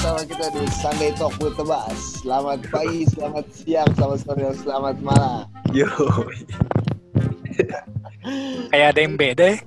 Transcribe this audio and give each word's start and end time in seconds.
bersama 0.00 0.24
kita 0.24 0.46
di 0.56 0.64
Sunday 0.80 1.12
Talk 1.12 1.36
with 1.44 1.60
Tebas. 1.60 2.24
Selamat 2.24 2.64
pagi, 2.72 3.04
selamat 3.04 3.44
siang, 3.52 3.90
selamat 4.00 4.18
sore, 4.24 4.40
dan 4.40 4.56
selamat 4.56 4.96
malam. 5.04 5.44
Yo. 5.76 5.92
Kayak 8.72 8.96
ada 8.96 9.00
yang 9.04 9.20
beda 9.20 9.44
ya. 9.44 9.58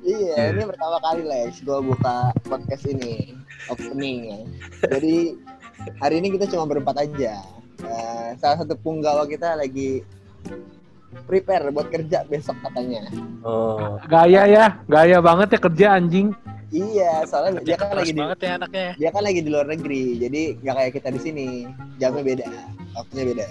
Iya, 0.00 0.56
ini 0.56 0.64
pertama 0.64 0.96
kali 0.96 1.28
Lex, 1.28 1.60
gue 1.60 1.76
buka 1.84 2.32
podcast 2.48 2.88
ini 2.88 3.36
opening 3.68 4.32
ya. 4.32 4.40
Jadi 4.96 5.36
hari 6.00 6.24
ini 6.24 6.40
kita 6.40 6.48
cuma 6.48 6.64
berempat 6.64 6.96
aja. 6.96 7.44
Eh, 7.84 8.28
salah 8.40 8.64
satu 8.64 8.72
punggawa 8.80 9.28
kita 9.28 9.60
lagi 9.60 10.00
prepare 11.28 11.68
buat 11.68 11.92
kerja 11.92 12.24
besok 12.32 12.56
katanya. 12.64 13.12
Oh. 13.44 14.00
Gaya 14.08 14.48
ya, 14.48 14.72
gaya 14.88 15.20
banget 15.20 15.52
ya 15.52 15.60
kerja 15.60 15.86
anjing. 16.00 16.32
Iya, 16.72 17.28
soalnya 17.28 17.60
dia 17.60 17.76
kan 17.76 17.92
Keras 17.92 18.00
lagi 18.00 18.12
di, 18.12 18.18
banget 18.18 18.38
ya 18.40 18.50
anaknya. 18.56 18.88
dia 18.96 19.10
kan 19.12 19.22
lagi 19.22 19.40
di 19.40 19.50
luar 19.52 19.66
negeri, 19.68 20.02
jadi 20.16 20.42
nggak 20.56 20.74
kayak 20.74 20.92
kita 20.96 21.08
di 21.12 21.20
sini. 21.20 21.46
Jamnya 22.00 22.24
beda, 22.24 22.46
waktunya 22.94 23.24
beda. 23.28 23.46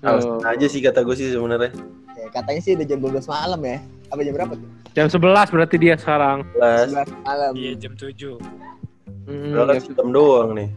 Alasan 0.00 0.40
aja 0.42 0.66
sih 0.66 0.80
kata 0.80 1.04
gue 1.04 1.12
sih 1.12 1.28
sebenarnya. 1.28 1.76
Ya, 2.16 2.26
katanya 2.32 2.60
sih 2.60 2.72
udah 2.72 2.86
jam 2.88 2.98
12 2.98 3.28
malam 3.28 3.60
ya. 3.62 3.78
Apa 4.08 4.20
jam 4.24 4.32
berapa 4.32 4.52
tuh? 4.56 4.68
Jam 4.90 5.06
11 5.06 5.52
berarti 5.52 5.76
dia 5.76 5.94
sekarang. 5.94 6.38
Kelas. 6.50 6.88
11 6.88 7.12
malam. 7.20 7.52
Iya 7.52 7.72
jam 7.78 7.92
7. 7.94 8.40
Hmm, 9.28 9.52
Udah 9.52 9.62
kan 9.62 9.74
jam- 9.76 9.84
sistem 9.84 10.08
doang 10.10 10.48
nih. 10.56 10.68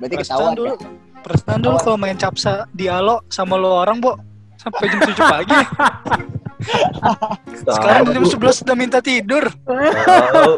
Berarti 0.00 0.14
ketahuan 0.18 0.52
dulu. 0.56 0.72
ya. 0.72 0.88
Perasaan 1.20 1.60
dulu 1.60 1.76
kalau 1.78 1.98
main 2.00 2.16
capsa 2.16 2.64
di 2.72 2.88
Alo 2.88 3.20
sama 3.28 3.60
lo 3.60 3.76
orang, 3.76 4.00
Bo. 4.00 4.16
Sampai 4.56 4.88
jam 4.88 5.00
7 5.04 5.20
pagi. 5.20 5.52
Sekarang 7.64 8.04
jam 8.12 8.24
11 8.24 8.64
udah 8.66 8.76
minta 8.76 8.98
tidur. 9.00 9.48
Tahu. 9.64 10.52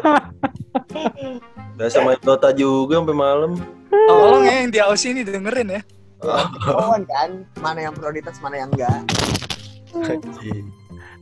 Biasa 1.73 1.97
main 2.05 2.19
Dota 2.21 2.53
juga 2.53 3.01
sampai 3.01 3.17
malam. 3.17 3.51
Tolong 3.89 4.43
ya 4.45 4.53
yang 4.63 4.69
di 4.73 4.79
Aussie 4.81 5.13
ini 5.13 5.21
dengerin 5.25 5.79
ya. 5.79 5.81
Ketahuan 6.63 7.03
kan 7.03 7.29
mana 7.59 7.79
yang 7.89 7.93
prioritas, 7.93 8.39
mana 8.39 8.63
yang 8.63 8.69
enggak. 8.71 9.03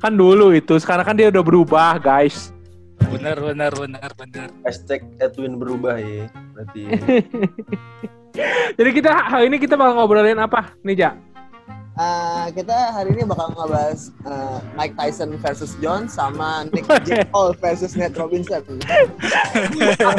Kan 0.01 0.13
dulu 0.17 0.55
itu, 0.55 0.77
sekarang 0.81 1.05
kan 1.05 1.15
dia 1.17 1.29
udah 1.29 1.43
berubah, 1.43 2.01
guys. 2.01 2.53
Bener, 3.11 3.37
bener, 3.37 3.71
bener, 3.73 4.09
bener. 4.15 4.47
Hashtag 4.63 5.03
Edwin 5.19 5.57
berubah 5.57 5.99
ya. 5.99 6.29
Berarti. 6.53 6.81
Jadi 8.79 8.89
kita 8.95 9.11
hari 9.11 9.51
ini 9.51 9.59
kita 9.59 9.75
bakal 9.75 9.99
ngobrolin 9.99 10.39
apa 10.39 10.71
nih? 10.85 11.11
Eh, 12.01 12.45
kita 12.57 12.97
hari 12.97 13.13
ini 13.13 13.29
bakal 13.29 13.53
ngebahas 13.53 14.09
eh, 14.25 14.57
Mike 14.73 14.97
Tyson 14.97 15.37
versus 15.37 15.77
John 15.77 16.09
sama 16.09 16.65
Nick 16.73 16.89
Jake 17.05 17.29
Paul 17.29 17.53
versus 17.61 17.93
Nate 17.93 18.17
Robinson. 18.17 18.65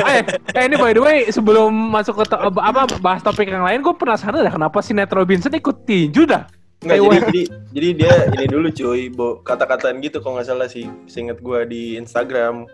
eh, 0.06 0.22
eh, 0.54 0.62
ini 0.62 0.78
by 0.78 0.94
the 0.94 1.02
way, 1.02 1.26
sebelum 1.26 1.74
masuk 1.90 2.22
ke 2.22 2.30
to- 2.30 2.38
apa 2.62 2.86
bahas 3.02 3.26
topik 3.26 3.50
yang 3.50 3.66
lain, 3.66 3.82
gue 3.82 3.94
penasaran 3.98 4.46
dah 4.46 4.54
kenapa 4.54 4.78
si 4.78 4.94
Nate 4.94 5.10
Robinson 5.10 5.50
ikut 5.50 5.82
tinju 5.82 6.22
dah. 6.22 6.46
Kayak 6.82 6.98
jadi, 7.02 7.18
jadi, 7.18 7.42
jadi 7.74 7.88
dia 7.94 8.14
ini 8.38 8.46
dulu 8.46 8.68
cuy, 8.70 9.06
Bo, 9.10 9.38
kata-kataan 9.42 10.02
gitu 10.02 10.18
kalau 10.18 10.38
nggak 10.38 10.50
salah 10.50 10.66
sih, 10.70 10.86
seinget 11.10 11.38
gue 11.42 11.60
di 11.66 11.82
Instagram. 11.98 12.66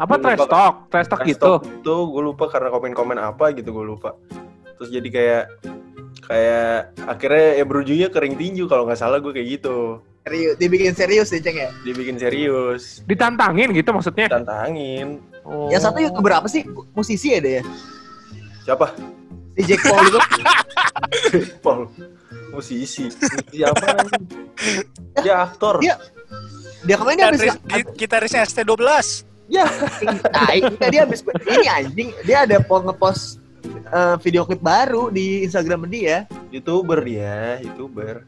Apa 0.00 0.16
Gua 0.16 0.24
trash 0.24 0.40
lupa. 0.40 0.52
talk? 0.52 0.74
Trash 0.88 1.08
talk 1.12 1.20
gitu. 1.28 1.52
Itu 1.84 1.96
gue 2.12 2.22
lupa 2.32 2.48
karena 2.48 2.72
komen-komen 2.72 3.20
apa 3.20 3.52
gitu 3.56 3.72
gue 3.72 3.84
lupa. 3.84 4.16
Terus 4.80 4.88
jadi 4.88 5.08
kayak 5.08 5.44
kayak 6.24 6.74
akhirnya 7.04 7.48
ya 7.54 7.64
berujungnya 7.64 8.08
kering 8.08 8.34
tinju 8.34 8.64
kalau 8.64 8.84
nggak 8.84 8.96
salah 8.96 9.18
gue 9.18 9.30
kayak 9.30 9.48
gitu. 9.54 10.00
Serius, 10.24 10.54
dibikin 10.56 10.92
serius 10.92 11.28
nih 11.28 11.40
Ceng 11.40 11.56
ya. 11.58 11.68
Dibikin 11.84 12.16
serius, 12.16 13.04
Ditantangin 13.04 13.68
gitu 13.70 13.92
maksudnya. 13.92 14.24
tantangin. 14.26 15.20
Oh. 15.44 15.68
Yang 15.68 15.82
satu 15.84 16.00
youtuber 16.00 16.32
apa 16.34 16.48
sih? 16.48 16.64
Musisi 16.90 17.28
ya 17.30 17.40
dia? 17.40 17.60
Siapa? 18.64 18.96
Si 19.52 19.62
Jake 19.62 19.84
Paul 19.84 20.00
itu. 20.02 20.18
Paul. 21.64 21.92
Musisi. 22.50 23.12
Siapa? 23.52 24.00
Dia 25.20 25.44
aktor. 25.44 25.84
Dia- 25.84 26.00
Dia 26.80 26.96
kemarin 26.96 27.16
dia 27.16 27.26
habis 27.26 27.40
Gitaris, 27.40 27.60
gi- 27.66 27.92
gitarisnya 27.94 28.40
ST12. 28.44 28.80
Ya, 29.46 29.64
tai. 30.26 30.60
Kita 30.62 30.86
dia 30.88 31.00
habis 31.04 31.20
ini 31.24 31.64
anjing, 31.66 32.08
dia 32.24 32.44
ada 32.44 32.60
po 32.60 32.76
ngepost 32.78 33.40
eh, 33.86 34.16
video 34.18 34.42
klip 34.42 34.60
baru 34.60 35.08
di 35.08 35.42
Instagram 35.42 35.84
dia. 35.86 36.24
Youtuber 36.48 37.00
dia, 37.00 37.58
Youtuber. 37.60 38.24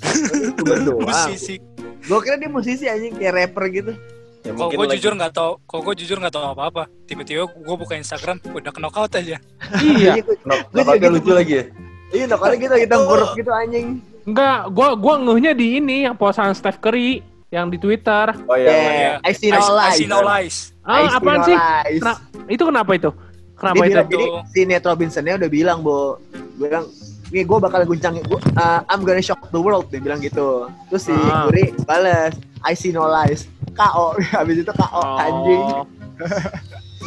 YouTuber 0.00 0.76
doang. 0.84 1.06
Musisi. 1.06 1.56
Gue 2.00 2.18
kira 2.20 2.36
dia 2.36 2.48
musisi 2.48 2.84
anjing 2.86 3.14
kayak 3.14 3.32
rapper 3.34 3.64
gitu. 3.68 3.92
Ya 4.40 4.54
mungkin 4.54 4.76
gue 4.76 4.86
lagi- 4.86 4.96
jujur 4.96 5.12
nggak 5.12 5.32
tau, 5.32 5.58
kalau 5.62 5.82
gue 5.82 5.94
jujur 5.98 6.16
nggak 6.16 6.30
tau 6.30 6.44
apa-apa. 6.48 6.86
Tiba-tiba 7.04 7.44
gue 7.44 7.76
buka 7.76 7.94
Instagram, 7.94 8.38
udah 8.48 8.70
knockout 8.72 9.12
aja. 9.14 9.36
Iya. 9.82 10.22
gue 10.22 10.36
Gua 10.40 10.62
kenapa 10.72 10.92
juga 10.94 10.98
gitu. 11.00 11.14
lucu 11.14 11.30
lagi 11.34 11.52
ya? 11.52 11.64
Iya, 12.08 12.24
nah 12.24 12.38
kali 12.40 12.56
kita 12.56 12.74
kita 12.78 12.94
nguruk 12.96 13.30
gitu 13.36 13.50
anjing. 13.52 13.86
Enggak, 14.24 14.58
gua 14.70 14.88
gua 14.92 15.14
ngehnya 15.18 15.52
di 15.52 15.76
ini 15.76 16.04
yang 16.04 16.16
posan 16.16 16.52
Steph 16.52 16.80
Curry 16.80 17.20
yang 17.48 17.68
di 17.68 17.76
Twitter. 17.76 18.32
Oh 18.44 18.56
iya. 18.56 18.72
Yeah, 18.72 19.14
I 19.20 19.32
see 19.32 19.48
no 19.48 19.60
I 19.76 19.92
see 19.92 20.04
no 20.04 20.20
lies. 20.20 20.72
Ah, 20.80 20.92
I 20.94 21.04
see 21.04 21.16
apaan 21.16 21.36
no 21.36 21.44
sih? 21.44 21.56
lies. 21.56 22.00
Kena- 22.00 22.20
itu 22.46 22.62
kenapa 22.62 22.90
itu? 22.94 23.10
Kenapa 23.58 23.74
Dia 23.74 23.82
itu? 23.82 23.90
bilang, 23.90 24.08
jadi 24.08 24.26
si 24.48 24.60
Nate 24.64 24.86
Robinsonnya 24.86 25.34
udah 25.36 25.50
bilang, 25.50 25.78
Bo. 25.82 26.22
Gue 26.54 26.66
bilang, 26.66 26.86
nih 27.28 27.42
gue 27.42 27.58
bakal 27.58 27.80
guncang, 27.84 28.14
gua, 28.24 28.38
uh, 28.54 28.80
I'm 28.86 29.02
gonna 29.02 29.18
shock 29.18 29.50
the 29.50 29.58
world, 29.58 29.90
dia 29.90 29.98
bilang 29.98 30.18
gitu. 30.18 30.70
Terus 30.88 31.02
si 31.04 31.14
Ah. 31.26 31.44
Curry 31.44 31.74
balas, 31.82 32.32
I 32.62 32.72
see 32.72 32.90
no 32.90 33.04
lies. 33.04 33.50
KO, 33.74 34.14
habis 34.36 34.62
itu 34.62 34.70
KO, 34.70 34.86
Oh. 34.96 35.18
anjing. 35.18 35.62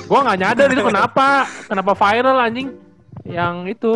Gua 0.06 0.20
nggak 0.22 0.38
nyadar 0.38 0.68
itu 0.68 0.84
kenapa 0.84 1.28
kenapa 1.66 1.92
viral 1.94 2.38
anjing. 2.38 2.70
Yang 3.24 3.56
itu 3.70 3.94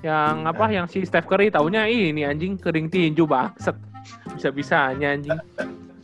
yang 0.00 0.46
apa 0.46 0.64
yang 0.66 0.86
si 0.86 1.02
Steph 1.02 1.26
Curry 1.26 1.50
taunya 1.50 1.84
ini 1.84 2.22
anjing 2.22 2.54
kering 2.54 2.86
tinju 2.86 3.26
banget. 3.26 3.74
Bisa-bisanya 4.32 5.14
anjing. 5.14 5.34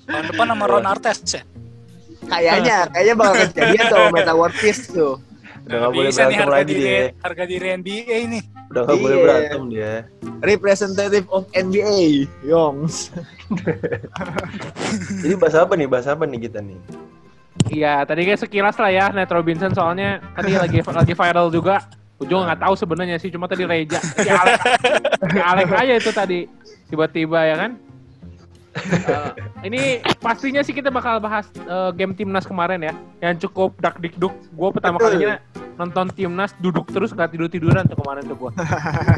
Tahun 0.04 0.24
depan 0.26 0.46
sama 0.48 0.64
Ron 0.66 0.86
Artest 0.86 1.22
ya. 1.28 1.42
Kayaknya, 2.26 2.90
kayaknya 2.90 3.14
bakal 3.14 3.34
kejadian 3.46 3.84
tuh 3.86 4.04
Meta 4.10 4.32
World 4.34 4.56
Peace 4.56 4.82
tuh. 4.88 5.14
Udah 5.66 5.76
nggak 5.82 5.92
boleh 5.92 6.10
berantem 6.14 6.46
lagi 6.46 6.66
diri, 6.70 6.82
dia. 6.86 7.02
harga 7.20 7.44
diri 7.44 7.66
NBA 7.74 8.16
ini. 8.22 8.38
Udah 8.70 8.82
nggak 8.86 8.98
boleh 9.02 9.16
Iya. 9.16 9.24
berantem 9.26 9.62
dia. 9.66 9.92
Representative 10.38 11.26
of 11.28 11.42
NBA, 11.50 12.06
Yongs. 12.46 13.10
Jadi 15.22 15.34
bahas 15.34 15.56
apa 15.58 15.72
nih? 15.74 15.88
Bahas 15.90 16.06
apa 16.06 16.22
nih 16.22 16.38
kita 16.46 16.62
nih? 16.62 16.78
Iya, 17.66 18.06
tadi 18.06 18.22
kayak 18.22 18.40
sekilas 18.40 18.76
lah 18.78 18.90
ya 18.92 19.06
Nate 19.10 19.32
Robinson 19.34 19.74
soalnya 19.74 20.22
tadi 20.32 20.54
lagi 20.54 20.78
lagi 21.02 21.14
viral 21.14 21.50
juga. 21.50 21.82
Juga 22.16 22.48
nggak 22.48 22.60
tahu 22.64 22.74
sebenarnya 22.78 23.16
sih, 23.20 23.28
cuma 23.28 23.44
tadi 23.44 23.68
Reja, 23.68 24.00
si 24.00 24.24
Alex, 24.24 24.56
si 25.20 25.36
Alex 25.36 25.68
aja 25.68 25.94
itu 26.00 26.10
tadi 26.16 26.38
tiba-tiba 26.88 27.44
ya 27.44 27.56
kan. 27.60 27.70
Eh, 28.88 29.30
ini 29.64 30.00
pastinya 30.16 30.64
sih 30.64 30.72
kita 30.72 30.88
bakal 30.88 31.20
bahas 31.20 31.44
eh, 31.58 31.90
game 31.92 32.16
timnas 32.16 32.48
kemarin 32.48 32.80
ya, 32.80 32.92
yang 33.20 33.36
cukup 33.36 33.76
dak 33.76 34.00
dikduk. 34.00 34.32
Gue 34.48 34.68
pertama 34.72 34.96
Betul. 34.96 35.12
kalinya 35.12 35.36
nonton 35.76 36.08
timnas 36.12 36.56
duduk 36.58 36.88
terus 36.88 37.12
nggak 37.12 37.36
tidur 37.36 37.48
tiduran 37.52 37.84
tuh 37.84 37.96
kemarin 38.00 38.24
tuh 38.24 38.36
gue. 38.36 38.52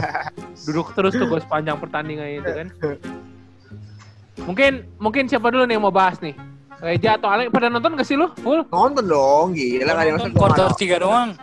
duduk 0.69 0.91
terus 0.95 1.15
tuh 1.15 1.27
gue 1.27 1.41
sepanjang 1.43 1.79
pertandingan 1.79 2.29
itu 2.43 2.51
kan. 2.51 2.69
Mungkin 4.49 4.87
mungkin 5.03 5.27
siapa 5.27 5.51
dulu 5.51 5.67
nih 5.67 5.75
yang 5.77 5.85
mau 5.85 5.93
bahas 5.93 6.23
nih? 6.23 6.33
Reja 6.79 7.19
atau 7.19 7.27
Alex 7.27 7.51
pada 7.51 7.67
nonton 7.67 7.99
gak 7.99 8.07
sih 8.07 8.15
lu? 8.15 8.31
Full? 8.39 8.71
Nonton 8.71 9.03
dong, 9.11 9.51
gila 9.51 9.99
kan 9.99 10.15
Nonton 10.15 10.31
quarter 10.31 10.71
3 10.71 11.03
doang. 11.03 11.35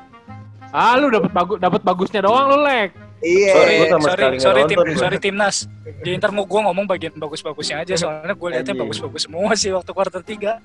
Ah, 0.71 0.95
lu 0.95 1.11
dapat 1.11 1.31
bagus 1.35 1.57
dapat 1.59 1.81
bagusnya 1.83 2.23
doang 2.23 2.55
lu, 2.55 2.63
Lek. 2.63 3.04
Iya. 3.25 3.51
Sorry, 3.51 3.75
Sorry, 3.89 4.37
sorry, 4.37 4.61
tim, 4.65 4.79
sorry 4.93 5.17
timnas. 5.17 5.65
Jadi 5.81 6.13
ntar 6.15 6.29
mau 6.29 6.45
gue 6.45 6.61
ngomong 6.61 6.85
bagian 6.85 7.17
bagus-bagusnya 7.17 7.81
aja, 7.81 7.97
soalnya 7.97 8.31
gue 8.31 8.49
liatnya 8.51 8.77
bagus-bagus 8.77 9.25
semua 9.25 9.57
sih 9.57 9.73
waktu 9.73 9.91
quarter 9.91 10.21
3. 10.21 10.61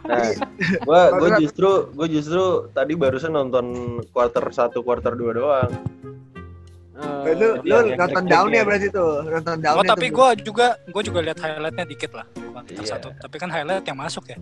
Nah, 0.00 0.32
gua 0.88 1.12
gua 1.12 1.28
justru 1.36 1.68
gua 1.92 2.08
justru 2.08 2.42
tadi 2.72 2.96
barusan 2.96 3.30
nonton 3.30 3.66
quarter 4.08 4.42
1 4.42 4.72
quarter 4.80 5.12
2 5.12 5.38
doang. 5.38 5.70
Eh, 7.00 7.32
Lu, 7.32 7.56
lu 7.60 7.68
yang- 7.70 7.96
nonton 7.96 8.24
down 8.24 8.48
ya 8.50 8.60
berarti 8.60 8.88
tuh, 8.88 9.24
nonton 9.24 9.56
down. 9.60 9.76
Oh, 9.76 9.84
tapi 9.84 10.08
gue 10.08 10.28
juga 10.40 10.76
gue 10.82 11.02
juga 11.02 11.20
lihat 11.20 11.38
highlightnya 11.38 11.84
dikit 11.84 12.12
lah 12.12 12.24
quarter 12.28 12.76
Iya. 12.76 12.88
satu. 12.90 13.08
Tapi 13.14 13.36
kan 13.36 13.48
highlight 13.48 13.84
yang 13.84 13.96
masuk 13.96 14.24
ya. 14.28 14.36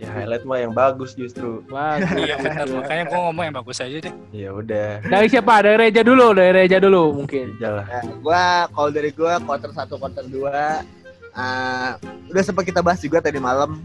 Ya 0.00 0.08
highlight 0.16 0.48
mah 0.48 0.56
yang 0.56 0.72
bagus 0.72 1.12
justru. 1.12 1.60
bagus. 1.68 2.08
Iya 2.16 2.40
benar, 2.40 2.66
makanya 2.72 3.04
gue 3.04 3.20
ngomong 3.20 3.44
yang 3.44 3.56
bagus 3.60 3.84
aja 3.84 3.96
deh. 4.00 4.14
Ya 4.32 4.48
udah. 4.48 5.04
Dari 5.04 5.26
siapa? 5.28 5.60
Dari 5.60 5.76
Reja 5.76 6.00
dulu, 6.00 6.32
dari 6.32 6.52
Reja 6.56 6.80
dulu 6.80 7.12
mungkin. 7.12 7.52
Jalan. 7.60 7.84
Nah, 7.84 8.04
gua 8.24 8.64
kalau 8.72 8.88
dari 8.88 9.12
gua 9.12 9.36
quarter 9.44 9.68
1 9.68 9.92
quarter 10.00 10.24
2 10.24 10.40
uh, 11.36 11.90
udah 12.32 12.42
sempat 12.42 12.64
kita 12.64 12.80
bahas 12.80 13.04
juga 13.04 13.20
tadi 13.20 13.36
malam 13.36 13.84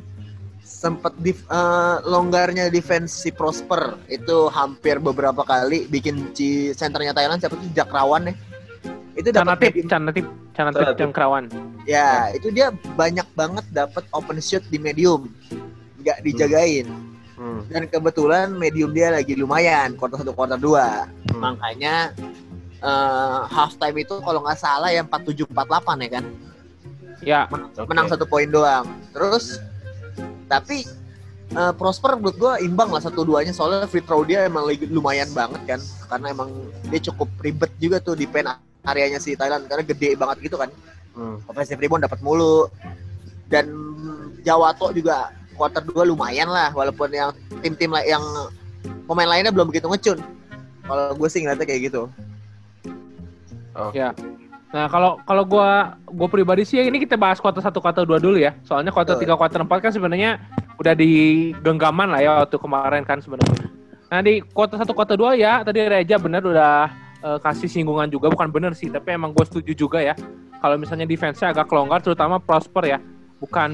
sempat 0.65 1.13
di 1.21 1.29
eh, 1.29 1.97
longgarnya 2.09 2.73
defense 2.73 3.13
si 3.13 3.29
Prosper 3.29 3.95
itu 4.09 4.49
hampir 4.49 4.97
beberapa 4.97 5.45
kali 5.45 5.85
bikin 5.85 6.33
si 6.33 6.73
senternya 6.73 7.13
Thailand 7.13 7.37
siapa 7.37 7.53
tuh 7.53 7.69
Jakrawan 7.73 8.33
ya 8.33 8.35
itu 9.15 9.29
dapat 9.31 9.61
Canatip, 9.61 9.73
Canatip, 9.87 10.25
Canatip 10.51 10.81
Canatip. 10.83 10.97
Cengkrawan. 10.99 11.43
ya 11.87 12.33
itu 12.33 12.51
dia 12.51 12.73
banyak 12.97 13.23
banget 13.37 13.65
dapat 13.71 14.03
open 14.11 14.41
shoot 14.41 14.65
di 14.67 14.81
medium 14.81 15.31
nggak 16.05 16.21
dijagain. 16.21 16.87
Hmm. 17.35 17.67
dan 17.67 17.83
kebetulan 17.91 18.47
medium 18.55 18.95
dia 18.95 19.11
lagi 19.11 19.35
lumayan 19.35 19.99
quarter 19.99 20.23
satu 20.23 20.31
quarter 20.31 20.55
dua. 20.55 21.03
Hmm. 21.35 21.43
makanya 21.43 22.15
eh, 22.79 23.39
half 23.51 23.75
time 23.75 24.07
itu 24.07 24.23
kalau 24.23 24.39
nggak 24.39 24.55
salah 24.55 24.87
ya 24.87 25.03
47 25.03 25.43
48 25.51 26.05
ya 26.05 26.09
kan? 26.15 26.25
Ya, 27.25 27.41
Oke. 27.51 27.91
menang 27.91 28.07
satu 28.07 28.23
poin 28.23 28.47
doang. 28.47 28.87
Terus 29.11 29.59
tapi 30.47 30.87
eh, 31.51 31.73
Prosper 31.75 32.15
menurut 32.15 32.37
gue 32.39 32.53
imbang 32.63 32.87
lah 32.87 33.03
satu 33.03 33.27
duanya 33.27 33.51
soalnya 33.51 33.83
free 33.83 34.05
throw 34.05 34.23
dia 34.23 34.47
emang 34.47 34.63
lagi 34.63 34.87
lumayan 34.87 35.27
banget 35.35 35.75
kan? 35.75 35.79
Karena 36.07 36.31
emang 36.31 36.55
dia 36.87 37.03
cukup 37.11 37.27
ribet 37.43 37.71
juga 37.83 37.99
tuh 37.99 38.15
di 38.15 38.31
pen 38.31 38.47
areanya 38.87 39.19
si 39.19 39.35
Thailand. 39.35 39.67
Karena 39.67 39.83
gede 39.83 40.15
banget 40.15 40.47
gitu 40.47 40.55
kan? 40.55 40.71
Hmm. 41.15 41.39
offensive 41.51 41.83
rebound 41.83 42.07
dapat 42.07 42.23
mulu. 42.23 42.71
Dan 43.51 43.67
Jawato 44.45 44.95
juga 44.95 45.35
quarter 45.55 45.81
2 45.81 46.11
lumayan 46.11 46.51
lah 46.51 46.69
walaupun 46.75 47.09
yang 47.09 47.31
tim-tim 47.63 47.91
yang 48.03 48.21
pemain 49.09 49.29
lainnya 49.31 49.49
belum 49.55 49.71
begitu 49.71 49.87
ngecun 49.87 50.19
kalau 50.85 51.15
gue 51.17 51.29
sih 51.31 51.41
ngeliatnya 51.41 51.65
kayak 51.65 51.81
gitu 51.89 52.11
Nah, 54.75 54.91
kalau 54.91 55.23
kalau 55.23 55.47
gua 55.47 55.95
gua 56.03 56.27
pribadi 56.27 56.67
sih 56.67 56.83
ini 56.83 56.99
kita 56.99 57.15
bahas 57.15 57.39
kuarter 57.39 57.63
1 57.63 57.71
kuarter 57.79 58.03
2 58.03 58.19
dulu 58.19 58.35
ya. 58.35 58.51
Soalnya 58.67 58.91
kuarter 58.91 59.15
Betul. 59.15 59.31
3 59.31 59.39
kuarter 59.39 59.59
4 59.63 59.71
kan 59.87 59.91
sebenarnya 59.95 60.31
udah 60.75 60.91
di 60.91 61.11
genggaman 61.63 62.11
lah 62.11 62.19
ya 62.19 62.31
waktu 62.43 62.59
kemarin 62.59 63.07
kan 63.07 63.23
sebenarnya. 63.23 63.71
Nah, 64.11 64.19
di 64.19 64.43
kuarter 64.43 64.75
1 64.75 64.91
kuarter 64.91 65.15
2 65.15 65.39
ya 65.39 65.63
tadi 65.63 65.79
Reja 65.79 66.19
bener 66.19 66.43
udah 66.43 66.91
eh, 67.23 67.39
kasih 67.39 67.71
singgungan 67.71 68.11
juga 68.11 68.27
bukan 68.27 68.51
bener 68.51 68.75
sih, 68.75 68.91
tapi 68.91 69.15
emang 69.15 69.31
gue 69.31 69.47
setuju 69.47 69.71
juga 69.71 70.03
ya. 70.03 70.11
Kalau 70.59 70.75
misalnya 70.75 71.07
defense-nya 71.07 71.55
agak 71.55 71.71
kelonggar 71.71 72.03
terutama 72.03 72.35
Prosper 72.43 72.83
ya. 72.83 72.99
Bukan 73.45 73.69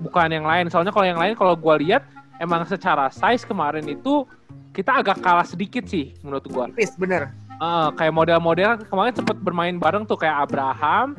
bukan 0.00 0.28
yang 0.30 0.46
lain. 0.46 0.70
Soalnya 0.70 0.94
kalau 0.94 1.04
yang 1.04 1.18
lain 1.18 1.34
kalau 1.34 1.58
gua 1.58 1.74
lihat 1.76 2.06
emang 2.38 2.62
secara 2.64 3.10
size 3.10 3.42
kemarin 3.42 3.82
itu 3.84 4.22
kita 4.70 5.02
agak 5.02 5.18
kalah 5.18 5.42
sedikit 5.42 5.82
sih 5.84 6.14
menurut 6.22 6.46
gua. 6.46 6.70
tipis 6.70 6.94
bener 6.94 7.34
Eh, 7.60 7.88
kayak 7.92 8.16
model-model 8.16 8.80
kemarin 8.88 9.12
sempet 9.12 9.36
bermain 9.36 9.76
bareng 9.76 10.08
tuh 10.08 10.16
kayak 10.16 10.48
Abraham, 10.48 11.12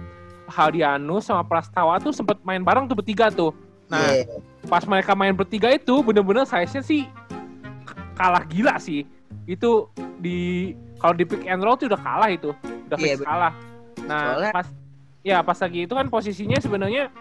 Haldianus 0.50 1.30
sama 1.30 1.46
Prastawa 1.46 2.02
tuh 2.02 2.10
sempet 2.10 2.42
main 2.42 2.66
bareng 2.66 2.90
tuh 2.90 2.98
bertiga 2.98 3.30
tuh. 3.30 3.54
Nah, 3.86 4.02
Iya. 4.10 4.26
pas 4.66 4.82
mereka 4.90 5.14
main 5.14 5.38
bertiga 5.38 5.70
itu 5.70 6.02
bener-bener 6.02 6.42
size-nya 6.44 6.82
sih 6.82 7.06
kalah 8.18 8.42
gila 8.50 8.82
sih. 8.82 9.06
Itu 9.46 9.94
di 10.18 10.72
kalau 10.98 11.14
di 11.14 11.30
pick 11.30 11.46
and 11.46 11.62
roll 11.62 11.78
tuh 11.78 11.86
udah 11.86 12.02
kalah 12.02 12.30
itu, 12.30 12.50
udah 12.90 12.98
Iya, 12.98 13.06
fix 13.06 13.16
bener. 13.22 13.28
kalah. 13.30 13.54
Nah, 14.10 14.22
Soalnya- 14.34 14.54
pas 14.58 14.68
ya 15.22 15.38
pas 15.46 15.58
lagi 15.62 15.80
itu 15.86 15.94
kan 15.94 16.10
posisinya 16.10 16.58
sebenarnya 16.58 17.14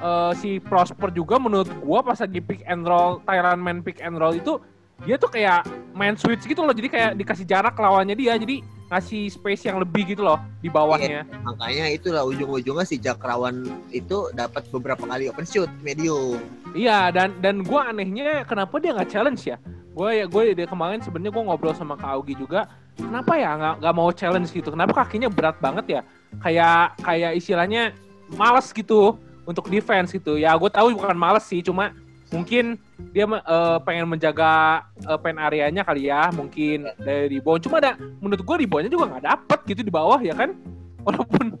eh, 0.00 0.32
si 0.38 0.50
Prosper 0.60 1.12
juga 1.12 1.40
menurut 1.40 1.68
gua 1.82 2.00
pas 2.04 2.18
lagi 2.20 2.40
pick 2.40 2.62
and 2.68 2.84
roll 2.84 3.20
Thailand 3.24 3.60
main 3.60 3.80
pick 3.80 4.00
and 4.00 4.16
roll 4.16 4.36
itu 4.36 4.60
dia 5.04 5.20
tuh 5.20 5.28
kayak 5.28 5.68
main 5.92 6.16
switch 6.16 6.48
gitu 6.48 6.64
loh. 6.64 6.72
Jadi 6.72 6.88
kayak 6.88 7.10
dikasih 7.20 7.44
jarak 7.44 7.76
lawannya 7.76 8.16
dia 8.16 8.32
jadi 8.40 8.64
ngasih 8.86 9.34
space 9.34 9.66
yang 9.66 9.82
lebih 9.82 10.14
gitu 10.14 10.22
loh 10.22 10.38
di 10.62 10.70
bawahnya. 10.70 11.26
Makanya 11.42 11.90
itulah 11.90 12.22
ujung-ujungnya 12.22 12.86
si 12.86 12.96
Jakrawan 13.02 13.66
itu 13.90 14.30
dapat 14.32 14.62
beberapa 14.70 15.04
kali 15.04 15.26
open 15.28 15.44
shoot 15.44 15.68
medium. 15.82 16.38
Iya 16.72 17.10
dan 17.10 17.34
dan 17.42 17.66
gue 17.66 17.80
anehnya 17.80 18.46
kenapa 18.46 18.78
dia 18.78 18.94
nggak 18.94 19.10
challenge 19.10 19.42
ya? 19.44 19.58
Gue 19.92 20.22
ya 20.22 20.26
gue 20.30 20.54
dari 20.54 20.68
kemarin 20.70 21.02
sebenarnya 21.02 21.32
gue 21.34 21.44
ngobrol 21.44 21.74
sama 21.74 21.98
Kak 21.98 22.10
Augi 22.14 22.38
juga 22.38 22.70
kenapa 22.94 23.36
ya 23.36 23.58
nggak 23.58 23.74
nggak 23.82 23.94
mau 23.96 24.10
challenge 24.14 24.54
gitu? 24.54 24.70
Kenapa 24.70 24.92
kakinya 25.02 25.28
berat 25.28 25.58
banget 25.58 25.86
ya? 25.90 26.00
Kayak 26.40 26.94
kayak 27.02 27.32
istilahnya 27.36 27.90
males 28.38 28.70
gitu 28.70 29.18
untuk 29.46 29.70
defense 29.70 30.10
gitu 30.12 30.36
ya 30.36 30.52
gue 30.58 30.68
tahu 30.68 30.92
bukan 30.98 31.16
males 31.16 31.46
sih 31.46 31.62
cuma 31.62 31.94
mungkin 32.34 32.74
dia 33.14 33.24
eh, 33.26 33.78
pengen 33.86 34.10
menjaga 34.10 34.82
eh, 34.98 35.18
pen 35.22 35.38
areanya 35.38 35.86
kali 35.86 36.10
ya 36.10 36.30
mungkin 36.34 36.90
dari 36.98 37.38
rebound. 37.38 37.62
Cuma 37.62 37.78
ada 37.78 37.94
menurut 38.18 38.42
gue 38.42 38.56
reboundnya 38.66 38.90
juga 38.90 39.14
nggak 39.14 39.24
dapet 39.24 39.60
gitu 39.70 39.80
di 39.86 39.92
bawah 39.92 40.18
ya 40.18 40.34
kan? 40.34 40.54
Walaupun 41.06 41.54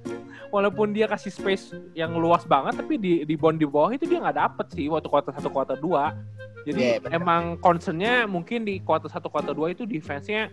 walaupun 0.50 0.90
dia 0.90 1.06
kasih 1.06 1.30
space 1.30 1.70
yang 1.94 2.14
luas 2.18 2.42
banget 2.42 2.82
tapi 2.82 2.98
di 2.98 3.22
rebound 3.22 3.62
di 3.62 3.66
bawah 3.66 3.94
itu 3.94 4.06
dia 4.10 4.18
nggak 4.18 4.38
dapet 4.38 4.66
sih 4.74 4.90
waktu 4.90 5.06
kuarter 5.06 5.32
satu 5.38 5.50
kuarter 5.54 5.78
dua. 5.78 6.18
Jadi 6.66 6.82
Iya, 6.82 6.98
benar. 6.98 7.14
emang 7.14 7.42
concernnya 7.62 8.26
mungkin 8.26 8.66
di 8.66 8.82
kuarter 8.82 9.06
satu 9.06 9.30
kuarter 9.30 9.54
dua 9.54 9.70
itu 9.70 9.86
defense-nya 9.86 10.50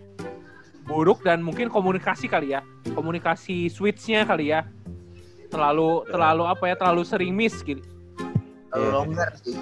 buruk 0.85 1.25
dan 1.25 1.41
mungkin 1.41 1.73
komunikasi 1.73 2.29
kali 2.29 2.53
ya 2.53 2.61
komunikasi 2.93 3.71
switch-nya 3.71 4.27
kali 4.27 4.51
ya 4.53 4.67
terlalu 5.53 5.89
terlalu 6.07 6.43
apa 6.43 6.63
ya 6.65 6.75
terlalu 6.75 7.01
sering 7.03 7.31
miss 7.31 7.61
gitu 7.61 7.85
kalau 8.67 8.81
Iya. 8.81 8.93
longgar 8.95 9.29
sih 9.37 9.53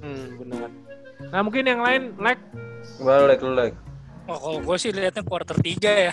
hmm, 0.00 0.26
benar 0.38 0.68
nah 1.28 1.40
mungkin 1.40 1.62
yang 1.62 1.80
lain 1.80 2.16
like 2.16 2.40
Gimana 2.96 3.28
like 3.28 3.40
lu 3.40 3.52
like? 3.52 3.76
Oh, 4.24 4.36
kalau 4.38 4.58
gue 4.62 4.76
sih 4.78 4.90
liatnya 4.90 5.20
quarter 5.20 5.52
3 5.52 5.66
ya. 5.82 6.12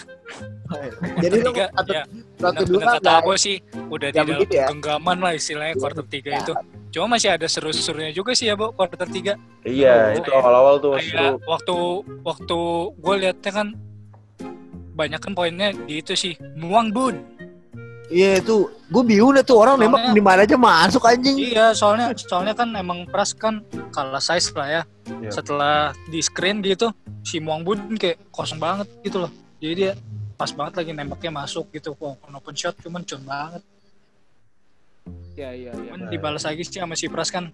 jadi 1.23 1.35
lu 1.37 1.51
tiga, 1.51 1.65
satu 1.69 1.91
ya. 1.91 2.03
satu 2.35 2.59
Benar 2.59 2.63
dua 2.65 2.81
kata 2.97 3.13
gue 3.21 3.37
sih 3.37 3.55
udah 3.87 4.07
di 4.09 4.15
dalam 4.15 4.27
begitu 4.33 4.53
ya. 4.53 4.65
genggaman 4.67 5.17
lah 5.17 5.31
istilahnya 5.31 5.73
Iya, 5.73 5.79
quarter 5.79 6.03
3 6.03 6.17
ya. 6.25 6.39
itu. 6.41 6.53
Cuma 6.89 7.05
masih 7.13 7.29
ada 7.29 7.45
seru-serunya 7.45 8.09
juga 8.09 8.31
sih 8.33 8.47
ya, 8.47 8.55
Bu, 8.55 8.71
quarter 8.71 8.99
3. 8.99 9.35
Iya, 9.63 9.95
Oh, 10.09 10.17
itu 10.17 10.27
iya. 10.27 10.37
awal-awal 10.39 10.75
tuh. 10.77 10.91
Kayak 10.97 11.39
waktu 11.45 11.75
waktu 12.21 12.57
gue 12.95 13.15
liatnya 13.17 13.51
kan 13.53 13.67
banyak 14.93 15.19
kan 15.19 15.31
poinnya 15.31 15.67
di 15.77 15.93
itu 15.97 16.13
sih. 16.13 16.33
Muang 16.53 16.89
Bun. 16.89 17.15
Iya 18.09 18.37
itu 18.37 18.55
gue 18.85 19.03
bingung 19.03 19.31
deh 19.31 19.41
tuh 19.41 19.57
orang 19.57 19.75
nembak 19.75 19.99
Soalnya- 20.01 20.15
di 20.15 20.21
mana 20.21 20.39
aja 20.41 20.55
masuk 20.55 21.03
anjing 21.03 21.35
Iya, 21.35 21.71
soalnya 21.71 22.07
soalnya 22.13 22.53
kan 22.53 22.69
emang 22.73 23.03
Pras 23.05 23.31
kan 23.31 23.59
kalah 23.89 24.19
size 24.19 24.51
lah 24.51 24.67
ya. 24.69 24.81
Iya. 25.17 25.29
Setelah 25.29 25.75
di 26.05 26.19
screen 26.19 26.59
gitu, 26.61 26.91
si 27.21 27.37
Muang 27.37 27.61
Bun 27.61 27.77
kayak 27.93 28.19
kosong 28.29 28.57
banget 28.57 28.87
gitu 29.01 29.19
loh. 29.19 29.31
Jadi 29.57 29.73
dia 29.75 29.91
pas 30.33 30.47
banget 30.49 30.73
lagi 30.77 30.91
nembaknya 30.93 31.31
masuk 31.33 31.67
gitu. 31.69 31.91
Walaupun 31.93 32.31
open 32.33 32.53
shot 32.53 32.75
cuman 32.77 33.01
cun 33.01 33.21
banget. 33.21 33.63
ya 35.33 35.51
ya 35.51 35.69
ya 35.71 35.93
Cuman 35.93 36.09
dibalas 36.09 36.43
lagi 36.43 36.61
sih 36.61 36.77
sama 36.77 36.93
si 36.93 37.07
Pras 37.07 37.29
kan 37.29 37.53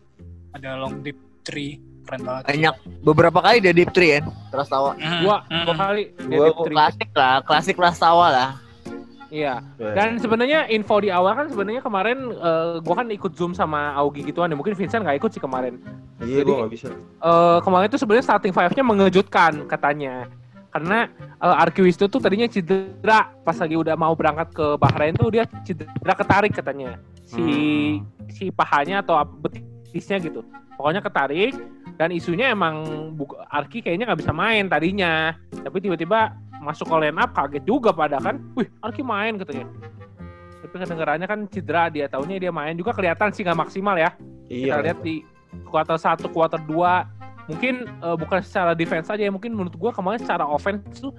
ada 0.52 0.74
long 0.76 1.02
deep 1.02 1.14
three 1.42 1.78
keren 2.02 2.22
banget. 2.22 2.44
banyak 2.48 2.76
beberapa 3.02 3.40
kali 3.40 3.58
dia 3.60 3.72
deep 3.72 3.92
three 3.92 4.12
kan 4.14 4.24
Prastawa 4.48 4.96
Mhm, 4.96 5.20
dua 5.20 5.38
mhm. 5.44 5.64
dua 5.64 5.76
kali 5.78 6.04
dia 6.18 6.24
Gua- 6.30 6.46
deep 6.46 6.54
gua 6.54 6.64
three. 6.64 6.74
klasik 6.74 7.10
lah 7.14 7.36
klasik 7.42 7.76
Prastawa 7.76 8.28
lah 8.28 8.50
iya. 9.34 9.66
Dan 9.82 10.22
sebenarnya 10.22 10.70
info 10.70 11.02
di 11.02 11.10
awal 11.10 11.34
kan 11.34 11.50
sebenarnya 11.50 11.82
kemarin 11.82 12.30
eh, 12.30 12.78
gua 12.86 12.96
kan 13.02 13.10
ikut 13.10 13.34
zoom 13.34 13.58
sama 13.58 13.98
Augie 13.98 14.22
gituan 14.22 14.54
ya. 14.54 14.56
Mungkin 14.56 14.78
Vincent 14.78 15.02
nggak 15.02 15.18
ikut 15.18 15.32
sih 15.34 15.42
kemarin. 15.42 15.82
Iya, 16.22 16.46
Jadi- 16.46 16.54
gua 16.54 16.70
bisa. 16.70 16.94
Eh, 16.94 17.58
kemarin 17.66 17.90
itu 17.90 17.98
sebenarnya 17.98 18.26
starting 18.30 18.54
five-nya 18.54 18.84
mengejutkan 18.86 19.66
katanya. 19.66 20.30
Karena 20.74 21.06
uh, 21.38 21.62
Arkiwis 21.62 21.94
itu 22.02 22.10
tuh 22.10 22.18
tadinya 22.18 22.50
cedera 22.50 23.30
pas 23.46 23.54
lagi 23.54 23.78
udah 23.78 23.94
mau 23.94 24.18
berangkat 24.18 24.58
ke 24.58 24.66
Bahrain 24.82 25.14
tuh 25.14 25.30
dia 25.30 25.46
cedera 25.62 26.18
ketarik 26.18 26.50
katanya. 26.50 26.98
Si 27.30 27.46
si 28.34 28.50
pahanya 28.50 29.06
atau 29.06 29.22
apa- 29.22 29.54
betisnya 29.94 30.18
gitu. 30.18 30.42
Pokoknya 30.74 31.06
ketarik 31.06 31.54
dan 31.94 32.10
isunya 32.10 32.50
emang 32.50 32.82
bu- 33.14 33.38
Arki 33.46 33.86
kayaknya 33.86 34.10
nggak 34.10 34.26
bisa 34.26 34.34
main 34.34 34.66
tadinya. 34.66 35.38
Tapi 35.54 35.78
tiba-tiba 35.78 36.34
masuk 36.58 36.90
ke 36.90 36.96
line 36.98 37.22
up 37.22 37.30
kaget 37.30 37.62
juga 37.62 37.94
pada 37.94 38.18
kan. 38.18 38.42
Wih, 38.58 38.66
Arki 38.82 39.06
main 39.06 39.38
katanya. 39.38 39.70
Tapi 40.66 40.74
kedengarannya 40.74 41.28
kan 41.30 41.40
cedera 41.46 41.94
dia 41.94 42.10
tahunya 42.10 42.42
dia 42.42 42.52
main 42.52 42.74
juga 42.74 42.90
kelihatan 42.90 43.30
sih 43.30 43.46
nggak 43.46 43.60
maksimal 43.60 43.94
ya 43.94 44.18
kita 44.50 44.74
Iya. 44.74 44.82
lihat 44.82 45.00
di 45.00 45.22
kuartal 45.70 46.02
1, 46.02 46.26
kuartal 46.26 46.58
2 46.66 47.06
mungkin 47.46 47.86
eh, 47.86 48.16
bukan 48.18 48.42
secara 48.42 48.74
defense 48.74 49.06
aja 49.08 49.22
ya 49.22 49.30
mungkin 49.30 49.54
menurut 49.54 49.76
gua 49.76 49.94
kemarin 49.94 50.18
secara 50.18 50.42
offense 50.42 50.82
tuh 50.98 51.14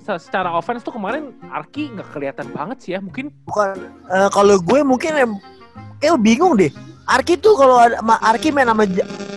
se- 0.00 0.22
secara 0.22 0.48
offense 0.48 0.80
tuh 0.80 0.94
kemarin 0.94 1.34
Arki 1.50 1.92
nggak 1.92 2.08
kelihatan 2.08 2.48
banget 2.54 2.78
sih 2.80 2.90
ya 2.94 3.02
mungkin 3.02 3.28
bukan 3.44 3.74
eh, 4.06 4.28
kalau 4.30 4.56
gue 4.56 4.80
mungkin 4.80 5.12
em 5.12 5.32
kayak 6.00 6.20
bingung 6.20 6.54
deh. 6.58 6.70
Arki 7.06 7.38
tuh 7.38 7.54
kalau 7.54 7.78
ada 7.78 8.02
Arki 8.18 8.50
main 8.50 8.66
sama 8.66 8.82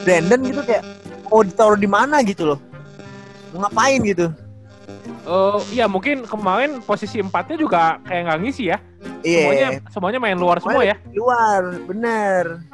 Brandon 0.02 0.42
gitu 0.42 0.62
kayak 0.66 0.84
mau 1.30 1.46
ditaruh 1.46 1.78
di 1.78 1.86
mana? 1.86 2.26
gitu 2.26 2.56
loh. 2.56 2.60
Mau 3.54 3.66
ngapain? 3.66 4.02
gitu. 4.02 4.34
Eh 5.30 5.60
iya 5.78 5.86
mungkin 5.86 6.26
kemarin 6.26 6.82
posisi 6.82 7.22
empatnya 7.22 7.58
juga 7.62 8.02
kayak 8.02 8.22
nggak 8.26 8.40
ngisi 8.42 8.64
ya. 8.74 8.78
Semuanya 9.22 9.68
iya. 9.78 9.80
Semuanya 9.94 10.20
main 10.22 10.38
luar 10.38 10.58
semua 10.58 10.82
ya. 10.82 10.96
luar 11.14 11.62
bener. 11.86 12.66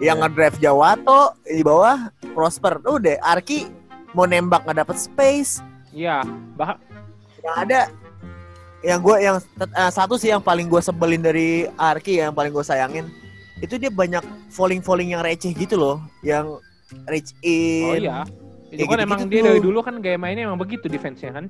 Yang 0.00 0.16
ngedrive 0.24 0.58
Jawato 0.60 1.36
di 1.44 1.64
bawah 1.64 2.12
Prosper. 2.36 2.80
Udah 2.84 3.16
Arki 3.24 3.72
mau 4.12 4.28
nembak 4.28 4.68
nggak 4.68 4.84
dapet 4.84 4.96
space. 5.00 5.64
Iya 5.96 6.20
bah 6.60 6.76
yang 7.40 7.56
ada 7.56 7.80
yang 8.82 8.98
gue 8.98 9.16
yang 9.18 9.36
eh, 9.58 9.90
satu 9.90 10.16
sih 10.16 10.28
yang 10.28 10.40
paling 10.40 10.66
gue 10.66 10.80
sebelin 10.80 11.20
dari 11.20 11.48
Arki 11.74 12.18
yang 12.18 12.32
paling 12.32 12.48
gue 12.48 12.62
sayangin 12.62 13.06
itu 13.58 13.76
dia 13.76 13.88
banyak 13.88 14.22
falling 14.48 14.80
falling 14.80 15.10
yang 15.10 15.20
receh 15.20 15.52
gitu 15.52 15.76
loh 15.76 15.96
yang 16.20 16.56
reach 17.04 17.36
oh 17.36 17.44
in 17.44 18.00
iya 18.02 18.24
itu 18.68 18.78
Kayak 18.78 18.88
kan 18.88 18.98
emang 19.00 19.18
gitu-gitu 19.20 19.30
dia 19.30 19.40
tuh. 19.40 19.48
dari 19.50 19.60
dulu 19.62 19.78
kan 19.80 19.94
gaya 19.98 20.16
mainnya 20.16 20.44
emang 20.44 20.56
begitu 20.56 20.86
defense-nya 20.86 21.32
kan 21.34 21.44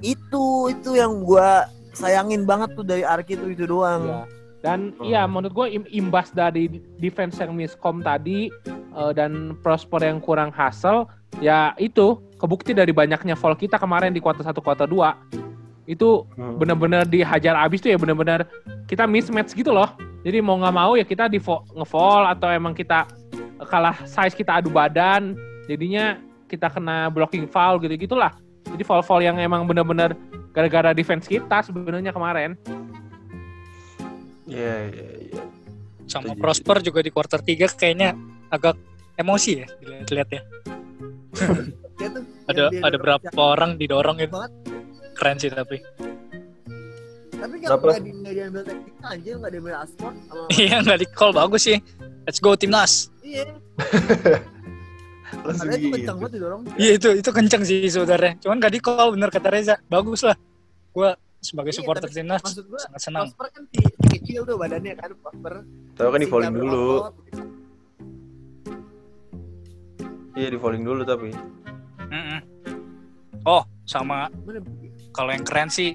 itu 0.00 0.44
itu 0.70 0.90
yang 0.94 1.20
gue 1.20 1.50
sayangin 1.92 2.44
banget 2.44 2.72
tuh 2.72 2.82
dari 2.82 3.02
Arki 3.02 3.34
tuh 3.34 3.48
itu 3.48 3.66
doang 3.66 4.04
Iya. 4.06 4.22
Dan 4.60 4.92
Hmm. 4.92 5.08
iya 5.08 5.24
menurut 5.24 5.50
gue 5.50 5.66
im- 5.72 5.88
imbas 5.90 6.28
dari 6.30 6.68
defense 6.94 7.40
yang 7.40 7.50
miskom 7.50 7.98
tadi 7.98 8.52
eh, 8.68 9.12
dan 9.12 9.56
Prosper 9.58 10.04
yang 10.04 10.20
kurang 10.20 10.52
hasil 10.52 11.08
ya 11.40 11.72
itu 11.76 12.20
kebukti 12.36 12.70
dari 12.70 12.92
banyaknya 12.92 13.32
fall 13.34 13.56
kita 13.56 13.74
kemarin 13.74 14.12
di 14.12 14.20
kuarter 14.20 14.44
1 14.44 14.52
kuarter 14.54 14.84
2 14.84 15.49
itu 15.90 16.22
Hmm. 16.38 16.54
bener-bener 16.54 17.02
dihajar 17.02 17.58
abis 17.66 17.82
tuh 17.82 17.90
ya 17.90 17.98
bener-bener 17.98 18.46
kita 18.86 19.10
mismatch 19.10 19.58
gitu 19.58 19.74
loh 19.74 19.90
jadi 20.22 20.38
mau 20.38 20.54
nggak 20.62 20.74
mau 20.76 20.94
ya 20.94 21.02
kita 21.02 21.26
di 21.26 21.42
nge-fall 21.42 22.30
atau 22.30 22.46
emang 22.46 22.70
kita 22.70 23.10
kalah 23.66 23.98
size 24.06 24.38
kita 24.38 24.62
adu 24.62 24.70
badan 24.70 25.34
jadinya 25.66 26.14
kita 26.46 26.70
kena 26.70 27.10
blocking 27.10 27.50
foul 27.50 27.82
gitu 27.82 27.98
gitulah 27.98 28.38
jadi 28.70 28.82
fall 28.86 29.18
yang 29.18 29.36
emang 29.42 29.66
bener-bener 29.66 30.14
gara-gara 30.54 30.94
defense 30.94 31.26
kita 31.26 31.66
sebenarnya 31.66 32.14
kemarin 32.14 32.54
Iya, 34.50 34.90
iya, 34.90 35.08
iya. 35.30 35.42
Sama 36.10 36.34
Setuju. 36.34 36.42
Prosper 36.42 36.76
juga 36.82 37.00
di 37.06 37.14
quarter 37.14 37.38
3 37.38 37.70
kayaknya 37.78 38.18
agak 38.50 38.74
emosi 39.14 39.62
ya 39.62 39.66
dilihat 40.02 40.28
ya. 40.34 40.42
Ada 42.50 42.74
ada 42.82 42.96
berapa 42.98 43.30
orang 43.38 43.78
didorong 43.78 44.18
itu 44.18 44.32
banget. 44.34 44.50
Keren 45.20 45.36
sih 45.36 45.52
tapi. 45.52 45.76
Tapi 47.36 47.54
nggak 47.60 47.76
nggak 47.76 48.00
di 48.00 48.12
nggak 48.20 48.34
diambil 48.36 48.62
teknik 48.64 48.94
anjir 49.04 49.34
nggak 49.36 49.52
diambil 49.52 49.74
asport 49.80 50.14
sama 50.28 50.44
Iya 50.60 50.76
nggak 50.80 50.98
di 51.04 51.06
call 51.12 51.32
bagus 51.36 51.62
sih. 51.68 51.78
Let's 52.24 52.40
go 52.40 52.56
timnas. 52.56 53.12
iya. 53.20 53.44
Padahal 55.30 55.72
itu 55.78 55.88
gitu. 55.88 55.94
kencang 55.94 56.16
banget 56.18 56.32
didorong. 56.36 56.60
Iya 56.74 56.92
itu 56.98 57.08
itu 57.20 57.30
kenceng 57.30 57.62
sih 57.62 57.86
sebenarnya. 57.86 58.32
Cuman 58.42 58.56
nggak 58.58 58.72
di 58.72 58.80
call 58.80 59.08
bener 59.14 59.28
kata 59.28 59.48
Reza. 59.52 59.76
Bagus 59.86 60.24
lah. 60.24 60.36
Gua 60.90 61.14
sebagai 61.40 61.72
Iya, 61.72 61.78
supporter 61.80 62.04
tapi 62.04 62.14
timnas 62.20 62.42
Maksud 62.44 62.66
gua 62.68 62.80
sangat 62.82 63.00
senang. 63.00 63.24
Prosper 63.32 63.46
kan 63.54 63.62
si 63.72 63.80
kecil 64.18 64.40
tuh 64.44 64.56
badannya 64.58 64.92
kan 64.98 65.10
Prosper. 65.20 65.54
Tahu 65.96 66.08
kan 66.12 66.18
di 66.20 66.28
nggak 66.28 66.52
dulu. 66.56 66.88
Iya 70.34 70.48
di 70.50 70.58
falling 70.58 70.84
dulu 70.84 71.02
tapi. 71.06 71.30
Mm-mm. 72.10 72.40
Oh 73.46 73.62
sama 73.86 74.28
Bener. 74.44 74.60
Kalau 75.10 75.30
yang 75.30 75.42
keren 75.42 75.68
sih 75.68 75.94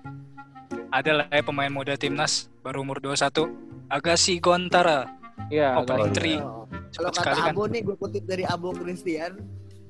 ada 0.90 1.12
lah 1.14 1.26
ya 1.28 1.42
pemain 1.42 1.70
muda 1.70 1.96
timnas 1.96 2.48
baru 2.62 2.82
umur 2.82 3.00
21 3.00 3.48
Agassi 3.86 4.40
Gontara. 4.40 5.06
Iya, 5.48 5.78
Oh, 5.78 5.86
tri. 6.10 6.40
Oh. 6.40 6.66
Kalau 6.90 7.12
Cepet 7.12 7.14
kata 7.14 7.22
sekali 7.22 7.40
kan. 7.44 7.54
Abo 7.54 7.64
nih 7.68 7.82
gue 7.84 7.96
kutip 7.96 8.24
dari 8.26 8.44
Abo 8.44 8.72
Christian 8.72 9.38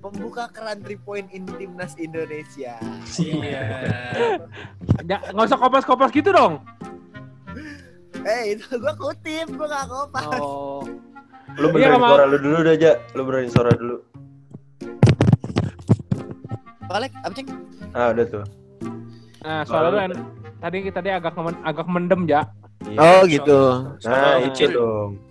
pembuka 0.02 0.50
keran 0.50 0.82
3 0.82 1.00
point 1.00 1.28
in 1.32 1.46
timnas 1.48 1.96
Indonesia. 1.96 2.76
Iya. 3.16 3.62
Ja- 5.10 5.22
nggak 5.30 5.46
usah 5.46 5.58
kopas-kopas 5.58 6.10
gitu 6.12 6.30
dong. 6.30 6.60
Eh 8.26 8.58
itu 8.58 8.66
gue 8.68 8.94
kutip, 8.96 9.48
gue 9.48 9.68
gak 9.68 9.86
kopas. 9.86 10.26
Oh, 10.36 10.82
Lu 11.56 11.70
Iya, 11.70 11.72
benerin 11.72 11.88
nggak 11.88 12.02
mau. 12.02 12.12
suara 12.12 12.26
lu 12.26 12.38
dulu 12.38 12.58
aja. 12.66 12.92
Lu 13.14 13.22
benerin 13.24 13.50
suara 13.50 13.72
dulu. 13.72 13.98
Balik, 16.86 17.12
apa 17.18 17.32
ceng? 17.32 17.48
Ah 17.92 18.12
udah 18.12 18.26
tuh. 18.26 18.44
Nah 19.46 19.62
suara 19.62 19.88
lu 19.88 19.98
en- 20.02 20.26
tadi 20.58 20.78
tadi 20.90 21.10
agak 21.14 21.38
men- 21.38 21.62
agak 21.62 21.86
mendem 21.86 22.26
ya. 22.26 22.42
Oh 22.98 23.22
gitu. 23.30 23.94
Nah 24.02 24.42
itu 24.42 24.66
dong. 24.68 25.22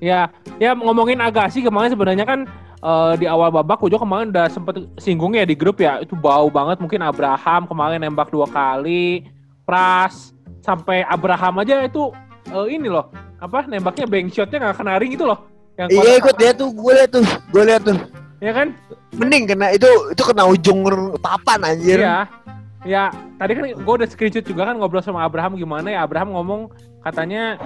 Ya, 0.00 0.32
ya 0.56 0.72
ngomongin 0.72 1.20
Agassi 1.20 1.60
kemarin 1.60 1.92
sebenarnya 1.92 2.24
kan 2.24 2.48
eh, 2.80 3.12
di 3.20 3.28
awal 3.28 3.52
babak 3.52 3.82
Ujo 3.84 4.00
kemarin 4.00 4.32
udah 4.32 4.48
sempet 4.48 4.80
singgung 4.96 5.36
ya 5.36 5.44
di 5.44 5.52
grup 5.52 5.76
ya 5.76 6.00
itu 6.00 6.16
bau 6.16 6.48
banget 6.48 6.80
mungkin 6.80 7.04
Abraham 7.04 7.68
kemarin 7.68 8.00
nembak 8.00 8.32
dua 8.32 8.48
kali 8.48 9.28
Pras 9.68 10.32
sampai 10.64 11.04
Abraham 11.04 11.60
aja 11.60 11.84
itu 11.84 12.08
eh, 12.48 12.66
ini 12.72 12.88
loh 12.88 13.12
apa 13.40 13.68
nembaknya 13.68 14.08
bank 14.08 14.32
shotnya 14.32 14.56
nggak 14.68 14.76
kena 14.80 14.96
ring 14.96 15.12
itu 15.16 15.24
loh 15.28 15.44
yang 15.76 15.88
Iya 15.92 16.12
ikut 16.20 16.34
dia 16.36 16.52
tuh, 16.52 16.68
gue 16.76 16.92
liat 16.92 17.08
tuh, 17.08 17.24
gue 17.24 17.62
liat 17.64 17.82
tuh. 17.84 17.96
ya 18.40 18.52
kan 18.52 18.68
Mending 19.16 19.44
kena 19.52 19.66
itu 19.72 19.88
itu 20.12 20.22
kena 20.24 20.44
ujung 20.48 20.80
papan 21.20 21.60
anjir. 21.66 22.00
Iya. 22.00 22.24
Ya, 22.80 23.12
tadi 23.36 23.52
kan 23.52 23.64
gue 23.76 23.94
udah 24.00 24.08
screenshot 24.08 24.44
juga 24.44 24.64
kan 24.72 24.80
ngobrol 24.80 25.04
sama 25.04 25.20
Abraham 25.20 25.52
gimana 25.60 25.92
ya. 25.92 26.00
Abraham 26.04 26.32
ngomong 26.32 26.60
katanya 27.04 27.60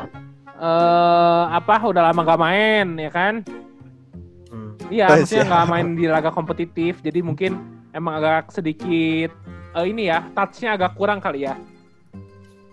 eh 0.55 1.45
apa 1.55 1.83
udah 1.87 2.11
lama 2.11 2.21
gak 2.27 2.41
main 2.43 2.87
ya 2.99 3.11
kan? 3.15 3.35
Hmm. 4.51 4.75
Iya, 4.91 5.07
Oh, 5.11 5.15
maksudnya 5.23 5.47
nggak 5.47 5.67
main 5.71 5.89
di 5.95 6.07
laga 6.11 6.31
kompetitif. 6.35 6.99
Jadi 6.99 7.23
mungkin 7.23 7.63
emang 7.95 8.19
agak 8.19 8.51
sedikit 8.51 9.31
eh, 9.75 9.87
ini 9.87 10.11
ya, 10.11 10.27
touch-nya 10.35 10.75
agak 10.75 10.99
kurang 10.99 11.23
kali 11.23 11.47
ya. 11.47 11.55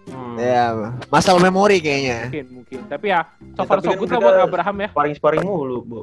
Hmm. 0.10 0.34
Iya, 0.42 0.98
masalah 1.14 1.38
memori 1.38 1.78
kayaknya. 1.78 2.26
Mungkin, 2.26 2.46
mungkin. 2.58 2.80
Tapi 2.90 3.06
ya, 3.14 3.22
so 3.54 3.62
Ya, 3.62 3.70
far 3.70 3.78
tapi 3.78 3.86
so 3.86 3.92
kan 3.94 3.98
good 4.02 4.12
lah 4.12 4.20
buat 4.20 4.38
Abraham 4.50 4.76
ya. 4.82 4.90
Sparring-sparring 4.90 5.46
mulu, 5.46 5.78
Bu. 5.86 6.00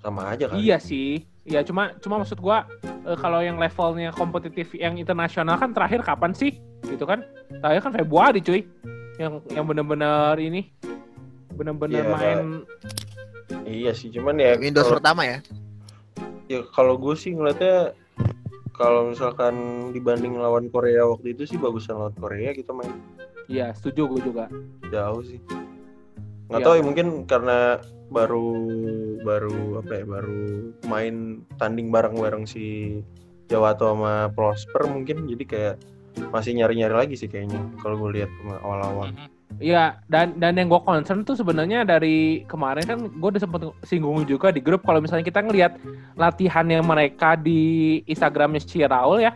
Sama 0.00 0.32
aja 0.32 0.48
kan. 0.48 0.56
Iya 0.56 0.80
sih. 0.80 1.33
Iya, 1.44 1.60
cuma 1.60 1.92
cuma 2.00 2.20
maksud 2.20 2.40
gua 2.40 2.64
eh, 2.80 3.16
kalau 3.16 3.40
yang 3.40 3.60
levelnya 3.60 4.10
kompetitif 4.10 4.72
yang 4.72 4.96
internasional 4.96 5.56
kan 5.56 5.76
terakhir 5.76 6.00
kapan 6.00 6.32
sih? 6.32 6.56
Gitu 6.82 7.04
kan? 7.04 7.20
Terakhir 7.60 7.80
kan 7.82 7.92
Februari, 7.94 8.40
cuy. 8.40 8.64
Yang 9.14 9.44
yang 9.52 9.64
bener-bener 9.64 10.34
ini 10.40 10.72
bener-bener 11.54 12.02
Iya, 12.02 12.10
main 12.10 12.40
Iya 13.62 13.92
sih, 13.94 14.10
cuman 14.10 14.34
ya 14.36 14.58
Windows 14.58 14.88
kalau- 14.88 14.96
pertama 14.98 15.22
ya. 15.22 15.38
ya 16.44 16.60
kalau 16.66 16.98
gue 16.98 17.14
sih 17.14 17.30
ngeliatnya 17.30 17.94
kalau 18.72 19.08
misalkan 19.08 19.54
dibanding 19.94 20.34
lawan 20.34 20.66
Korea 20.66 21.06
waktu 21.06 21.30
itu 21.30 21.46
sih 21.46 21.56
bagusan 21.56 21.94
lawan 21.94 22.16
Korea 22.18 22.50
kita 22.50 22.74
main 22.74 22.90
Iya, 23.46 23.70
setuju 23.70 24.08
gue 24.08 24.20
juga. 24.24 24.48
jauh 24.90 25.22
sih. 25.22 25.38
Nggak 26.48 26.60
Iya. 26.60 26.66
tahu 26.66 26.74
ya 26.76 26.84
mungkin 26.84 27.06
karena 27.24 27.58
baru 28.12 28.48
baru 29.24 29.80
apa 29.80 29.92
ya 29.96 30.04
baru 30.04 30.42
main 30.86 31.40
tanding 31.56 31.88
bareng-bareng 31.88 32.44
si 32.44 33.00
Jawato 33.48 33.90
sama 33.92 34.28
Prosper 34.32 34.84
mungkin 34.86 35.24
jadi 35.24 35.44
kayak 35.44 35.74
masih 36.30 36.54
nyari-nyari 36.54 36.94
lagi 36.94 37.14
sih 37.18 37.26
kayaknya 37.26 37.58
kalau 37.82 37.98
gue 37.98 38.22
lihat 38.22 38.30
awal-awal. 38.62 39.10
Mhm. 39.10 39.32
Iya, 39.62 40.02
dan 40.10 40.34
dan 40.42 40.58
yang 40.58 40.66
gue 40.66 40.82
concern 40.82 41.22
tuh 41.22 41.38
sebenarnya 41.38 41.86
dari 41.86 42.42
kemarin 42.50 42.82
kan 42.82 42.98
gue 43.06 43.28
udah 43.34 43.38
sempet 43.38 43.70
singgung 43.86 44.26
juga 44.26 44.50
di 44.50 44.58
grup 44.58 44.82
kalau 44.82 44.98
misalnya 44.98 45.22
kita 45.22 45.46
ngelihat 45.46 45.78
latihannya 46.18 46.82
mereka 46.82 47.38
di 47.38 48.02
Instagramnya 48.10 48.58
si 48.58 48.82
Raul 48.82 49.22
ya, 49.22 49.30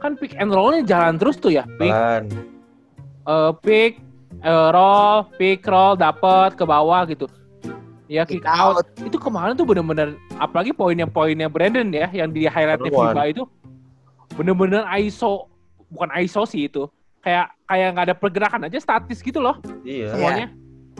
kan 0.00 0.16
pick 0.16 0.32
and 0.40 0.56
rollnya 0.56 0.88
jalan 0.88 1.20
terus 1.20 1.36
tuh 1.36 1.52
ya, 1.52 1.68
pick, 1.76 1.92
eh, 1.92 3.52
pick, 3.60 4.00
eh, 4.38 4.68
roll, 4.70 5.26
pick, 5.36 5.64
roll, 5.64 5.94
dapet 5.94 6.54
ke 6.54 6.64
bawah 6.64 7.02
gitu. 7.06 7.26
Ya 8.08 8.24
kick, 8.24 8.40
Kick 8.40 8.48
out. 8.48 8.80
out. 8.80 8.86
Itu 9.04 9.20
kemarin 9.20 9.52
tuh 9.52 9.68
bener-bener, 9.68 10.16
apalagi 10.40 10.72
poinnya 10.72 11.04
poinnya 11.04 11.44
Brandon 11.52 11.84
ya, 11.92 12.08
yang 12.08 12.32
di 12.32 12.48
highlight. 12.48 12.80
FIBA 12.80 13.36
itu 13.36 13.44
bener-bener 14.32 14.86
ISO, 14.96 15.44
bukan 15.92 16.08
ISO 16.16 16.48
sih 16.48 16.72
itu, 16.72 16.88
kayak 17.20 17.52
kayak 17.68 17.88
nggak 17.92 18.06
ada 18.08 18.16
pergerakan 18.16 18.64
aja 18.64 18.78
statis 18.80 19.20
gitu 19.20 19.42
loh 19.44 19.60
Iya, 19.84 20.14
semuanya. 20.16 20.46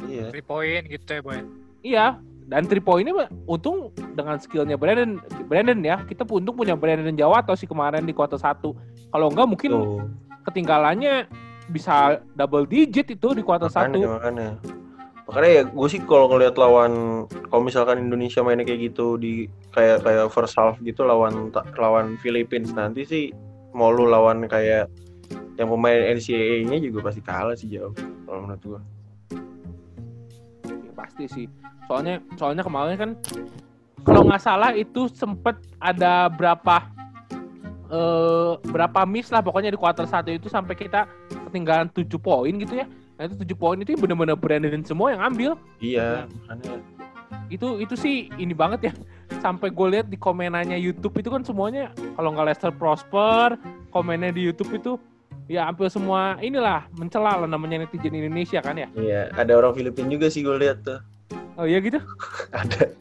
iya. 0.04 0.28
Three 0.28 0.44
point 0.44 0.84
gitu 0.84 1.08
ya 1.08 1.20
boy. 1.24 1.40
Iya, 1.80 2.06
dan 2.44 2.68
three 2.68 2.82
point-nya 2.82 3.14
mah 3.14 3.28
untung 3.48 3.88
dengan 4.12 4.36
skillnya 4.36 4.76
Brandon, 4.76 5.16
Brandon 5.48 5.80
ya, 5.80 6.04
kita 6.04 6.28
pun 6.28 6.44
untung 6.44 6.60
punya 6.60 6.76
Brandon 6.76 7.14
Jawa 7.16 7.40
atau 7.40 7.56
si 7.56 7.64
kemarin 7.64 8.04
di 8.04 8.12
kuarter 8.12 8.36
satu. 8.36 8.76
Kalau 9.08 9.32
enggak 9.32 9.48
mungkin 9.48 9.70
Tuh, 9.72 10.04
ketinggalannya 10.44 11.24
bisa 11.68 12.24
double 12.34 12.64
digit 12.64 13.08
itu 13.12 13.28
di 13.36 13.42
kuarter 13.44 13.68
makanya, 13.68 13.96
satu. 13.96 13.98
makanya. 14.16 14.48
Makanya 15.28 15.50
ya 15.52 15.62
gue 15.68 15.88
sih 15.92 16.00
kalau 16.08 16.26
ngelihat 16.32 16.56
lawan 16.56 17.24
kalau 17.52 17.62
misalkan 17.62 18.00
Indonesia 18.00 18.40
mainnya 18.40 18.64
kayak 18.64 18.92
gitu 18.92 19.20
di 19.20 19.44
kayak 19.76 20.00
kayak 20.00 20.32
first 20.32 20.56
half 20.56 20.80
gitu 20.80 21.04
lawan 21.04 21.52
lawan 21.76 22.16
Philippines 22.24 22.72
nanti 22.72 23.04
sih 23.04 23.24
mau 23.76 23.92
lu 23.92 24.08
lawan 24.08 24.48
kayak 24.48 24.88
yang 25.60 25.68
pemain 25.68 26.16
NCAA-nya 26.16 26.80
juga 26.80 27.12
pasti 27.12 27.20
kalah 27.20 27.52
sih 27.58 27.68
jauh 27.68 27.92
kalau 28.24 28.46
menurut 28.46 28.62
gue. 28.64 28.80
Ya, 30.64 30.92
pasti 30.96 31.24
sih. 31.28 31.46
Soalnya 31.84 32.24
soalnya 32.40 32.64
kemarin 32.64 32.96
kan 32.96 33.10
kalau 34.06 34.24
nggak 34.24 34.40
salah 34.40 34.72
itu 34.72 35.10
sempet 35.12 35.60
ada 35.82 36.32
berapa 36.32 36.80
eh 37.88 38.52
berapa 38.68 39.00
miss 39.08 39.32
lah 39.32 39.40
pokoknya 39.40 39.72
di 39.72 39.78
kuarter 39.80 40.04
satu 40.04 40.28
itu 40.32 40.48
sampai 40.52 40.76
kita 40.76 41.08
ketinggalan 41.48 41.88
7 41.92 42.04
poin 42.20 42.52
gitu 42.60 42.84
ya. 42.84 42.86
Nah 43.16 43.26
itu 43.26 43.34
7 43.40 43.56
poin 43.56 43.76
itu 43.80 43.96
bener-bener 43.96 44.36
Brandon 44.36 44.84
semua 44.84 45.12
yang 45.16 45.22
ambil. 45.24 45.50
Iya, 45.80 46.28
makanya 46.46 46.78
itu 47.48 47.80
itu 47.80 47.94
sih 47.96 48.28
ini 48.36 48.52
banget 48.52 48.88
ya 48.88 48.92
sampai 49.40 49.72
gue 49.72 49.86
lihat 49.88 50.06
di 50.12 50.16
komenannya 50.20 50.76
YouTube 50.76 51.16
itu 51.20 51.32
kan 51.32 51.44
semuanya 51.44 51.92
kalau 52.16 52.32
nggak 52.32 52.52
Lester 52.52 52.72
Prosper 52.72 53.56
komennya 53.92 54.32
di 54.32 54.44
YouTube 54.48 54.72
itu 54.76 54.92
ya 55.48 55.64
hampir 55.68 55.88
semua 55.88 56.36
inilah 56.44 56.84
mencela 56.96 57.40
lah 57.40 57.48
namanya 57.48 57.84
netizen 57.84 58.12
Indonesia 58.16 58.60
kan 58.60 58.76
ya 58.76 58.88
iya 58.96 59.32
ada 59.32 59.56
orang 59.56 59.72
Filipina 59.72 60.08
juga 60.12 60.28
sih 60.28 60.44
gue 60.44 60.56
lihat 60.60 60.84
tuh. 60.84 61.00
oh 61.56 61.64
iya 61.64 61.80
gitu 61.80 62.00
Ada 62.52 62.92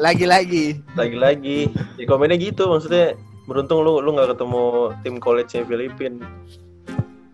Lagi-lagi. 0.00 0.80
lagi-lagi 0.96 1.68
di 2.00 2.04
komennya 2.08 2.40
gitu 2.40 2.68
maksudnya 2.72 3.16
beruntung 3.52 3.84
lu 3.84 4.00
lu 4.00 4.16
nggak 4.16 4.32
ketemu 4.32 4.64
tim 5.04 5.14
college-nya 5.20 5.62
Filipina. 5.68 6.26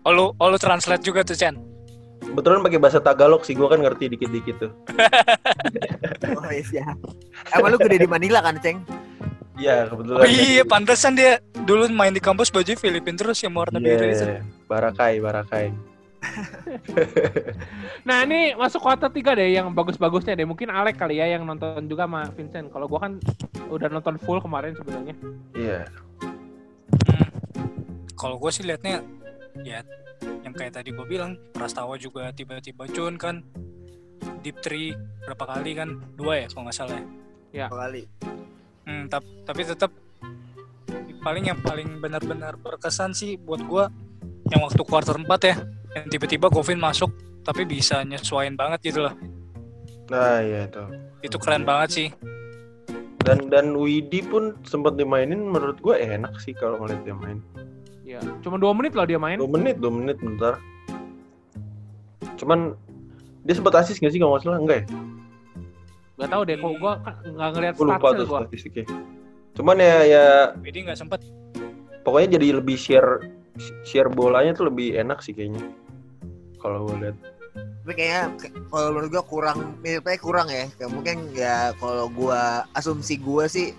Oh 0.03 0.11
lu, 0.11 0.25
oh 0.35 0.47
lu 0.51 0.57
translate 0.59 1.03
juga 1.03 1.23
tuh 1.23 1.39
Chen. 1.39 1.55
Kebetulan 2.19 2.59
pakai 2.61 2.79
bahasa 2.79 2.99
Tagalog 2.99 3.41
sih, 3.47 3.55
gua 3.55 3.71
kan 3.71 3.79
ngerti 3.79 4.11
dikit-dikit 4.11 4.55
tuh. 4.59 4.71
Oh 6.29 6.51
iya. 6.53 6.93
Emang 7.57 7.73
lu 7.73 7.77
gede 7.81 8.05
di 8.05 8.09
Manila 8.09 8.43
kan, 8.43 8.61
Ceng? 8.61 8.85
Iya, 9.57 9.89
kebetulan. 9.91 10.21
Oh 10.23 10.29
iya, 10.29 10.63
pantesan 10.63 11.17
dia 11.17 11.41
dulu 11.65 11.89
main 11.91 12.13
di 12.15 12.21
kampus 12.21 12.53
baju 12.53 12.69
Filipin 12.77 13.17
terus 13.17 13.41
yang 13.43 13.57
warna 13.57 13.81
biru 13.81 14.07
itu. 14.07 14.23
Iya, 14.23 14.45
Barakai, 14.69 15.19
Barakai. 15.19 15.73
Nah 18.07 18.27
ini 18.27 18.55
masuk 18.55 18.83
kuarter 18.83 19.11
3 19.11 19.39
deh 19.39 19.49
yang 19.55 19.71
bagus-bagusnya 19.71 20.35
deh. 20.35 20.47
Mungkin 20.47 20.71
Alek 20.71 20.99
kali 20.99 21.19
ya 21.19 21.31
yang 21.31 21.47
nonton 21.47 21.87
juga 21.87 22.07
sama 22.07 22.27
Vincent. 22.35 22.71
Kalau 22.71 22.87
gua 22.87 23.07
kan 23.07 23.19
udah 23.71 23.87
nonton 23.91 24.15
full 24.19 24.39
kemarin 24.43 24.75
sebenarnya. 24.75 25.15
Iya. 25.55 25.79
Hmm. 25.87 26.08
Kalau 28.19 28.35
gue 28.35 28.51
sih 28.51 28.67
liatnya 28.67 28.99
ya 29.63 29.79
yang 30.43 30.51
kayak 30.51 30.75
tadi 30.75 30.91
gue 30.91 31.05
bilang 31.07 31.39
Prastawa 31.55 31.95
juga 31.95 32.29
tiba-tiba 32.29 32.83
cun 32.85 33.15
kan 33.15 33.39
deep 34.43 34.59
three 34.59 34.91
berapa 35.23 35.39
kali 35.47 35.71
kan 35.73 35.89
dua 36.13 36.43
ya 36.43 36.47
kalau 36.51 36.67
nggak 36.67 36.75
salah 36.75 36.99
ya. 37.49 37.71
Kali. 37.71 38.03
Hmm, 38.83 39.07
tap- 39.07 39.23
tapi 39.45 39.61
tetap 39.63 39.91
paling 41.19 41.45
yang 41.45 41.59
paling 41.59 41.99
benar-benar 41.99 42.55
berkesan 42.55 43.11
sih 43.11 43.35
buat 43.35 43.59
gua 43.61 43.87
yang 44.49 44.63
waktu 44.63 44.81
quarter 44.81 45.15
4 45.15 45.27
ya 45.45 45.55
yang 45.93 46.07
tiba-tiba 46.07 46.47
Govin 46.47 46.79
masuk 46.79 47.11
tapi 47.43 47.63
bisa 47.63 48.01
nyesuaiin 48.01 48.55
banget 48.55 48.91
gitu 48.91 49.03
loh 49.03 49.15
Nah, 50.09 50.41
iya 50.41 50.65
itu. 50.65 50.83
itu 51.21 51.37
keren 51.37 51.61
banget 51.61 51.89
sih 51.91 52.07
Dan 53.19 53.51
dan 53.51 53.75
Widi 53.75 54.23
pun 54.23 54.57
sempat 54.63 54.95
dimainin 54.95 55.43
menurut 55.43 55.77
gue 55.77 55.93
enak 55.93 56.39
sih 56.39 56.55
kalau 56.55 56.79
ngeliat 56.79 57.03
dia 57.03 57.13
main. 57.13 57.43
Ya, 58.19 58.31
cuma 58.43 58.59
dua 58.59 58.75
menit 58.75 58.91
loh 58.95 59.07
dia 59.07 59.19
main. 59.19 59.39
Dua 59.39 59.51
menit, 59.51 59.75
dua 59.79 59.91
menit 59.91 60.17
bentar. 60.19 60.59
Cuman 62.35 62.75
dia 63.47 63.55
sempat 63.55 63.79
asis 63.79 63.99
gak 63.99 64.11
sih 64.11 64.19
kalau 64.19 64.35
nggak 64.35 64.43
salah? 64.43 64.59
Enggak 64.59 64.77
ya? 64.83 64.85
Gak 66.19 66.29
tau 66.35 66.41
deh, 66.43 66.55
kok 66.59 66.73
gua 66.83 66.93
kan 66.99 67.15
nggak 67.23 67.49
ngeliat 67.55 67.73
Gue 67.79 67.87
lupa 67.87 68.07
tuh 68.11 68.25
gua. 68.27 68.39
statistiknya. 68.43 68.85
Cuman 69.55 69.75
ya 69.79 69.97
ya 70.03 70.25
Widi 70.59 70.83
nggak 70.87 70.99
sempet 70.99 71.19
pokoknya 72.03 72.39
jadi 72.39 72.63
lebih 72.63 72.79
share 72.79 73.27
share 73.83 74.07
bolanya 74.07 74.55
tuh 74.55 74.67
lebih 74.71 74.99
enak 74.99 75.23
sih 75.23 75.31
kayaknya. 75.31 75.63
Kalau 76.59 76.87
gue 76.91 76.95
lihat. 77.07 77.15
Tapi 77.55 77.93
kayaknya 77.95 78.23
kalau 78.67 78.87
menurut 78.91 79.09
gua 79.15 79.23
kurang 79.23 79.57
miripnya 79.79 80.19
kurang 80.19 80.47
ya. 80.51 80.67
Kayak 80.75 80.91
mungkin 80.91 81.17
ya 81.31 81.71
kalau 81.79 82.11
gua 82.11 82.67
asumsi 82.75 83.15
gua 83.19 83.47
sih 83.47 83.71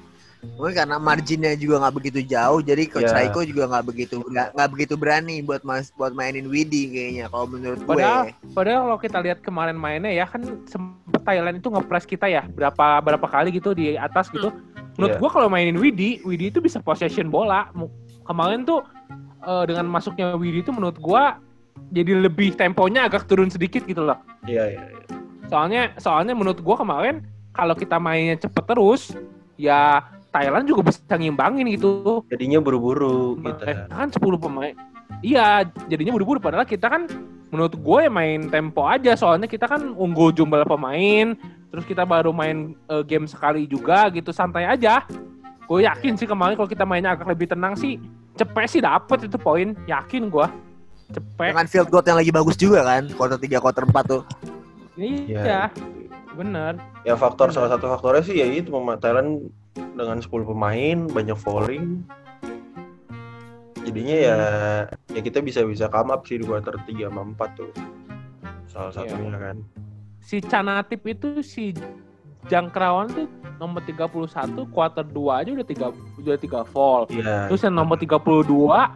mungkin 0.56 0.72
karena 0.72 0.96
marginnya 0.96 1.52
juga 1.52 1.84
nggak 1.84 1.94
begitu 2.00 2.20
jauh 2.24 2.60
jadi 2.64 2.88
coach 2.88 3.08
Ya. 3.10 3.16
Raiko 3.16 3.44
juga 3.44 3.68
nggak 3.68 3.84
begitu 3.92 4.24
nggak 4.24 4.48
nggak 4.56 4.68
begitu 4.72 4.94
berani 4.96 5.44
buat 5.44 5.60
mas 5.64 5.92
buat 5.96 6.16
mainin 6.16 6.48
Widi 6.48 6.88
kayaknya 6.88 7.28
kalau 7.28 7.46
menurut 7.48 7.80
gue 7.84 7.92
Padahal, 7.92 8.32
padahal 8.56 8.80
kalau 8.88 8.98
kita 9.04 9.18
lihat 9.20 9.38
kemarin 9.44 9.76
mainnya 9.76 10.08
ya 10.08 10.24
kan 10.24 10.40
sempet 10.64 11.20
Thailand 11.24 11.60
itu 11.60 11.68
nge-press 11.68 12.08
kita 12.08 12.26
ya 12.26 12.48
berapa 12.48 13.04
berapa 13.04 13.26
kali 13.28 13.52
gitu 13.52 13.76
di 13.76 13.94
atas 14.00 14.32
gitu. 14.32 14.48
Menurut 14.96 15.16
Iya. 15.16 15.20
gua 15.22 15.30
kalau 15.32 15.48
mainin 15.48 15.76
Widi, 15.78 16.20
Widi 16.24 16.52
itu 16.52 16.60
bisa 16.60 16.80
possession 16.82 17.28
bola. 17.28 17.68
Kemarin 18.26 18.64
tuh 18.64 18.84
eh, 19.44 19.64
dengan 19.68 19.88
masuknya 19.88 20.36
Widi 20.36 20.64
itu 20.64 20.72
menurut 20.72 20.96
gua 21.00 21.40
jadi 21.92 22.20
lebih 22.20 22.56
temponya 22.56 23.08
agak 23.08 23.24
turun 23.28 23.48
sedikit 23.48 23.84
gitu 23.88 24.04
loh. 24.04 24.18
Iya, 24.44 24.76
iya. 24.76 24.82
iya. 24.92 25.04
Soalnya 25.48 25.82
soalnya 25.96 26.34
menurut 26.36 26.60
gua 26.60 26.76
kemarin 26.80 27.24
kalau 27.56 27.74
kita 27.74 27.96
mainnya 27.98 28.36
cepet 28.38 28.64
terus 28.68 29.12
ya 29.60 30.04
Thailand 30.30 30.64
juga 30.66 30.86
bisa 30.86 31.14
ngimbangin 31.18 31.66
gitu. 31.74 32.22
Jadinya 32.30 32.62
buru-buru 32.62 33.38
gitu. 33.42 33.62
Kan 33.90 34.08
10 34.14 34.38
pemain. 34.38 34.74
Iya, 35.20 35.66
jadinya 35.90 36.14
buru-buru 36.14 36.38
padahal 36.38 36.64
kita 36.64 36.86
kan 36.86 37.10
menurut 37.50 37.74
gue 37.74 37.98
ya 38.06 38.10
main 38.10 38.46
tempo 38.46 38.86
aja 38.86 39.18
soalnya 39.18 39.50
kita 39.50 39.66
kan 39.66 39.90
unggul 39.98 40.30
jumlah 40.30 40.62
pemain, 40.62 41.34
terus 41.74 41.82
kita 41.82 42.06
baru 42.06 42.30
main 42.30 42.78
eh, 42.86 43.02
game 43.02 43.26
sekali 43.26 43.66
juga 43.66 44.06
gitu 44.14 44.30
santai 44.30 44.70
aja. 44.70 45.02
Gue 45.66 45.82
yakin 45.82 46.14
sih 46.14 46.30
kemarin 46.30 46.54
kalau 46.54 46.70
kita 46.70 46.86
mainnya 46.86 47.18
agak 47.18 47.26
lebih 47.26 47.50
tenang 47.50 47.74
sih, 47.74 47.98
cepet 48.38 48.66
sih 48.70 48.80
dapet 48.82 49.26
itu 49.26 49.36
poin, 49.36 49.74
yakin 49.90 50.30
gue. 50.30 50.46
Cepet. 51.10 51.50
dengan 51.50 51.66
field 51.66 51.90
goal 51.90 52.06
yang 52.06 52.22
lagi 52.22 52.30
bagus 52.30 52.54
juga 52.54 52.86
kan 52.86 53.10
quarter 53.18 53.34
3 53.34 53.58
quarter 53.58 53.82
4 53.82 53.98
tuh 54.06 54.22
Iya, 54.94 55.74
bener. 56.38 56.78
Ya 57.02 57.18
faktor 57.18 57.50
salah 57.50 57.72
satu 57.72 57.90
faktornya 57.90 58.22
sih 58.22 58.38
ya 58.38 58.46
itu 58.46 58.70
Thailand 59.00 59.50
dengan 59.74 60.18
10 60.18 60.26
pemain 60.44 60.98
banyak 61.06 61.38
falling. 61.38 62.02
Jadinya 63.80 64.16
ya 64.16 64.38
ya 65.08 65.20
kita 65.20 65.40
bisa 65.40 65.64
bisa 65.64 65.88
come 65.88 66.12
up 66.12 66.28
sih 66.28 66.36
di 66.36 66.44
quarter 66.44 66.76
3 66.84 67.08
sama 67.08 67.22
4 67.24 67.50
tuh. 67.56 67.72
Salah 68.68 68.92
Iya. 68.92 69.16
satunya 69.16 69.38
kan. 69.40 69.56
Si 70.20 70.36
Canatip 70.38 71.00
itu 71.08 71.40
si 71.40 71.72
Jangkrawan 72.46 73.08
tuh 73.08 73.26
nomor 73.56 73.80
31 73.84 74.68
quarter 74.68 75.04
2 75.04 75.40
aja 75.44 75.50
udah 75.52 75.66
3 75.66 75.90
udah 76.20 76.36
3 76.36 76.60
fall. 76.64 77.08
Iya. 77.08 77.48
Terus 77.48 77.60
yang 77.64 77.76
nomor 77.76 77.96
32 77.96 78.88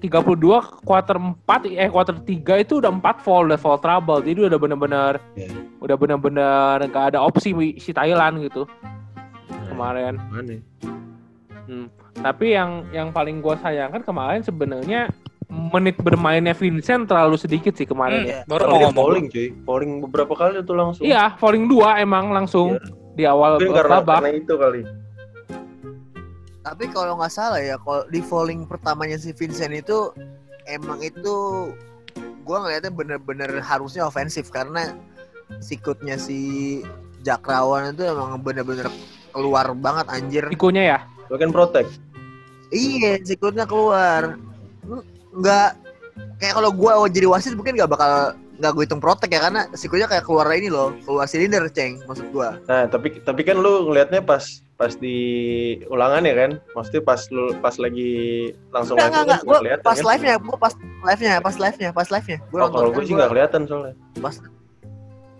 32 0.00 0.80
quarter 0.80 1.16
4 1.16 1.68
eh 1.76 1.88
quarter 1.88 2.16
3 2.16 2.56
itu 2.60 2.80
udah 2.80 2.92
4 2.92 3.20
fall 3.20 3.48
udah 3.48 3.60
fall 3.60 3.76
trouble. 3.76 4.20
Jadi 4.20 4.48
udah 4.48 4.58
bener-bener 4.60 5.12
Iya. 5.32 5.48
udah 5.80 5.96
bener-bener 5.96 6.76
gak 6.88 7.16
ada 7.16 7.20
opsi 7.20 7.52
si 7.80 7.90
Thailand 7.92 8.40
gitu 8.40 8.68
kemarin. 9.80 10.14
Ya? 10.20 10.60
Tapi 12.20 12.46
yang 12.52 12.70
yang 12.90 13.08
paling 13.10 13.40
gue 13.40 13.54
sayangkan 13.56 14.02
kemarin 14.02 14.42
sebenarnya 14.42 15.08
menit 15.50 15.98
bermainnya 15.98 16.54
Vincent 16.54 17.06
terlalu 17.06 17.34
sedikit 17.34 17.74
sih 17.74 17.82
kemarin 17.82 18.22
Hmm, 18.22 18.30
ya. 18.30 18.40
baru 18.46 18.70
mau 18.70 18.90
falling 18.94 19.26
cuy, 19.26 19.50
falling 19.64 19.92
beberapa 20.00 20.34
kali 20.34 20.62
tuh 20.62 20.76
langsung. 20.76 21.02
Iya, 21.02 21.34
falling 21.36 21.66
2 21.66 21.98
emang 21.98 22.30
langsung 22.30 22.78
di 23.14 23.26
awal 23.26 23.58
Mungkin 23.58 23.74
karena, 23.74 23.98
babak. 23.98 24.18
karena 24.22 24.30
itu 24.36 24.54
kali. 24.54 24.82
tapi 26.60 26.92
kalau 26.92 27.16
nggak 27.16 27.32
salah 27.32 27.56
ya 27.58 27.80
kalau 27.80 28.04
di 28.06 28.20
falling 28.20 28.68
pertamanya 28.68 29.16
si 29.16 29.32
Vincent 29.32 29.72
itu 29.72 30.12
emang 30.68 31.00
itu 31.00 31.34
gua 32.44 32.62
ngeliatnya 32.62 32.92
bener-bener 32.92 33.58
harusnya 33.58 34.04
ofensif 34.04 34.52
karena 34.52 34.92
sikutnya 35.58 36.14
si 36.14 36.38
Jakrawan 37.22 37.90
itu 37.90 38.04
emang 38.04 38.38
bener-bener 38.38 38.86
keluar 39.30 39.72
banget 39.72 40.06
anjir 40.08 40.44
Ikunya 40.48 40.82
ya. 40.86 40.98
Kan 41.28 41.50
protect. 41.50 41.90
Iya, 42.68 43.18
sikutnya 43.20 43.64
keluar. 43.64 44.34
Nggak 45.30 45.68
kayak 46.36 46.54
kalau 46.54 46.70
gua 46.70 46.92
jadi 47.06 47.26
wasit 47.26 47.54
mungkin 47.54 47.74
nggak 47.74 47.88
bakal 47.88 48.12
nggak 48.60 48.72
gue 48.72 48.84
hitung 48.84 49.00
protek 49.00 49.32
ya 49.32 49.40
karena 49.40 49.64
sikutnya 49.72 50.04
kayak 50.04 50.20
keluar 50.22 50.44
ini 50.52 50.68
loh, 50.68 50.92
keluar 51.02 51.24
silinder 51.24 51.64
ceng 51.70 51.96
maksud 52.04 52.28
gua. 52.28 52.60
Nah, 52.66 52.84
tapi 52.86 53.16
tapi 53.18 53.40
kan 53.40 53.56
lu 53.56 53.88
ngelihatnya 53.88 54.20
pas 54.20 54.44
pas 54.76 54.92
di 54.92 55.16
ulangan 55.88 56.20
ya 56.22 56.34
kan? 56.36 56.50
Maksudnya 56.74 57.00
pas 57.00 57.20
lu 57.30 57.56
pas 57.56 57.72
lagi 57.74 58.12
langsung 58.68 58.96
Enggak 58.96 59.08
enggak 59.08 59.22
enggak, 59.24 59.40
kan 59.40 59.48
gua 59.48 59.80
pas 59.80 59.96
kan? 59.96 60.06
live-nya, 60.06 60.34
gua 60.38 60.56
pas 60.58 60.74
live-nya, 60.76 61.34
pas 61.38 61.56
live-nya, 61.56 61.90
pas 61.90 62.08
live-nya. 62.10 62.38
Gua 62.52 62.58
Oh, 62.60 62.68
kalau 62.68 62.88
kan 62.88 62.92
gue 62.92 63.00
sih 63.00 63.08
gua- 63.08 63.18
nggak 63.18 63.30
kelihatan 63.32 63.60
soalnya. 63.64 63.94
pas 64.18 64.34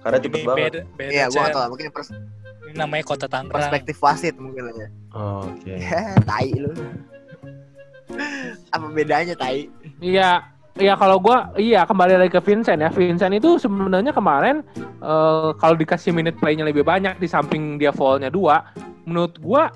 Karena 0.00 0.16
cepet 0.18 0.40
banget. 0.40 0.64
beda 0.64 0.80
beda 0.96 1.10
Iya, 1.12 1.24
gua 1.26 1.36
nggak 1.36 1.44
Cen. 1.44 1.56
tahu, 1.56 1.66
mungkin 1.68 1.86
pers- 1.92 2.16
ini 2.70 2.78
namanya 2.78 3.02
kota 3.02 3.26
Tangerang 3.26 3.58
perspektif 3.58 3.98
wasit 3.98 4.38
mungkin 4.38 4.70
aja. 4.70 4.86
Oh, 5.10 5.42
Oke. 5.42 5.74
Ya, 5.74 6.14
tai 6.30 6.50
lu. 6.54 6.70
Apa 8.70 8.86
bedanya 8.94 9.34
tai? 9.34 9.66
Iya, 9.98 10.46
iya 10.78 10.94
kalau 10.94 11.18
gua 11.18 11.50
iya 11.58 11.82
kembali 11.82 12.14
lagi 12.14 12.32
ke 12.32 12.42
Vincent 12.42 12.78
ya. 12.78 12.90
Vincent 12.94 13.34
itu 13.34 13.58
sebenarnya 13.58 14.14
kemarin 14.14 14.62
eh, 15.02 15.50
kalau 15.58 15.74
dikasih 15.74 16.14
minute 16.14 16.38
play-nya 16.38 16.62
lebih 16.62 16.86
banyak 16.86 17.18
di 17.18 17.26
samping 17.26 17.78
dia 17.78 17.90
fall-nya 17.90 18.30
dua, 18.30 18.70
menurut 19.02 19.34
gua 19.42 19.74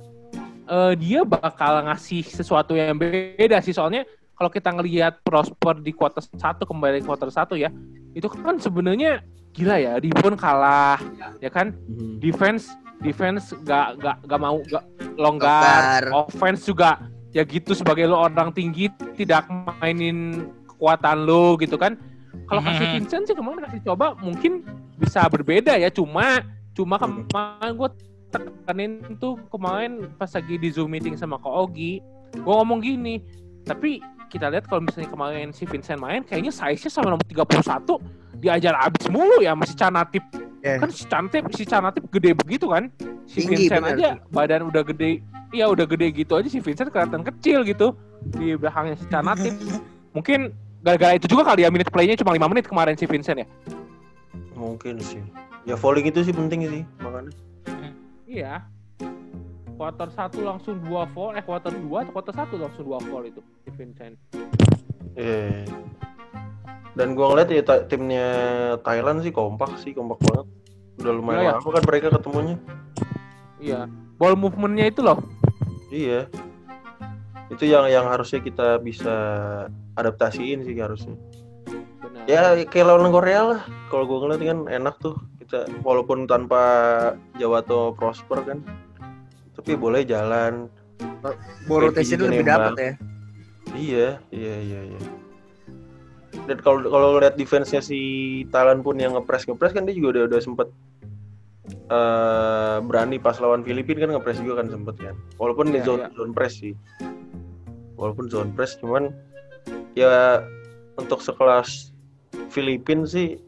eh, 0.71 0.95
dia 0.95 1.27
bakal 1.27 1.83
ngasih 1.91 2.23
sesuatu 2.23 2.79
yang 2.79 2.95
beda 2.95 3.59
sih 3.59 3.75
soalnya 3.75 4.07
kalau 4.35 4.51
kita 4.51 4.75
ngelihat 4.75 5.23
Prosper 5.23 5.79
di 5.79 5.95
quarter 5.95 6.23
satu 6.23 6.67
kembali 6.67 7.03
ke 7.03 7.07
quarter 7.07 7.31
satu 7.31 7.55
ya, 7.55 7.71
itu 8.19 8.27
kan 8.27 8.59
sebenarnya 8.59 9.23
gila 9.55 9.79
ya, 9.79 9.97
di 10.03 10.11
pun 10.11 10.35
kalah 10.35 10.99
ya 11.39 11.49
kan? 11.49 11.71
Mhm. 11.87 12.19
defense 12.19 12.67
defense 13.01 13.55
gak 13.63 14.03
gak 14.03 14.17
gak 14.27 14.41
mau 14.41 14.59
gak 14.67 14.83
longgar, 15.15 16.11
offense 16.11 16.67
juga 16.67 16.99
ya 17.31 17.47
gitu 17.47 17.71
sebagai 17.75 18.11
lo 18.11 18.19
orang 18.19 18.51
tinggi 18.51 18.91
tidak 19.15 19.47
mainin 19.79 20.51
kekuatan 20.67 21.23
lo 21.23 21.55
gitu 21.57 21.79
kan? 21.79 21.95
Kalau 22.45 22.61
kasih 22.61 22.85
Mhm. 22.85 22.95
Vincent 22.99 23.25
sih 23.31 23.37
kemarin 23.39 23.63
kasih 23.65 23.83
coba 23.87 24.19
mungkin 24.19 24.67
bisa 24.99 25.27
berbeda 25.31 25.79
ya 25.79 25.89
cuma 25.89 26.43
cuma 26.75 26.99
kemarin 26.99 27.73
gue 27.75 27.91
tekanin 28.31 28.93
tuh 29.23 29.39
kemarin 29.51 30.11
pas 30.19 30.31
lagi 30.31 30.59
di 30.59 30.69
zoom 30.71 30.91
meeting 30.91 31.15
sama 31.15 31.39
Ko 31.39 31.67
Ogi 31.67 32.03
gue 32.35 32.53
ngomong 32.55 32.83
gini 32.83 33.23
tapi 33.63 34.03
kita 34.31 34.51
lihat 34.51 34.67
kalau 34.67 34.83
misalnya 34.83 35.11
kemarin 35.11 35.55
si 35.55 35.63
Vincent 35.67 36.03
main 36.03 36.27
kayaknya 36.27 36.51
size-nya 36.51 36.91
sama 36.91 37.15
nomor 37.15 37.23
31 37.27 37.47
diajar 38.45 38.77
abis 38.77 39.09
mulu 39.09 39.41
ya 39.41 39.57
masih 39.57 39.75
Canatip 39.75 40.23
Yeah. 40.65 40.81
kan 40.81 40.89
si 40.89 41.05
Canatip 41.05 41.45
si 41.53 41.69
Canatip 41.69 42.09
gede 42.09 42.33
begitu 42.33 42.73
kan 42.73 42.89
si 43.29 43.45
Tinggi, 43.45 43.69
Vincent 43.69 43.85
bener. 43.85 44.01
aja 44.01 44.09
badan 44.33 44.65
udah 44.73 44.81
gede 44.81 45.21
iya 45.53 45.69
udah 45.69 45.85
gede 45.85 46.09
gitu 46.09 46.41
aja 46.41 46.49
si 46.49 46.57
Vincent 46.57 46.89
kelihatan 46.89 47.21
kecil 47.21 47.69
gitu 47.69 47.93
di 48.33 48.57
belakangnya 48.57 48.97
si 48.97 49.05
Canatip 49.13 49.53
mungkin 50.17 50.57
gara-gara 50.81 51.21
itu 51.21 51.29
juga 51.29 51.53
kali 51.53 51.69
ya 51.69 51.69
minute 51.69 51.93
play-nya 51.93 52.17
cuma 52.17 52.33
5 52.33 52.49
menit 52.49 52.65
kemarin 52.65 52.97
si 52.97 53.05
Vincent 53.05 53.45
ya 53.45 53.49
Mungkin 54.55 55.03
sih. 55.03 55.21
Ya 55.67 55.75
falling 55.75 56.07
itu 56.07 56.23
sih 56.23 56.33
penting 56.33 56.65
sih 56.71 56.83
makanya. 57.03 57.33
Iya. 58.25 58.63
Quarter 59.75 60.09
1 60.09 60.39
langsung 60.47 60.79
2 60.87 61.11
fall, 61.11 61.35
eh 61.35 61.43
quarter 61.43 61.75
2 61.75 61.83
atau 62.07 62.13
quarter 62.15 62.35
1 62.35 62.63
langsung 62.63 62.85
2 62.87 63.11
fall 63.11 63.25
itu 63.27 63.43
si 63.67 63.71
Vincent. 63.75 64.15
Iya. 65.19 65.67
Dan 66.95 67.19
gua 67.19 67.35
ngeliat 67.35 67.51
ya 67.51 67.63
ta- 67.67 67.85
timnya 67.91 68.27
Thailand 68.87 69.27
sih 69.27 69.35
kompak 69.35 69.75
sih, 69.83 69.91
kompak 69.91 70.23
banget. 70.23 70.47
Udah 71.03 71.13
lumayan 71.13 71.43
ya. 71.43 71.53
lama 71.59 71.69
kan 71.75 71.85
mereka 71.91 72.07
ketemunya. 72.15 72.57
Iya. 73.59 73.91
Ball 74.15 74.39
movement-nya 74.39 74.95
itu 74.95 75.03
loh. 75.03 75.19
Iya. 75.91 76.31
Itu 77.51 77.67
yang 77.67 77.91
yang 77.91 78.07
harusnya 78.07 78.39
kita 78.39 78.79
bisa 78.79 79.15
adaptasiin 79.99 80.63
sih 80.63 80.79
harusnya. 80.79 81.19
Benar. 81.99 82.23
Ya 82.31 82.41
kayak 82.63 82.87
lawan 82.87 83.11
Korea 83.11 83.41
lah. 83.43 83.61
Kalau 83.91 84.07
gua 84.07 84.19
ngeliat 84.31 84.43
kan 84.47 84.59
enak 84.71 84.95
tuh 85.03 85.19
kita 85.43 85.67
walaupun 85.83 86.31
tanpa 86.31 86.63
Jawato 87.43 87.91
Prosper 87.99 88.39
kan. 88.47 88.59
Tapi 89.59 89.75
boleh 89.75 90.07
jalan. 90.07 90.71
Ball 91.67 91.91
rotation 91.91 92.23
juga 92.23 92.31
lebih 92.31 92.47
dapat 92.47 92.73
ya. 92.79 92.93
Iya, 93.75 94.09
iya, 94.31 94.55
iya, 94.63 94.81
iya. 94.95 95.01
Dan 96.45 96.61
kalau 96.61 96.85
kalau 96.93 97.09
lihat 97.21 97.41
defense-nya 97.41 97.81
si 97.81 97.99
Thailand 98.53 98.85
pun 98.85 99.01
yang 99.01 99.17
ngepres 99.17 99.49
ngepres 99.49 99.73
kan 99.73 99.89
dia 99.89 99.97
juga 99.97 100.21
udah 100.21 100.25
udah 100.29 100.41
sempet 100.45 100.69
eh 101.89 102.77
berani 102.85 103.17
pas 103.17 103.41
lawan 103.41 103.65
Filipina 103.65 104.05
kan 104.05 104.13
ngepres 104.13 104.41
juga 104.45 104.61
kan 104.61 104.69
sempet 104.69 104.97
kan. 105.01 105.17
Walaupun 105.41 105.73
di 105.73 105.81
Iya, 105.81 105.87
zone 105.89 106.03
iya. 106.05 106.09
zone 106.13 106.33
press 106.37 106.55
sih. 106.61 106.75
Walaupun 107.97 108.29
zone 108.29 108.53
press 108.53 108.77
cuman 108.81 109.09
ya 109.97 110.45
untuk 111.01 111.25
sekelas 111.25 111.93
Filipina 112.53 113.09
sih 113.09 113.41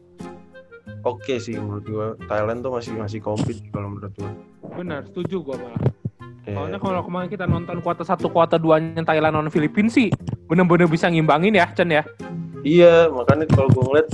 oke 1.05 1.37
sih 1.37 1.53
menurut 1.53 1.85
gua. 1.85 2.07
Thailand 2.25 2.65
tuh 2.65 2.73
masih 2.73 2.97
masih 2.97 3.19
compete 3.21 3.61
sih 3.61 3.69
kalau 3.69 3.93
menurut 3.93 4.13
gua. 4.17 4.31
Benar, 4.73 5.05
setuju 5.05 5.45
gua 5.45 5.55
malah. 5.61 5.81
Iya. 6.47 6.55
Soalnya 6.57 6.79
kalau 6.81 7.01
kemarin 7.05 7.29
kita 7.29 7.45
nonton 7.45 7.77
kuarter 7.83 8.07
1 8.07 8.23
kuarter 8.31 8.57
2 8.57 8.97
nya 8.97 9.03
Thailand 9.05 9.35
lawan 9.37 9.51
Filipina 9.53 9.91
sih 9.91 10.09
bener-bener 10.47 10.87
bisa 10.87 11.11
ngimbangin 11.11 11.53
ya, 11.53 11.67
Chen 11.75 11.91
ya. 11.91 12.01
Iya, 12.61 13.09
makanya 13.09 13.45
kalau 13.47 13.69
gue 13.69 13.83
ngeliat 13.83 14.09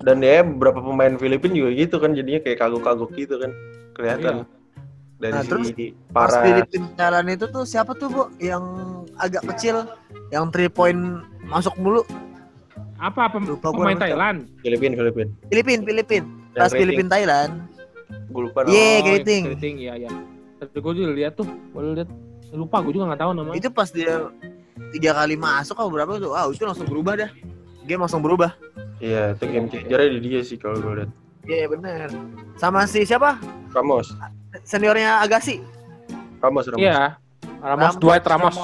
dan 0.00 0.18
ya 0.18 0.40
beberapa 0.40 0.80
pemain 0.80 1.12
Filipina 1.14 1.52
juga 1.54 1.70
gitu 1.72 1.96
kan 1.96 2.12
jadinya 2.12 2.40
kayak 2.40 2.58
kagok-kagok 2.58 3.10
gitu 3.14 3.36
kan 3.36 3.52
kelihatan 3.92 4.48
dari 5.16 5.32
Nah, 5.32 5.44
si 5.44 5.48
terus 5.48 5.66
Pas 6.08 6.32
para 6.32 6.40
Filipin 6.42 6.82
Thailand 6.94 7.28
itu 7.28 7.44
tuh 7.46 7.64
siapa 7.64 7.92
tuh 7.92 8.08
bu 8.08 8.22
yang 8.38 8.64
agak 9.14 9.44
kecil 9.52 9.84
yang 10.30 10.48
three 10.48 10.72
point 10.72 11.20
masuk 11.44 11.76
mulu 11.76 12.00
Apa 12.96 13.28
apa 13.28 13.36
Lupa 13.38 13.72
pemain. 13.72 13.96
Thailand? 13.96 14.44
Filipina 14.60 14.92
Filipina. 14.94 15.28
Filipin 15.48 15.78
Filipin 15.84 16.24
Yang 16.52 16.56
pas 16.58 16.72
Filipin 16.72 17.08
Thailand 17.08 17.52
Gue 18.28 18.42
lupa 18.44 18.58
Iya. 18.62 18.68
namanya. 18.68 19.00
Keriting. 19.04 19.42
Keriting, 19.46 19.74
iya 19.78 19.94
iya. 19.98 20.10
Tapi 20.56 20.76
gue 20.76 20.92
juga 20.92 21.10
lihat 21.10 21.32
tuh, 21.34 21.46
gue 21.48 21.82
lihat 21.94 22.08
lupa 22.50 22.76
gue 22.80 22.92
juga 22.92 23.04
nggak 23.12 23.20
tahu 23.20 23.32
namanya. 23.32 23.56
itu 23.56 23.68
pas 23.68 23.88
dia 23.88 24.26
tiga 24.90 25.12
kali 25.14 25.36
masuk 25.36 25.76
atau 25.76 25.86
berapa 25.86 26.12
tuh 26.16 26.32
wow 26.32 26.48
itu 26.48 26.64
langsung 26.64 26.84
berubah 26.84 27.14
dah 27.14 27.30
game 27.90 28.00
langsung 28.00 28.22
berubah 28.22 28.54
Iya, 28.98 29.32
itu 29.32 29.44
game 29.44 29.66
changer 29.66 29.98
di 30.06 30.20
dia 30.20 30.40
sih 30.40 30.54
kalau 30.54 30.78
gue 30.78 30.92
lihat. 30.98 31.10
iya 31.44 31.64
bener 31.66 32.06
sama 32.54 32.84
si 32.84 33.02
siapa 33.02 33.40
Ramos, 33.70 34.14
seniornya 34.62 35.18
Agassi 35.18 35.58
Ramos, 36.38 36.64
Ramos. 36.66 36.78
Iya. 36.78 37.18
Ramos, 37.58 37.80
Ramos, 37.82 37.94
Dwight 37.96 38.24
Ramos. 38.24 38.56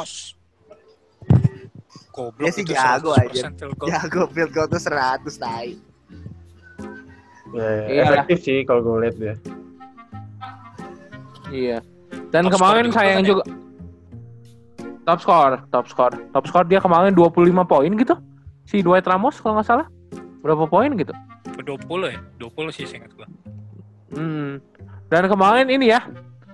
Goblok 2.09 2.41
Dia 2.41 2.51
sih 2.51 2.65
jago 2.65 3.13
100% 3.13 3.21
aja. 3.29 3.53
field 3.53 3.77
goal. 3.77 3.87
jago 3.87 4.23
field 4.31 4.51
goal 4.51 4.67
tuh 4.67 4.81
100 4.81 5.29
tai 5.37 5.77
Ya, 7.49 7.63
ya. 7.65 7.85
Iyalah. 7.87 8.09
efektif 8.21 8.39
sih 8.43 8.59
kalau 8.63 8.81
gue 8.83 8.97
lihat 9.03 9.17
dia. 9.17 9.35
Iya. 11.49 11.79
Dan 12.29 12.49
Top 12.49 12.53
kemarin 12.53 12.85
score 12.85 12.91
juga 12.91 12.97
sayang 12.99 13.17
kan 13.17 13.23
ya? 13.23 13.31
juga 13.31 13.43
top 15.07 15.19
score, 15.23 15.55
top 15.71 15.87
score. 15.87 16.15
Top 16.33 16.45
score 16.45 16.67
dia 16.67 16.81
kemarin 16.81 17.15
25 17.15 17.33
poin 17.65 17.91
gitu. 17.93 18.15
Si 18.67 18.83
Dwight 18.83 19.07
Ramos 19.07 19.39
kalau 19.39 19.59
nggak 19.59 19.69
salah. 19.69 19.87
Berapa 20.43 20.67
poin 20.67 20.91
gitu? 20.93 21.15
20 21.57 22.13
ya? 22.13 22.19
20 22.39 22.71
sih 22.71 22.85
seingat 22.85 23.11
gua. 23.15 23.27
Hmm. 24.13 24.59
Dan 25.07 25.27
kemarin 25.27 25.67
ini 25.67 25.91
ya. 25.91 26.03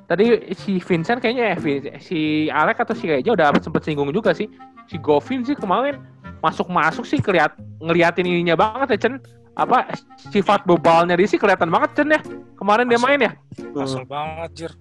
Tadi 0.05 0.53
si 0.53 0.77
Vincent 0.77 1.25
kayaknya 1.25 1.57
eh, 1.57 1.59
Vin- 1.59 1.97
si 1.99 2.19
Alek 2.49 2.85
atau 2.85 2.93
si 2.93 3.09
Reja 3.09 3.33
udah 3.33 3.49
sempet 3.59 3.81
singgung 3.83 4.13
juga 4.13 4.37
sih. 4.37 4.49
Si 4.89 5.01
Govin 5.01 5.41
sih 5.41 5.57
kemarin 5.57 6.01
masuk-masuk 6.45 7.07
sih 7.07 7.17
keliat 7.17 7.57
ngeliatin 7.81 8.29
ininya 8.29 8.53
banget 8.55 8.97
ya 8.97 9.09
Chen. 9.09 9.15
Apa 9.53 9.89
sifat 10.33 10.65
bebalnya 10.65 11.17
dia 11.17 11.29
sih 11.29 11.41
kelihatan 11.41 11.69
banget 11.69 11.97
Chen 11.97 12.09
ya. 12.13 12.21
Kemarin 12.57 12.89
dia 12.89 13.01
Masuk. 13.01 13.09
main 13.09 13.21
ya. 13.21 13.33
Hasil 13.73 14.05
banget, 14.05 14.51
Jir. 14.53 14.73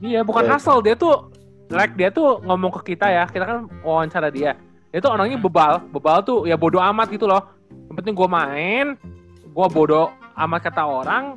Iya, 0.00 0.20
bukan 0.20 0.44
Iya. 0.44 0.52
hustle 0.56 0.80
dia 0.84 0.94
tuh 0.96 1.32
like 1.72 1.96
dia 1.96 2.08
tuh 2.08 2.40
ngomong 2.44 2.72
ke 2.80 2.92
kita 2.92 3.08
ya, 3.08 3.24
kita 3.24 3.44
kan 3.44 3.58
wawancara 3.80 4.28
dia. 4.28 4.56
Dia 4.94 5.02
tuh 5.02 5.10
orangnya 5.10 5.34
bebal, 5.34 5.82
bebal 5.90 6.22
tuh 6.22 6.46
ya 6.46 6.54
bodoh 6.54 6.78
amat 6.78 7.10
gitu 7.10 7.26
loh. 7.26 7.50
Yang 7.90 7.94
penting 7.98 8.14
gua 8.14 8.30
main, 8.30 8.94
gua 9.50 9.66
bodoh 9.66 10.06
amat 10.38 10.70
kata 10.70 10.86
orang. 10.86 11.34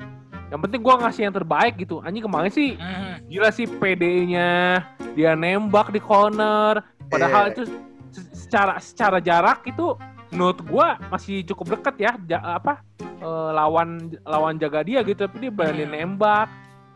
Yang 0.54 0.60
penting 0.62 0.82
gua 0.86 1.02
ngasih 1.02 1.26
yang 1.26 1.34
terbaik 1.34 1.74
gitu. 1.74 1.98
Anjing 2.06 2.22
kemarin 2.22 2.54
sih 2.54 2.78
Hmm. 2.78 3.17
gila 3.26 3.50
sih 3.50 3.65
PD-nya, 3.65 4.86
dia 5.17 5.34
nembak 5.34 5.89
di 5.89 5.98
corner. 5.98 6.86
Padahal 7.10 7.50
Iya. 7.50 7.54
itu 7.58 7.62
se- 8.13 8.46
secara 8.46 8.78
secara 8.78 9.17
jarak 9.17 9.65
itu 9.65 9.98
menurut 10.30 10.62
gua 10.62 11.02
masih 11.10 11.41
cukup 11.41 11.82
dekat 11.82 11.96
ya 11.98 12.12
ja- 12.30 12.62
apa 12.62 12.86
eh, 13.02 13.50
lawan 13.58 14.13
lawan 14.22 14.62
jaga 14.62 14.86
dia 14.86 15.02
gitu 15.02 15.26
tapi 15.26 15.41
dia 15.41 15.50
berani 15.50 15.82
Hmm. 15.82 15.93
nembak 15.98 16.46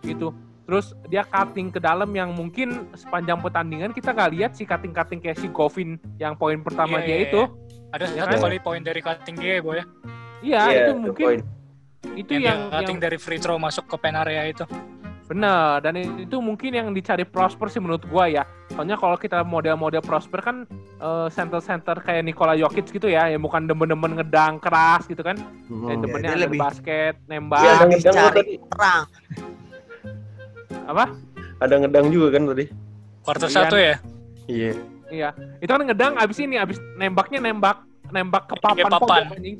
gitu 0.05 0.29
terus 0.71 0.95
dia 1.05 1.27
cutting 1.27 1.67
ke 1.67 1.83
dalam 1.83 2.07
yang 2.09 2.31
mungkin 2.31 2.87
sepanjang 2.95 3.43
pertandingan 3.43 3.91
kita 3.91 4.15
nggak 4.15 4.31
lihat 4.31 4.51
si 4.55 4.63
cutting 4.63 4.95
cutting 4.95 5.19
kayak 5.19 5.35
si 5.35 5.51
Govin 5.51 5.99
yang 6.15 6.31
poin 6.33 6.63
pertama 6.63 6.95
Iya, 6.95 7.03
dia 7.03 7.11
iya, 7.13 7.27
itu 7.27 7.41
Ada 7.91 8.05
Ya 8.07 8.23
satu 8.23 8.31
kan? 8.31 8.43
kali 8.47 8.57
poin 8.57 8.79
dari 8.79 9.03
cutting 9.03 9.35
dia, 9.35 9.59
Boy. 9.59 9.75
ya. 9.75 9.85
iya 10.39 10.61
Iya, 10.63 10.79
itu 10.81 10.91
mungkin 10.95 11.25
point. 11.27 11.43
itu 12.15 12.31
Yang, 12.31 12.39
yang, 12.41 12.59
cutting 12.71 12.87
yang 12.89 13.03
dari 13.03 13.17
free 13.19 13.35
throw 13.35 13.59
masuk 13.59 13.83
ke 13.83 13.99
pen 13.99 14.15
area 14.15 14.47
itu. 14.47 14.63
benar 15.27 15.79
dan 15.79 15.95
itu 16.17 16.39
mungkin 16.39 16.71
yang 16.71 16.87
dicari 16.91 17.23
Prosper 17.23 17.67
sih 17.67 17.79
menurut 17.79 18.03
gua 18.03 18.27
ya 18.27 18.43
soalnya 18.67 18.95
kalau 18.95 19.15
kita 19.15 19.43
model-model 19.45 19.99
Prosper 19.99 20.39
kan 20.39 20.57
eh, 20.97 21.27
center-center 21.29 21.99
kayak 21.99 22.23
Nikola 22.25 22.51
Jokic 22.53 22.87
gitu 22.89 23.07
ya 23.07 23.27
yang 23.27 23.39
bukan 23.39 23.63
demen-demen 23.63 24.11
ngedang 24.13 24.55
keras 24.57 25.03
gitu 25.05 25.19
kan 25.19 25.35
Hmm. 25.67 25.87
yang 25.87 25.99
demennya 26.01 26.29
dia 26.29 26.35
ada 26.37 26.43
lebih- 26.45 26.59
basket 26.59 27.15
nembak 27.25 27.59
Iya, 27.59 27.73
lo 27.75 27.95
cari 28.01 28.31
tadi. 28.33 28.55
Apa 30.83 31.05
Ada 31.57 31.77
ngedang 31.77 32.09
juga 32.09 32.33
kan 32.33 32.47
tadi. 32.47 32.65
Quarter 33.21 33.45
Iya. 33.45 33.55
satu 33.55 33.75
ya? 33.75 33.95
Iya. 34.45 34.71
iya 35.07 35.29
itu 35.57 35.67
kan 35.67 35.81
ngedang 35.83 36.13
abis 36.17 36.37
ini 36.39 36.55
abis 36.55 36.77
nembaknya 36.95 37.39
nembak 37.39 37.83
nembak 38.09 38.43
ke 38.45 38.53
Ke 38.53 38.61
papan, 38.61 38.87
papan. 38.87 38.99
pojok, 38.99 39.35
anjing. 39.35 39.57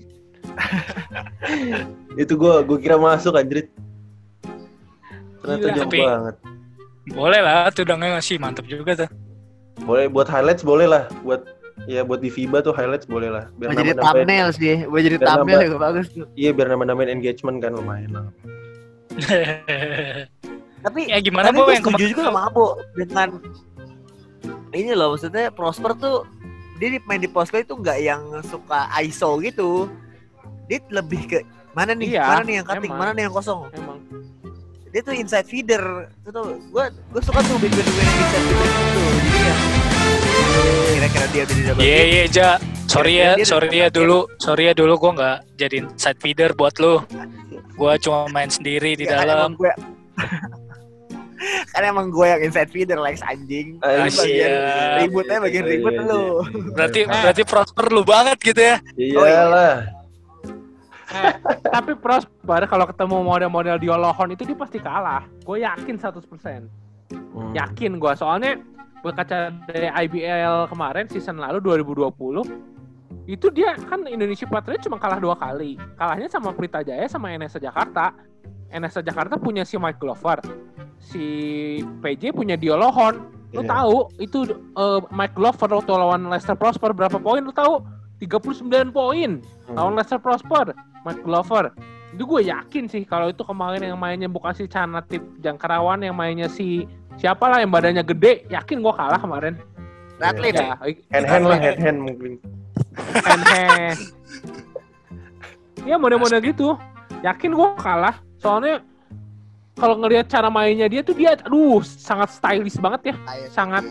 Itu 2.18 2.34
gue 2.36 2.54
gue 2.62 2.78
kira 2.78 2.98
masuk 2.98 3.34
anjrit. 3.34 3.70
Ternyata 5.40 5.62
Gila. 5.62 5.72
jauh 5.72 5.86
Tapi- 5.86 6.02
banget. 6.04 6.36
Boleh 7.12 7.42
lah, 7.42 7.66
tuh 7.70 7.82
dongeng 7.82 8.14
ngasih 8.14 8.38
mantep 8.38 8.66
juga 8.66 8.94
tuh. 8.96 9.10
Boleh 9.82 10.06
buat 10.06 10.26
highlights 10.26 10.62
boleh 10.62 10.86
lah 10.86 11.06
buat 11.22 11.42
ya 11.86 12.02
buat 12.02 12.20
di 12.20 12.30
FIBA 12.30 12.62
tuh 12.62 12.72
highlights 12.72 13.06
boleh 13.06 13.30
lah. 13.30 13.50
Biar 13.56 13.74
jadi 13.74 13.94
thumbnail 13.96 14.48
sih 14.52 14.86
buat 14.86 15.02
jadi 15.02 15.18
thumbnail 15.18 15.60
juga 15.66 15.80
bagus 15.82 16.06
tuh 16.10 16.26
Iya 16.36 16.52
biar 16.52 16.70
nambah-nambahin 16.70 17.10
engagement 17.12 17.58
kan 17.58 17.74
lumayan 17.74 18.12
lah. 18.12 18.26
tapi 20.82 21.06
ya 21.06 21.18
gimana 21.18 21.48
tapi 21.48 21.60
gue 21.60 21.72
yang 21.72 21.86
setuju 21.86 22.04
juga 22.10 22.22
sama 22.28 22.42
Abo 22.46 22.68
dengan 22.92 23.28
ini 24.72 24.92
loh 24.92 25.14
maksudnya 25.14 25.50
Prosper 25.50 25.94
tuh 25.96 26.26
dia 26.76 26.90
di- 26.90 27.04
main 27.06 27.18
di 27.18 27.30
play 27.30 27.62
tuh 27.62 27.78
nggak 27.78 28.00
yang 28.00 28.22
suka 28.42 28.90
ISO 29.00 29.38
gitu. 29.40 29.86
Dia 30.66 30.82
lebih 30.90 31.22
ke 31.28 31.38
mana 31.72 31.92
nih 31.92 32.16
Iya, 32.16 32.26
mana 32.26 32.42
nih 32.42 32.54
yang 32.56 32.66
cutting 32.66 32.90
emang. 32.90 32.98
mana 32.98 33.12
nih 33.14 33.24
yang 33.24 33.34
kosong? 33.34 33.60
Emang. 33.72 34.00
Dia 34.90 35.02
tuh 35.02 35.14
inside 35.14 35.46
feeder. 35.46 35.84
Itu 36.18 36.30
tuh 36.32 36.46
gue 36.58 36.84
gue 36.90 37.22
suka 37.22 37.40
tuh 37.44 37.60
big 37.60 37.70
big 37.70 37.86
big 37.86 38.02
inside 38.02 38.42
feeder 38.42 38.70
gitu. 38.74 39.02
Jadi 40.42 40.98
yang 40.98 41.12
kira-kira 41.12 41.26
dia 41.28 41.42
udah 41.44 41.54
di 41.54 41.64
double 41.64 41.82
Iya 41.82 41.94
team, 41.96 42.10
iya 42.10 42.26
Ja. 42.32 42.50
Sorry 42.88 43.14
ya, 43.16 43.30
dia 43.36 43.46
sorry 43.46 43.72
ya 43.72 43.88
dulu, 43.88 44.20
sorry 44.36 44.68
ya 44.68 44.74
dulu 44.74 44.94
gue 44.98 45.12
nggak 45.14 45.38
jadiin 45.56 45.86
side 45.96 46.20
feeder 46.20 46.52
buat 46.52 46.76
lu. 46.76 47.00
Gue 47.74 47.94
cuma 48.00 48.28
main 48.28 48.50
sendiri 48.50 48.96
di 48.96 49.06
Ya, 49.06 49.16
kan 49.18 49.28
dalam. 49.28 49.52
gue 49.54 49.72
kan 51.70 51.82
emang 51.82 52.08
gue 52.08 52.24
yang 52.24 52.42
inside 52.42 52.68
feeder 52.68 52.96
Lex 52.96 53.20
anjing 53.22 53.76
Ini 53.78 54.10
bagian 54.10 54.52
iya. 54.52 54.98
ributnya 55.00 55.38
bagian 55.40 55.64
Iya, 55.64 55.72
ribut 55.74 55.94
iya, 55.94 56.04
lu 56.04 56.24
Berarti 56.72 57.00
Eh. 57.02 57.08
berarti 57.08 57.44
prosper 57.44 57.86
lu 57.88 58.02
banget 58.02 58.38
gitu 58.40 58.62
ya. 58.62 58.76
Iyalah. 58.96 59.76
eh, 61.12 61.34
tapi 61.66 61.92
Prosper 61.94 62.64
kalau 62.66 62.88
ketemu 62.88 63.20
model-model 63.20 63.76
di 63.76 63.88
Olohon 63.88 64.32
itu 64.32 64.48
dia 64.48 64.56
pasti 64.56 64.80
kalah 64.80 65.28
gue 65.44 65.60
yakin 65.60 65.96
100% 65.96 66.72
Hmm. 67.12 67.52
yakin 67.52 68.00
gue 68.00 68.14
soalnya 68.16 68.56
berkaca 69.02 69.52
dari 69.66 69.92
IBL 70.08 70.72
kemarin 70.72 71.12
season 71.12 71.36
lalu 71.36 71.60
2020 71.60 72.48
itu 73.28 73.52
dia 73.52 73.76
kan 73.76 74.08
Indonesia 74.08 74.48
Patriot 74.48 74.80
cuma 74.82 74.96
kalah 74.96 75.20
dua 75.20 75.36
kali. 75.36 75.76
Kalahnya 75.94 76.28
sama 76.28 76.56
Pelita 76.56 76.80
Jaya 76.82 77.06
sama 77.06 77.30
NS 77.30 77.60
Jakarta. 77.60 78.16
NS 78.68 79.04
Jakarta 79.04 79.36
punya 79.36 79.62
si 79.62 79.76
Mike 79.76 80.00
Glover. 80.00 80.40
Si 81.02 81.26
PJ 82.00 82.32
punya 82.32 82.54
Diolohon. 82.56 83.28
Lo 83.52 83.62
Iya. 83.62 83.70
tahu 83.70 83.96
itu 84.18 84.40
eh, 84.54 85.00
Mike 85.10 85.36
Glover 85.36 85.70
waktu 85.74 85.92
lawan 85.92 86.30
Leicester 86.30 86.56
Prosper 86.56 86.94
berapa 86.94 87.18
poin 87.18 87.42
lo 87.42 87.52
tahu? 87.52 87.84
39 88.22 88.94
poin 88.94 89.42
Hmm. 89.68 89.76
lawan 89.76 89.98
Leicester 89.98 90.22
Prosper. 90.22 90.72
Mike 91.04 91.20
Glover. 91.22 91.74
Itu 92.12 92.24
gue 92.24 92.46
yakin 92.46 92.86
sih 92.86 93.04
kalau 93.04 93.28
itu 93.28 93.42
kemarin 93.42 93.82
yang 93.82 93.98
mainnya 93.98 94.28
bukan 94.28 94.54
si 94.54 94.68
Canatip 94.68 95.20
Jangkarawan 95.40 96.00
yang 96.00 96.14
mainnya 96.14 96.46
si 96.46 96.86
siapa 97.18 97.48
lah 97.48 97.60
yang 97.60 97.72
badannya 97.72 98.04
gede, 98.04 98.46
yakin 98.48 98.80
gue 98.80 98.94
kalah 98.94 99.18
kemarin. 99.18 99.58
Atlet 100.22 100.54
Ya, 100.54 100.78
ya. 100.78 100.94
Hand 101.12 101.26
hand 101.26 101.46
lah 101.46 101.58
hand 101.58 101.80
hand 101.82 102.00
mungkin. 102.00 102.32
hand 103.18 103.44
hand. 103.50 104.00
Iya 105.82 105.98
model-model 105.98 106.40
gitu. 106.46 106.78
Yakin 107.22 107.52
gue 107.52 107.68
kalah. 107.82 108.16
Soalnya 108.38 108.86
kalau 109.74 109.96
ngelihat 109.98 110.28
cara 110.28 110.48
mainnya 110.48 110.86
dia 110.86 111.02
tuh 111.02 111.14
dia 111.14 111.36
aduh 111.36 111.80
sangat 111.82 112.32
stylish 112.32 112.78
banget 112.78 113.12
ya. 113.12 113.16
Sangat- 113.50 113.88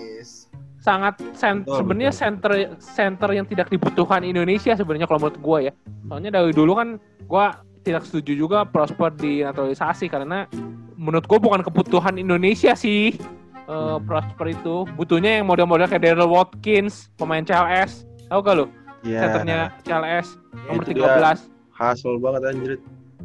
Sangat 0.80 1.20
sen- 1.34 1.60
Betul, 1.60 1.76
sebenarnya 1.76 2.08
center 2.10 2.52
center 2.78 3.28
yang 3.30 3.44
tidak 3.44 3.68
dibutuhkan 3.68 4.24
Indonesia 4.24 4.72
sebenarnya 4.72 5.04
kalau 5.04 5.20
menurut 5.20 5.36
gue 5.38 5.58
ya. 5.68 5.72
Soalnya 6.08 6.30
dari 6.32 6.52
dulu 6.52 6.72
kan 6.72 6.88
gue 7.20 7.46
tidak 7.82 8.02
setuju 8.02 8.32
juga 8.34 8.64
Prosper 8.64 9.12
dinaturalisasi 9.12 10.08
karena 10.08 10.48
menurut 10.94 11.24
gue 11.26 11.36
bukan 11.38 11.60
kebutuhan 11.60 12.16
Indonesia 12.16 12.72
sih. 12.72 13.12
eh, 13.12 13.70
Hmm. 13.70 14.02
Prosper 14.02 14.50
itu 14.50 14.88
butuhnya 14.96 15.38
yang 15.38 15.46
model-model 15.46 15.86
kayak 15.86 16.02
Daryl 16.02 16.26
Watkins, 16.26 17.12
pemain 17.14 17.38
CLS. 17.40 18.02
Tahu 18.26 18.40
gak 18.40 18.54
lu? 18.56 18.66
Iya. 19.00 19.20
centernya 19.22 19.58
CLS 19.80 20.26
nomor 20.66 20.82
dia. 20.82 20.92
13 20.96 21.38
Hasil 21.70 22.18
banget 22.18 22.42
anjir. 22.46 22.70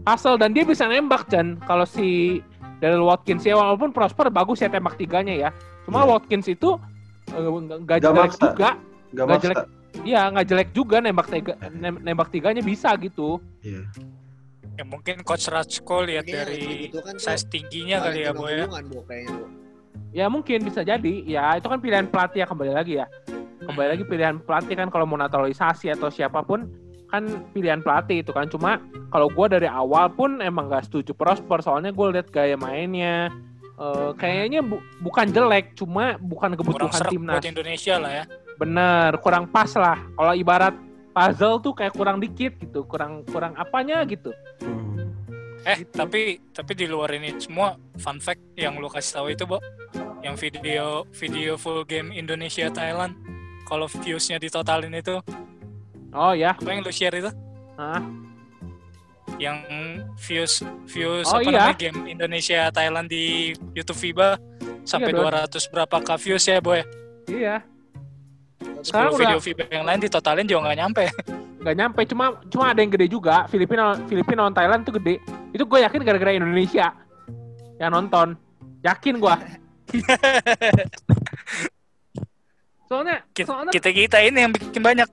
Asal 0.04 0.36
dan 0.36 0.52
dia 0.52 0.62
bisa 0.62 0.84
nembak 0.84 1.26
Chan 1.28 1.56
kalau 1.64 1.84
si 1.84 2.40
Daryl 2.78 3.02
Watkins 3.02 3.42
ya 3.42 3.56
walaupun 3.56 3.90
Prosper 3.90 4.28
bagus 4.28 4.60
ya 4.60 4.68
tembak 4.68 4.96
tiganya 4.96 5.32
ya 5.32 5.50
cuma 5.84 6.04
Iya. 6.04 6.12
Watkins 6.12 6.48
itu 6.48 6.76
eh, 7.28 7.50
nggak 7.80 8.00
jelek 8.00 8.20
maksa. 8.28 8.42
juga 8.44 8.70
Gak 9.10 9.26
Nggak 9.26 9.40
jelek. 9.40 9.58
iya 10.04 10.22
nggak 10.28 10.46
jelek 10.46 10.70
juga 10.72 10.98
nembak 11.00 11.28
tiga 11.30 11.54
nem- 11.72 12.02
nembak 12.02 12.28
tiganya 12.28 12.60
bisa 12.60 12.92
gitu 12.98 13.40
Iya. 13.62 13.88
Ya 14.76 14.84
mungkin 14.84 15.24
coach 15.24 15.48
Ratsko 15.48 16.04
lihat 16.04 16.28
dari 16.28 16.86
gitu 16.86 17.00
kan 17.00 17.16
size 17.16 17.48
tingginya 17.48 18.04
kali 18.04 18.22
ya 18.22 18.32
boy 18.32 18.52
ya. 18.54 18.68
ya 20.12 20.26
mungkin 20.28 20.60
bisa 20.62 20.82
jadi 20.82 21.24
ya 21.24 21.56
itu 21.56 21.64
kan 21.64 21.80
pilihan 21.80 22.06
pelatih 22.06 22.44
ya 22.44 22.46
kembali 22.46 22.72
lagi 22.72 22.94
ya 22.96 23.08
kembali 23.62 23.88
lagi 23.90 24.04
pilihan 24.04 24.36
pelatih 24.38 24.76
kan 24.76 24.88
kalau 24.88 25.04
mau 25.04 25.16
naturalisasi 25.16 25.90
atau 25.90 26.08
siapa 26.08 26.40
pun 26.42 26.68
kan 27.06 27.24
pilihan 27.50 27.80
pelatih 27.80 28.22
itu 28.22 28.30
kan 28.30 28.46
cuma 28.46 28.78
kalau 29.08 29.28
gue 29.28 29.46
dari 29.50 29.66
awal 29.66 30.08
pun 30.08 30.40
emang 30.40 30.68
gak 30.68 30.86
setuju 30.86 31.12
Prosper 31.12 31.60
soalnya 31.60 31.90
gue 31.90 32.08
lihat 32.12 32.28
gaya 32.30 32.56
mainnya 32.56 33.30
eh, 33.76 34.12
kayaknya 34.16 34.60
bu- 34.60 34.82
bukan 35.00 35.30
jelek 35.30 35.74
cuma 35.74 36.16
bukan 36.18 36.54
kebutuhan 36.54 37.02
timnas 37.06 37.38
buat 37.38 37.48
Indonesia 37.48 37.96
lah 37.96 38.12
ya. 38.14 38.24
bener 38.56 39.20
kurang 39.20 39.46
pas 39.46 39.70
lah 39.74 40.00
kalau 40.12 40.34
ibarat 40.34 40.76
puzzle 41.12 41.60
tuh 41.60 41.72
kayak 41.72 41.92
kurang 41.92 42.18
dikit 42.18 42.56
gitu 42.56 42.84
kurang 42.84 43.24
kurang 43.26 43.56
apanya 43.56 44.04
gitu 44.04 44.32
Hmm. 44.60 44.96
Eh 45.66 45.82
Gitu. 45.82 45.92
tapi 45.92 46.22
tapi 46.52 46.72
di 46.74 46.86
luar 46.86 47.10
ini 47.12 47.34
semua 47.36 47.74
fun 47.96 48.20
fact 48.20 48.54
yang 48.54 48.78
lu 48.78 48.86
kasih 48.86 49.18
tahu 49.18 49.28
itu, 49.28 49.44
Bo. 49.44 49.58
Yang 50.22 50.36
video 50.40 50.86
video 51.12 51.58
full 51.58 51.82
game 51.84 52.10
Indonesia 52.12 52.70
Thailand 52.70 53.18
kalau 53.64 53.90
viewsnya 53.90 54.38
ditotalin 54.38 54.94
itu 54.94 55.18
oh 56.16 56.32
ya 56.32 56.52
apa 56.52 56.66
yang 56.66 56.80
lu 56.80 56.90
share 56.90 57.14
itu? 57.14 57.32
Hah? 57.76 58.02
Yang 59.36 59.58
views 60.18 60.54
views 60.88 61.28
Oh, 61.28 61.38
apa 61.38 61.44
iya. 61.44 61.52
namanya 61.68 61.76
game 61.78 62.00
Indonesia 62.08 62.72
Thailand 62.72 63.06
di 63.06 63.52
YouTube 63.74 64.00
FIBA 64.00 64.40
sampai 64.82 65.12
Iya, 65.12 65.20
Don. 65.20 65.52
200 65.52 65.68
berapa 65.70 65.96
k 66.00 66.10
views 66.18 66.44
ya, 66.46 66.58
Boy? 66.58 66.82
iya 67.28 67.60
10 68.62 68.86
Sekarang 68.86 69.12
video 69.14 69.36
udah- 69.36 69.44
FIBA 69.44 69.64
yang 69.68 69.84
lain 69.84 70.00
ditotalin 70.00 70.46
juga 70.46 70.62
nggak 70.64 70.78
nyampe. 70.80 71.04
nggak 71.66 71.76
nyampe 71.76 72.02
cuma 72.06 72.26
cuma 72.46 72.64
ada 72.70 72.78
yang 72.78 72.94
gede 72.94 73.10
juga 73.10 73.50
Filipina 73.50 73.98
Filipina 74.06 74.46
lawan 74.46 74.54
Thailand 74.54 74.86
itu 74.86 74.94
gede 74.96 75.16
itu 75.50 75.64
gue 75.66 75.80
yakin 75.82 76.00
gara-gara 76.00 76.32
Indonesia 76.32 76.94
yang 77.76 77.90
nonton 77.90 78.38
yakin 78.86 79.18
gue 79.18 79.36
soalnya 82.86 83.18
soalnya 83.36 83.72
Kita 83.74 83.90
kita 83.90 84.18
ini 84.22 84.46
yang 84.46 84.54
bikin 84.54 84.78
banyak. 84.80 85.10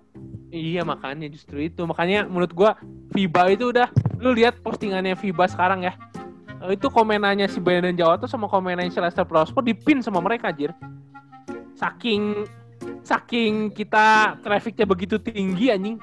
Iya 0.52 0.84
makanya 0.84 1.26
justru 1.26 1.64
itu 1.64 1.82
makanya 1.82 2.28
menurut 2.28 2.52
gue 2.52 2.70
FIBA 3.10 3.42
itu 3.56 3.72
udah 3.72 3.88
lu 4.20 4.36
lihat 4.36 4.60
postingannya 4.60 5.16
FIBA 5.16 5.48
sekarang 5.48 5.82
ya 5.82 5.96
Eh, 6.62 6.78
itu 6.78 6.86
komenannya 6.86 7.50
si 7.50 7.58
Brandon 7.58 7.90
Jawa 7.90 8.14
tuh 8.22 8.30
sama 8.30 8.46
komenannya 8.46 8.94
si 8.94 9.02
Lester 9.02 9.26
Prosper 9.26 9.66
dipin 9.66 9.98
sama 9.98 10.22
mereka 10.22 10.54
anjir 10.54 10.70
saking 11.74 12.46
saking 13.02 13.66
kita 13.74 14.38
trafficnya 14.46 14.86
begitu 14.86 15.18
tinggi 15.18 15.74
anjing 15.74 15.98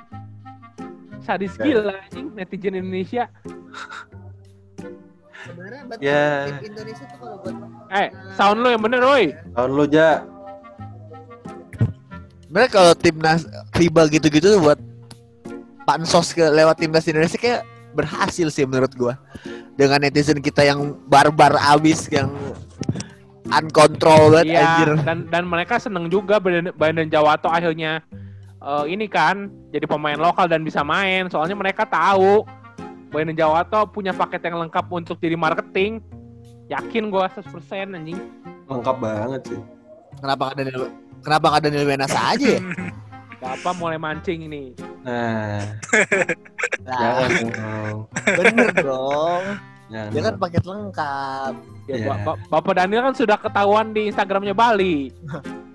sadis 1.23 1.55
Ya. 1.55 1.63
gila 1.63 1.95
anjing 1.95 2.27
netizen 2.35 2.75
Indonesia 2.75 3.31
Sebenarnya 5.47 5.81
Ya. 6.03 6.51
tim 6.59 6.75
Indonesia 6.75 7.05
tuh 7.07 7.17
kalau 7.23 7.38
buat 7.39 7.55
eh 7.95 8.07
sound 8.35 8.59
lu 8.59 8.67
yang 8.75 8.83
bener 8.83 8.99
woi 8.99 9.31
Tahun 9.55 9.71
lo 9.71 9.88
ja. 9.88 10.27
Sebenarnya 12.49 12.71
kalau 12.73 12.93
timnas 12.97 13.45
FIBA 13.77 14.09
gitu-gitu 14.09 14.57
tuh 14.57 14.62
buat 14.65 14.79
pansos 15.85 16.33
ke 16.33 16.41
lewat 16.41 16.81
timnas 16.81 17.05
Indonesia 17.05 17.38
kayak 17.38 17.62
berhasil 17.93 18.49
sih 18.49 18.65
menurut 18.65 18.89
gua. 18.97 19.21
Dengan 19.77 20.01
netizen 20.01 20.41
kita 20.41 20.65
yang 20.65 20.97
barbar 21.05 21.53
abis 21.77 22.09
yang 22.09 22.33
uncontrol 23.53 24.33
banget 24.33 24.49
iya 24.49 24.65
anjir. 24.65 24.89
dan 25.05 25.29
dan 25.29 25.45
mereka 25.45 25.77
seneng 25.77 26.09
juga 26.09 26.41
Brandon, 26.41 27.09
Jawato 27.09 27.49
akhirnya 27.53 28.01
eh, 28.62 28.85
ini 28.89 29.05
kan 29.05 29.49
jadi 29.69 29.85
pemain 29.85 30.17
lokal 30.17 30.49
dan 30.49 30.65
bisa 30.65 30.81
main 30.81 31.29
soalnya 31.29 31.53
mereka 31.53 31.85
tahu 31.85 32.45
Brandon 33.13 33.38
Jawato 33.38 33.89
punya 33.93 34.13
paket 34.13 34.41
yang 34.49 34.65
lengkap 34.65 34.85
untuk 34.89 35.21
jadi 35.21 35.38
marketing 35.38 36.01
yakin 36.69 37.13
gua 37.13 37.29
100% 37.29 37.93
anjing 37.93 38.17
Lengkap 38.69 38.97
banget 39.01 39.41
sih. 39.49 39.62
Kenapa 40.21 40.53
Daniel 40.53 40.93
Kenapa 41.19 41.45
nggak 41.49 41.63
Daniel 41.63 41.88
Wenasa 41.88 42.19
aja 42.29 42.47
ya? 42.49 42.62
Gak 43.39 43.55
apa 43.55 43.71
mulai 43.71 43.95
mancing 43.95 44.43
ini 44.43 44.75
Nah, 44.99 45.63
Nah, 46.84 47.23
jangan 47.23 47.29
dong. 47.47 47.97
bener 48.27 48.69
dong. 48.75 49.43
Jangan. 49.88 50.12
Dia 50.12 50.21
kan 50.21 50.36
paket 50.38 50.63
lengkap. 50.65 51.53
ya, 51.88 51.95
Iya. 51.95 52.05
Ba- 52.05 52.21
Ba- 52.25 52.39
Bapak 52.51 52.73
Daniel 52.75 53.01
kan 53.01 53.15
sudah 53.15 53.38
ketahuan 53.38 53.89
di 53.89 54.05
Instagramnya 54.05 54.51
Bali 54.51 55.08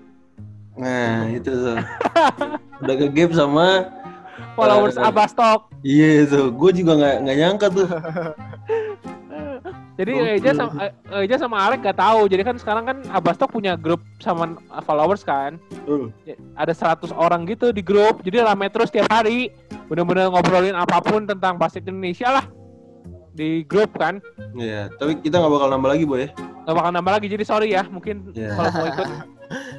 Nah, 0.77 1.25
itu 1.27 1.49
tuh. 1.49 1.77
Udah 2.79 2.95
ke 2.95 3.07
game 3.09 3.31
sama 3.31 3.89
followers 4.53 4.93
Eh, 4.93 5.03
Abastok 5.03 5.71
Iya 5.81 6.23
itu, 6.23 6.51
gue 6.51 6.71
juga 6.75 6.91
nggak 6.93 7.15
nggak 7.19 7.37
nyangka 7.39 7.67
tuh. 7.71 7.87
Jadi 9.95 10.11
Gokil. 10.11 10.35
Eja 10.35 10.51
sama 10.51 10.71
eh, 10.83 10.91
Eja 11.23 11.35
sama 11.39 11.57
Alek 11.63 11.79
gak 11.81 11.95
tahu. 11.95 12.27
Jadi 12.27 12.43
kan 12.43 12.55
sekarang 12.59 12.83
kan 12.83 12.97
Abastok 13.09 13.47
punya 13.49 13.79
grup 13.79 14.03
sama 14.19 14.51
followers 14.83 15.23
kan. 15.23 15.55
Betul. 15.71 16.11
Ya, 16.27 16.35
Ada 16.53 16.75
100 16.99 17.15
orang 17.15 17.47
gitu 17.47 17.71
di 17.71 17.79
grup. 17.79 18.19
Jadi 18.19 18.43
rame 18.43 18.67
terus 18.67 18.91
tiap 18.91 19.07
hari. 19.07 19.55
Bener-bener 19.87 20.27
ngobrolin 20.27 20.75
apa 20.75 20.99
pun 20.99 21.23
tentang 21.23 21.55
basket 21.55 21.87
Indonesia 21.87 22.27
lah. 22.27 22.45
Di 23.31 23.63
grup 23.63 23.95
kan. 23.95 24.19
Iya, 24.53 24.91
tapi 24.95 25.19
kita 25.19 25.39
nggak 25.39 25.51
bakal 25.51 25.67
nambah 25.71 25.89
lagi, 25.91 26.03
boy. 26.03 26.27
Gak 26.65 26.75
bakal 26.75 26.91
nambah 26.91 27.13
lagi. 27.15 27.27
Jadi 27.31 27.43
sorry 27.43 27.67
ya. 27.71 27.83
Mungkin 27.87 28.35
Iya. 28.35 28.51
kalau 28.51 28.71
mau 28.71 28.87
ikut. 28.89 29.07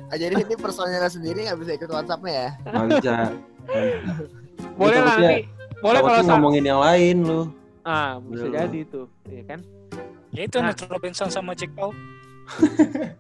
Ah, 0.07 0.14
jadi 0.14 0.38
ini 0.38 0.55
personilnya 0.55 1.11
sendiri 1.11 1.42
nggak 1.42 1.59
bisa 1.59 1.74
ikut 1.74 1.90
WhatsAppnya 1.90 2.31
ya? 2.31 2.50
Nggak 2.70 2.87
bisa. 3.02 3.14
Boleh 4.79 4.98
lah 5.02 5.18
nanti. 5.18 5.42
Boleh 5.83 6.00
kalau 6.00 6.20
ngomongin 6.22 6.64
yang 6.64 6.79
lain 6.79 7.16
lu. 7.26 7.40
Ah, 7.83 8.22
bisa 8.22 8.46
Bener. 8.46 8.70
jadi 8.70 8.81
tuh. 8.87 9.07
Iya 9.26 9.42
kan? 9.42 9.61
Ya 10.37 10.44
itu 10.44 10.61
Nah. 10.61 10.70
Nate 10.70 10.85
Robinson 10.87 11.29
sama 11.29 11.53
Jack 11.53 11.72
Paul. 11.72 11.96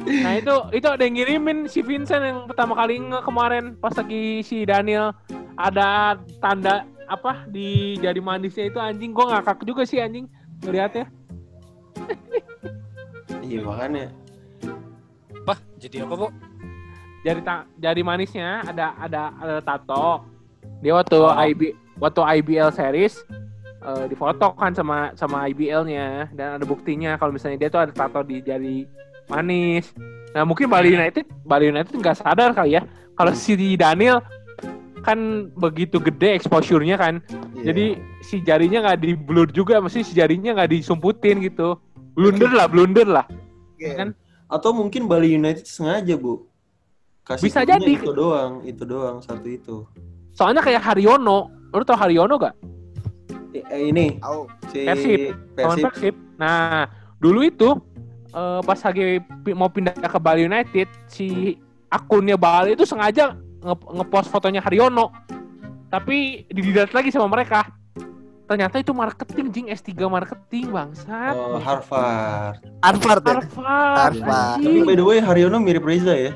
Nah 0.00 0.32
itu 0.34 0.56
itu 0.72 0.88
ada 0.88 1.04
yang 1.04 1.12
ngirimin 1.12 1.68
si 1.68 1.84
Vincent 1.84 2.24
yang 2.24 2.48
pertama 2.48 2.72
kali 2.72 2.96
nge 2.96 3.20
kemarin 3.20 3.76
pas 3.76 3.92
lagi 3.92 4.40
si 4.40 4.64
Daniel 4.64 5.12
ada 5.54 6.16
tanda 6.40 6.88
apa 7.04 7.44
di 7.44 8.00
jari 8.00 8.16
manisnya 8.16 8.64
itu 8.64 8.80
anjing 8.80 9.12
gua 9.12 9.36
ngakak 9.36 9.60
juga 9.60 9.84
sih 9.84 10.00
anjing 10.00 10.24
ngeliatnya 10.64 11.04
Iya 13.44 13.60
makanya. 13.60 14.08
Apa? 15.36 15.54
Jadi 15.76 16.00
apa, 16.00 16.14
Bu? 16.16 16.28
jari 17.20 17.40
ta- 17.44 17.68
jari 17.76 18.00
manisnya 18.00 18.64
ada 18.64 18.96
ada 18.96 19.22
ada 19.36 19.56
tato 19.60 20.24
dia 20.80 20.96
waktu 20.96 21.20
Oh. 21.20 21.36
IB 21.36 21.60
waktu 22.00 22.20
IBL 22.40 22.72
series 22.72 23.20
eh, 23.80 24.04
difoto 24.08 24.52
kan 24.56 24.72
sama 24.76 25.12
sama 25.16 25.48
IBL-nya 25.50 26.30
dan 26.36 26.60
ada 26.60 26.64
buktinya 26.64 27.16
kalau 27.16 27.32
misalnya 27.34 27.66
dia 27.66 27.70
tuh 27.72 27.82
ada 27.84 27.92
tato 27.92 28.20
di 28.24 28.40
jari 28.44 28.84
manis. 29.28 29.92
Nah 30.36 30.46
mungkin 30.46 30.70
Bali 30.70 30.94
United 30.94 31.26
Bali 31.42 31.72
United 31.72 31.94
nggak 31.94 32.22
sadar 32.22 32.54
kali 32.54 32.78
ya 32.78 32.82
kalau 33.18 33.32
si 33.36 33.56
Daniel 33.76 34.24
kan 35.00 35.48
begitu 35.56 35.96
gede 35.98 36.36
exposure-nya 36.36 36.96
kan. 37.00 37.24
Iya. 37.56 37.72
Jadi 37.72 37.86
si 38.24 38.36
jarinya 38.44 38.84
nggak 38.84 38.98
di 39.00 39.12
blur 39.16 39.48
juga, 39.50 39.80
mesti 39.80 40.04
si 40.04 40.12
jarinya 40.12 40.56
nggak 40.56 40.76
disumputin 40.76 41.40
gitu. 41.40 41.80
Blunder 42.14 42.52
lah, 42.52 42.66
blunder 42.68 43.08
lah. 43.08 43.26
Iya. 43.80 43.96
kan? 43.96 44.08
Atau 44.50 44.76
mungkin 44.76 45.08
Bali 45.08 45.36
United 45.36 45.64
sengaja, 45.64 46.14
Bu. 46.20 46.44
Kasih 47.24 47.48
Bisa 47.48 47.62
jadi. 47.64 47.96
Itu 47.96 48.12
doang, 48.12 48.60
itu 48.66 48.82
doang, 48.84 49.22
satu 49.22 49.46
itu. 49.46 49.86
Soalnya 50.34 50.60
kayak 50.60 50.82
Haryono, 50.82 51.48
lu 51.70 51.84
tau 51.86 51.96
Haryono 51.96 52.34
gak? 52.40 52.54
Eh, 53.50 53.90
ini 53.90 54.18
Au. 54.22 54.46
si 54.70 54.86
Persib. 54.86 55.18
Lawan 55.58 55.78
Persib. 55.78 55.84
Persib. 55.90 56.14
Nah, 56.38 56.86
dulu 57.18 57.42
itu 57.42 57.68
eh, 58.30 58.60
pas 58.62 58.78
lagi 58.78 59.18
mau 59.52 59.66
pindah 59.66 59.94
ke 59.94 60.18
Bali 60.18 60.46
United, 60.46 60.88
si 61.10 61.58
akunnya 61.90 62.38
Bali 62.38 62.78
itu 62.78 62.86
sengaja 62.86 63.34
nge- 63.60 63.90
ngepost 63.98 64.30
fotonya 64.30 64.62
Haryono. 64.62 65.10
Tapi 65.90 66.46
dididat 66.46 66.94
lagi 66.94 67.10
sama 67.10 67.26
mereka. 67.26 67.66
Ternyata 68.46 68.82
itu 68.82 68.90
marketing, 68.90 69.46
jing 69.54 69.66
S3 69.70 69.94
marketing, 70.10 70.74
bangsat. 70.74 71.34
Oh, 71.38 71.58
Harvard. 71.62 72.58
Harvard 72.82 73.22
ya? 73.22 73.30
Harvard. 73.38 74.18
Harvard. 74.18 74.58
Tapi 74.58 74.78
by 74.82 74.94
the 74.98 75.06
way 75.06 75.18
Haryono 75.22 75.62
mirip 75.62 75.86
Reza 75.86 76.14
ya. 76.14 76.32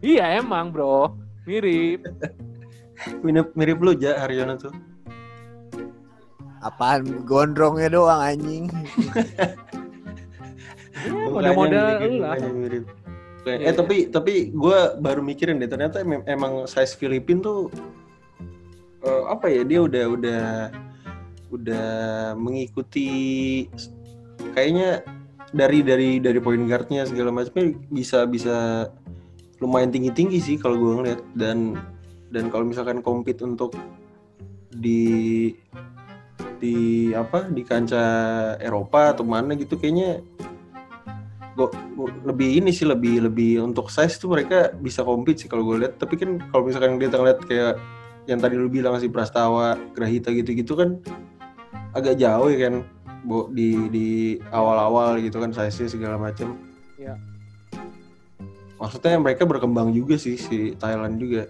Iya 0.00 0.40
emang 0.40 0.72
bro, 0.72 1.16
mirip. 1.44 2.04
Mirip, 3.24 3.56
mirip 3.56 3.80
lu 3.80 3.96
ja 3.96 4.20
Haryono 4.20 4.60
tuh. 4.60 4.72
Apaan 6.60 7.24
gondrongnya 7.24 7.88
doang 7.88 8.20
anjing. 8.20 8.64
Ya, 11.00 11.16
Mukanya 11.16 11.56
model-model 11.56 12.12
lu 12.12 12.20
lah. 12.20 12.36
mirip. 12.52 12.84
Iya, 13.48 13.72
eh 13.72 13.74
tapi 13.74 13.96
tapi 14.12 14.52
gue 14.52 14.78
baru 15.00 15.24
mikirin 15.24 15.56
deh 15.56 15.70
ternyata 15.70 16.04
em- 16.04 16.26
emang 16.28 16.68
size 16.68 16.92
Filipin 16.92 17.40
tuh 17.40 17.72
eh, 19.00 19.22
apa 19.32 19.48
ya 19.48 19.64
dia 19.64 19.80
udah 19.80 20.04
udah 20.12 20.44
udah 21.48 21.88
mengikuti 22.36 23.64
kayaknya 24.52 25.00
dari 25.56 25.80
dari 25.80 26.20
dari 26.20 26.36
point 26.36 26.68
guardnya 26.68 27.08
segala 27.08 27.32
macamnya 27.32 27.80
bisa 27.88 28.28
bisa 28.28 28.56
lumayan 29.56 29.88
tinggi 29.88 30.12
tinggi 30.12 30.36
sih 30.36 30.56
kalau 30.60 30.76
gue 30.76 30.92
ngeliat 31.00 31.20
dan 31.32 31.80
dan 32.28 32.52
kalau 32.52 32.68
misalkan 32.68 33.00
compete 33.00 33.40
untuk 33.40 33.72
di 34.68 35.50
di 36.60 37.10
apa 37.16 37.48
di 37.48 37.64
kancah 37.64 38.60
Eropa 38.60 39.16
atau 39.16 39.24
mana 39.24 39.56
gitu 39.56 39.80
kayaknya 39.80 40.20
gua, 41.56 41.72
gua- 41.96 42.14
lebih 42.28 42.60
ini 42.60 42.70
sih 42.70 42.84
lebih 42.84 43.26
lebih 43.26 43.64
untuk 43.64 43.88
size 43.88 44.20
tuh 44.20 44.28
mereka 44.28 44.70
bisa 44.76 45.00
compete 45.02 45.44
sih 45.44 45.48
kalau 45.48 45.64
gue 45.64 45.88
lihat. 45.88 45.96
Tapi 45.96 46.14
kan 46.20 46.36
kalau 46.52 46.68
misalkan 46.68 47.00
dia 47.00 47.08
ngeliat 47.08 47.40
kayak 47.48 47.80
yang 48.28 48.38
tadi 48.38 48.54
lu 48.60 48.68
bilang 48.68 48.94
si 49.00 49.08
Prastawa 49.08 49.74
Grahita 49.96 50.30
gitu-gitu 50.30 50.76
kan 50.76 51.00
agak 51.96 52.20
jauh 52.20 52.52
ya 52.52 52.70
kan 52.70 52.74
Bo, 53.20 53.52
di 53.52 53.76
di 53.92 54.08
awal-awal 54.48 55.20
gitu 55.20 55.42
kan 55.44 55.52
size-nya 55.52 55.92
segala 55.92 56.16
macam 56.16 56.56
Iya. 56.96 57.16
maksudnya 58.80 59.16
mereka 59.20 59.44
berkembang 59.44 59.92
juga 59.92 60.16
sih 60.16 60.40
si 60.40 60.72
Thailand 60.76 61.20
juga 61.20 61.48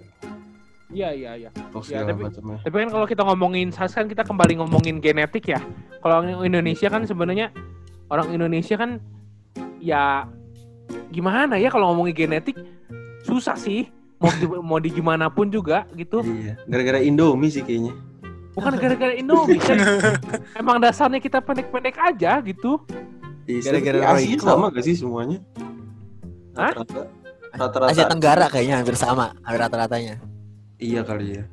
Iya 0.91 1.09
iya 1.15 1.33
iya. 1.39 1.51
untuk 1.71 1.87
Ya, 1.87 2.03
tapi- 2.03 2.27
macamnya 2.27 2.59
Tapi 2.67 2.77
kan 2.77 2.89
kalau 2.91 3.07
kita 3.07 3.23
ngomongin 3.23 3.71
size 3.71 3.95
kan 3.95 4.07
kita 4.07 4.23
kembali 4.27 4.59
ngomongin 4.59 4.99
genetik 4.99 5.47
ya. 5.47 5.61
Kalau 6.03 6.43
Indonesia 6.43 6.91
kan 6.91 7.07
sebenarnya 7.07 7.55
orang 8.11 8.35
Indonesia 8.35 8.75
kan 8.75 8.99
ya 9.79 10.27
gimana 11.09 11.57
ya 11.57 11.71
kalau 11.71 11.95
ngomongin 11.95 12.15
genetik 12.17 12.59
susah 13.23 13.55
sih. 13.55 13.87
Mau 14.21 14.29
di, 14.31 14.45
mau 14.45 14.77
di 14.77 14.91
gimana 14.93 15.33
pun 15.33 15.49
juga 15.49 15.89
gitu. 15.97 16.21
iya 16.21 16.53
gara-gara 16.69 17.01
Indomie 17.01 17.49
sih 17.49 17.65
kayaknya 17.65 17.97
Bukan 18.53 18.77
gara-gara 18.77 19.15
Indomie 19.17 19.57
kan. 19.57 19.79
Emang 20.61 20.77
dasarnya 20.77 21.17
kita 21.17 21.41
pendek-pendek 21.41 21.97
aja 21.97 22.37
gitu. 22.45 22.85
Iya, 23.49 23.73
Gara-gara 23.73 23.99
Asia 24.13 24.37
sama 24.37 24.69
gak 24.69 24.85
sih 24.85 24.95
semuanya 24.95 25.41
Hah? 26.53 26.71
rata-rata 26.77 27.03
rata-rata 27.51 27.91
Asia 27.91 28.05
Tenggara 28.07 28.47
kayaknya 28.47 28.77
hampir 28.79 28.95
sama, 28.95 29.33
hampir 29.41 29.61
rata-ratanya. 29.65 30.21
Iya 30.81 31.05
kali 31.05 31.39
ya 31.39 31.45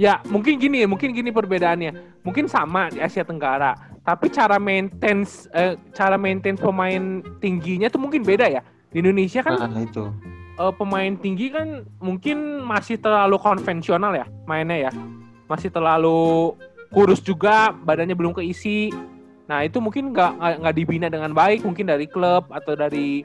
Ya 0.00 0.24
mungkin 0.24 0.56
gini, 0.56 0.88
mungkin 0.88 1.12
gini 1.12 1.28
perbedaannya. 1.28 2.24
Mungkin 2.24 2.48
sama 2.48 2.88
di 2.88 2.96
Asia 2.96 3.28
Tenggara, 3.28 3.76
tapi 4.00 4.32
cara 4.32 4.56
maintain 4.56 5.20
eh, 5.52 5.76
cara 5.92 6.16
maintain 6.16 6.56
pemain 6.56 7.20
tingginya 7.44 7.92
tuh 7.92 8.00
mungkin 8.00 8.24
beda 8.24 8.48
ya. 8.48 8.64
Di 8.88 9.04
Indonesia 9.04 9.44
kan 9.44 9.60
nah 9.60 9.84
itu 9.84 10.08
eh, 10.56 10.72
pemain 10.80 11.12
tinggi 11.12 11.52
kan 11.52 11.84
mungkin 12.00 12.64
masih 12.64 12.96
terlalu 12.96 13.36
konvensional 13.36 14.16
ya 14.16 14.24
mainnya 14.48 14.88
ya. 14.88 14.92
Masih 15.44 15.68
terlalu 15.68 16.56
kurus 16.88 17.20
juga, 17.20 17.76
badannya 17.84 18.16
belum 18.16 18.32
keisi. 18.32 18.88
Nah 19.44 19.60
itu 19.60 19.76
mungkin 19.76 20.16
nggak 20.16 20.40
nggak- 20.64 20.76
dibina 20.76 21.12
dengan 21.12 21.36
baik, 21.36 21.68
mungkin 21.68 21.92
dari 21.92 22.08
klub 22.08 22.48
atau 22.48 22.72
dari 22.72 23.20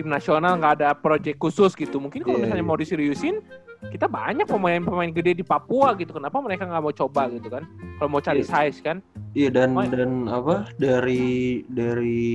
tim 0.00 0.08
nasional 0.08 0.56
nggak 0.56 0.80
ada 0.80 0.88
proyek 0.96 1.36
khusus 1.36 1.76
gitu. 1.76 2.00
Mungkin 2.00 2.24
kalau 2.24 2.40
Iya, 2.40 2.44
misalnya 2.48 2.64
iya. 2.64 2.70
mau 2.72 2.80
diseriusin, 2.80 3.44
kita 3.88 4.06
banyak 4.06 4.44
pemain-pemain 4.44 5.10
gede 5.10 5.32
di 5.34 5.44
Papua 5.44 5.94
gitu. 5.94 6.12
Kenapa 6.12 6.38
mereka 6.38 6.64
nggak 6.64 6.82
mau 6.82 6.92
coba 6.92 7.28
gitu 7.28 7.48
kan? 7.48 7.64
Kalau 7.96 8.08
mau 8.08 8.20
cari 8.20 8.40
Iya. 8.40 8.50
size 8.50 8.78
kan? 8.80 8.98
Iya 9.32 9.48
dan 9.50 9.72
Main. 9.72 9.88
dan 9.92 10.10
apa 10.26 10.68
dari 10.76 11.60
dari 11.66 12.28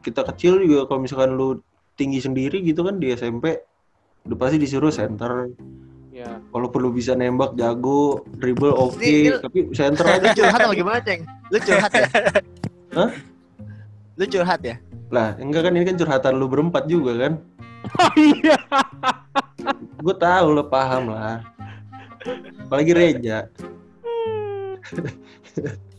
kita 0.00 0.22
kecil 0.24 0.60
juga 0.60 0.86
kalau 0.86 1.02
misalkan 1.02 1.34
lu 1.34 1.58
tinggi 1.94 2.18
sendiri 2.18 2.62
gitu 2.62 2.82
kan 2.82 2.96
di 2.96 3.10
SMP 3.10 3.58
udah 4.24 4.36
pasti 4.36 4.56
disuruh 4.56 4.90
center. 4.90 5.50
Ya. 6.10 6.40
Walaupun 6.48 6.80
lu 6.80 6.90
bisa 6.90 7.12
nembak 7.12 7.54
jago, 7.54 8.24
dribble 8.34 8.72
oke, 8.72 8.96
Ini- 8.98 9.36
tapi 9.36 9.68
center 9.70 10.04
Lu 10.06 10.12
aja. 10.16 10.32
curhat 10.38 10.60
apa 10.60 10.72
gimana, 10.72 10.98
Ceng? 10.98 11.22
Lu 11.46 11.58
curhat 11.60 11.92
ya? 11.92 12.08
Hah? 12.96 13.10
Lu 14.16 14.24
curhat 14.24 14.60
ya? 14.62 14.76
lah, 15.06 15.38
enggak 15.38 15.62
kan 15.62 15.70
ini 15.70 15.86
kan 15.86 15.94
curhatan 15.94 16.34
lu 16.34 16.48
berempat 16.48 16.88
juga 16.88 17.14
kan. 17.20 17.32
Oh 17.94 18.10
iya. 18.18 18.58
Gue 20.00 20.14
tahu 20.16 20.46
lo 20.54 20.64
paham 20.66 21.10
lah. 21.12 21.42
Apalagi 22.66 22.92
Reja. 22.94 23.46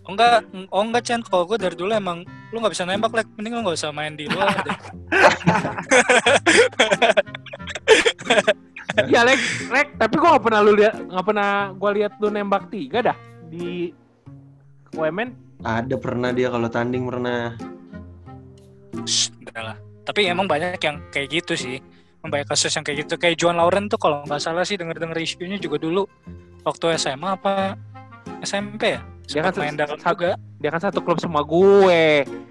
Oh 0.07 0.15
enggak, 0.15 0.47
oh 0.71 0.83
enggak 0.83 1.03
Chan, 1.03 1.19
kalau 1.23 1.43
gue 1.43 1.59
dari 1.59 1.75
dulu 1.75 1.91
emang 1.91 2.23
lu 2.55 2.63
nggak 2.63 2.71
bisa 2.71 2.87
nembak, 2.87 3.11
like 3.11 3.27
mending 3.35 3.59
lu 3.59 3.61
nggak 3.63 3.75
usah 3.75 3.91
main 3.91 4.15
di 4.15 4.27
luar 4.27 4.55
deh. 4.63 4.77
Ya 9.05 9.21
Lek, 9.21 9.37
Lek, 9.69 9.93
tapi 10.01 10.17
gua 10.17 10.33
nggak 10.35 10.45
pernah 10.49 10.59
lu 10.65 10.73
lihat, 10.73 10.97
nggak 10.97 11.25
pernah 11.29 11.69
gua 11.77 11.91
lihat 11.93 12.17
lu 12.17 12.33
nembak 12.33 12.73
tiga 12.73 13.13
dah 13.13 13.17
di 13.45 13.93
UMN. 14.97 15.61
Ada 15.61 16.01
pernah 16.01 16.33
dia 16.33 16.49
kalau 16.49 16.65
tanding 16.65 17.05
pernah. 17.05 17.53
Shh, 19.05 19.29
enggak 19.37 19.63
lah. 19.73 19.77
Tapi 20.01 20.25
emang 20.25 20.49
banyak 20.49 20.81
yang 20.81 20.97
kayak 21.13 21.29
gitu 21.29 21.53
sih. 21.53 21.77
Banyak 22.21 22.47
kasus 22.47 22.71
yang 22.71 22.83
kayak 22.83 23.07
gitu. 23.07 23.13
Kayak 23.15 23.35
Juan 23.37 23.55
Lauren 23.55 23.87
tuh 23.87 23.97
kalau 23.97 24.23
nggak 24.23 24.39
salah 24.39 24.63
sih 24.63 24.75
denger-denger 24.75 25.17
isunya 25.17 25.57
juga 25.57 25.77
dulu 25.77 26.05
waktu 26.61 26.97
SMA 26.97 27.29
apa 27.33 27.77
SMP 28.41 28.97
ya? 28.97 29.01
Dia 29.27 29.41
kan 29.43 29.51
Sempat 29.51 29.59
main 29.59 29.75
dalam 29.75 29.97
satu- 29.97 30.07
juga. 30.15 30.31
Dia 30.57 30.69
kan 30.71 30.81
satu 30.81 30.99
klub 31.03 31.19
sama 31.19 31.41
gue. 31.43 32.03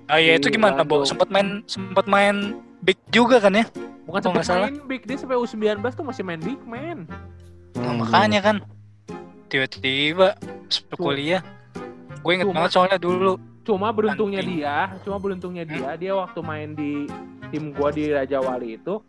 Oh 0.06 0.18
iya 0.18 0.36
itu 0.36 0.46
gimana? 0.48 0.84
Bandung. 0.84 1.04
Sempat 1.04 1.28
main 1.28 1.64
sempat 1.64 2.06
main 2.06 2.56
big 2.80 3.00
juga 3.08 3.40
kan 3.40 3.52
ya? 3.52 3.64
Bukan 4.06 4.22
salah. 4.40 4.70
main 4.70 4.86
big 4.86 5.02
dia 5.02 5.18
sampai 5.18 5.34
U19 5.34 5.82
tuh 5.90 6.04
masih 6.06 6.22
main 6.22 6.38
big 6.38 6.60
man. 6.62 7.10
Nah, 7.74 7.90
Hmm. 7.90 7.96
makanya 8.00 8.40
kan 8.40 8.56
tiba-tiba 9.46 10.34
kuliah 10.92 11.42
gue 12.18 12.32
inget 12.32 12.46
Cuma- 12.46 12.56
banget 12.56 12.70
soalnya 12.72 12.98
dulu 12.98 13.34
Cuma 13.62 13.90
beruntungnya 13.90 14.38
Anjing. 14.40 14.62
dia, 14.62 14.78
cuma 15.02 15.18
beruntungnya 15.18 15.64
dia, 15.66 15.90
dia 15.98 16.12
waktu 16.14 16.38
main 16.38 16.70
di 16.70 17.10
tim 17.50 17.74
gua 17.74 17.90
di 17.90 18.06
Raja 18.06 18.38
Wali 18.38 18.78
itu, 18.78 19.02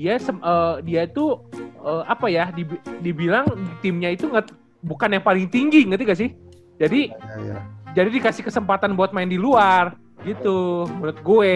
dia 0.00 0.16
eh, 0.16 0.74
dia 0.82 1.00
itu 1.04 1.36
eh, 1.78 2.02
apa 2.04 2.26
ya? 2.26 2.48
dibi- 2.48 2.80
dibilang 2.98 3.44
timnya 3.78 4.08
itu 4.08 4.24
nggak 4.24 4.48
bukan 4.80 5.12
yang 5.12 5.20
paling 5.20 5.44
tinggi, 5.46 5.84
ngerti 5.84 6.04
gak 6.04 6.16
sih? 6.18 6.30
Jadi 6.74 7.12
Ya, 7.12 7.36
ya. 7.38 7.58
jadi 7.92 8.08
dikasih 8.10 8.40
kesempatan 8.42 8.96
buat 8.96 9.12
main 9.12 9.28
di 9.28 9.36
luar 9.36 9.92
gitu 10.20 10.88
menurut 10.90 11.20
gue 11.20 11.52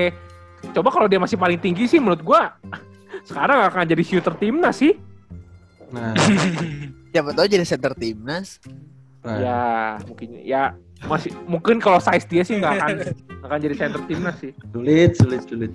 coba 0.71 0.89
kalau 0.91 1.05
dia 1.05 1.17
masih 1.17 1.37
paling 1.37 1.57
tinggi 1.57 1.85
sih 1.85 1.97
menurut 1.97 2.21
gue 2.21 2.41
sekarang 3.29 3.65
akan 3.65 3.85
jadi 3.87 4.03
shooter 4.03 4.35
timnas 4.35 4.77
sih 4.77 4.93
Nah, 5.89 6.11
Siapa 7.15 7.31
tahu 7.31 7.47
jadi 7.47 7.63
center 7.63 7.95
timnas. 7.95 8.59
nah. 9.23 9.39
ya 9.39 9.61
mungkin 10.03 10.29
ya 10.43 10.75
masih 11.03 11.31
mungkin 11.45 11.79
kalau 11.79 11.97
size 11.97 12.27
dia 12.27 12.43
sih 12.43 12.59
nggak 12.59 12.73
akan 12.75 12.89
nggak 12.99 13.47
akan 13.47 13.59
jadi 13.63 13.75
center 13.79 14.03
timnas 14.05 14.37
sih 14.37 14.53
sulit, 14.69 15.11
sulit, 15.15 15.43
sulit. 15.47 15.73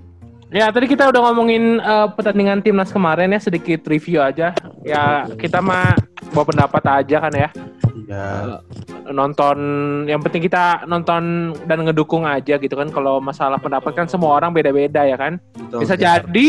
Ya 0.50 0.70
tadi 0.74 0.86
kita 0.90 1.10
udah 1.14 1.22
ngomongin 1.30 1.78
eh, 1.78 2.08
pertandingan 2.14 2.62
timnas 2.66 2.90
kemarin 2.90 3.34
ya 3.34 3.40
sedikit 3.42 3.86
review 3.86 4.22
aja 4.22 4.54
ya 4.82 5.30
kita 5.38 5.62
mah 5.62 5.94
bawa 6.34 6.46
pendapat 6.50 6.84
aja 7.04 7.18
kan 7.28 7.34
ya 7.36 7.50
Ya, 8.10 8.58
nonton 9.14 9.58
yang 10.10 10.18
penting 10.26 10.50
kita 10.50 10.82
nonton 10.90 11.54
dan 11.70 11.86
ngedukung 11.86 12.26
aja 12.26 12.58
gitu 12.58 12.74
kan 12.74 12.90
kalau 12.90 13.22
masalah 13.22 13.62
pendapat 13.62 13.94
kan 13.94 14.10
semua 14.10 14.34
orang 14.34 14.50
beda-beda 14.50 15.06
ya 15.06 15.14
kan 15.14 15.38
betul. 15.54 15.86
bisa 15.86 15.94
jadi 15.94 16.48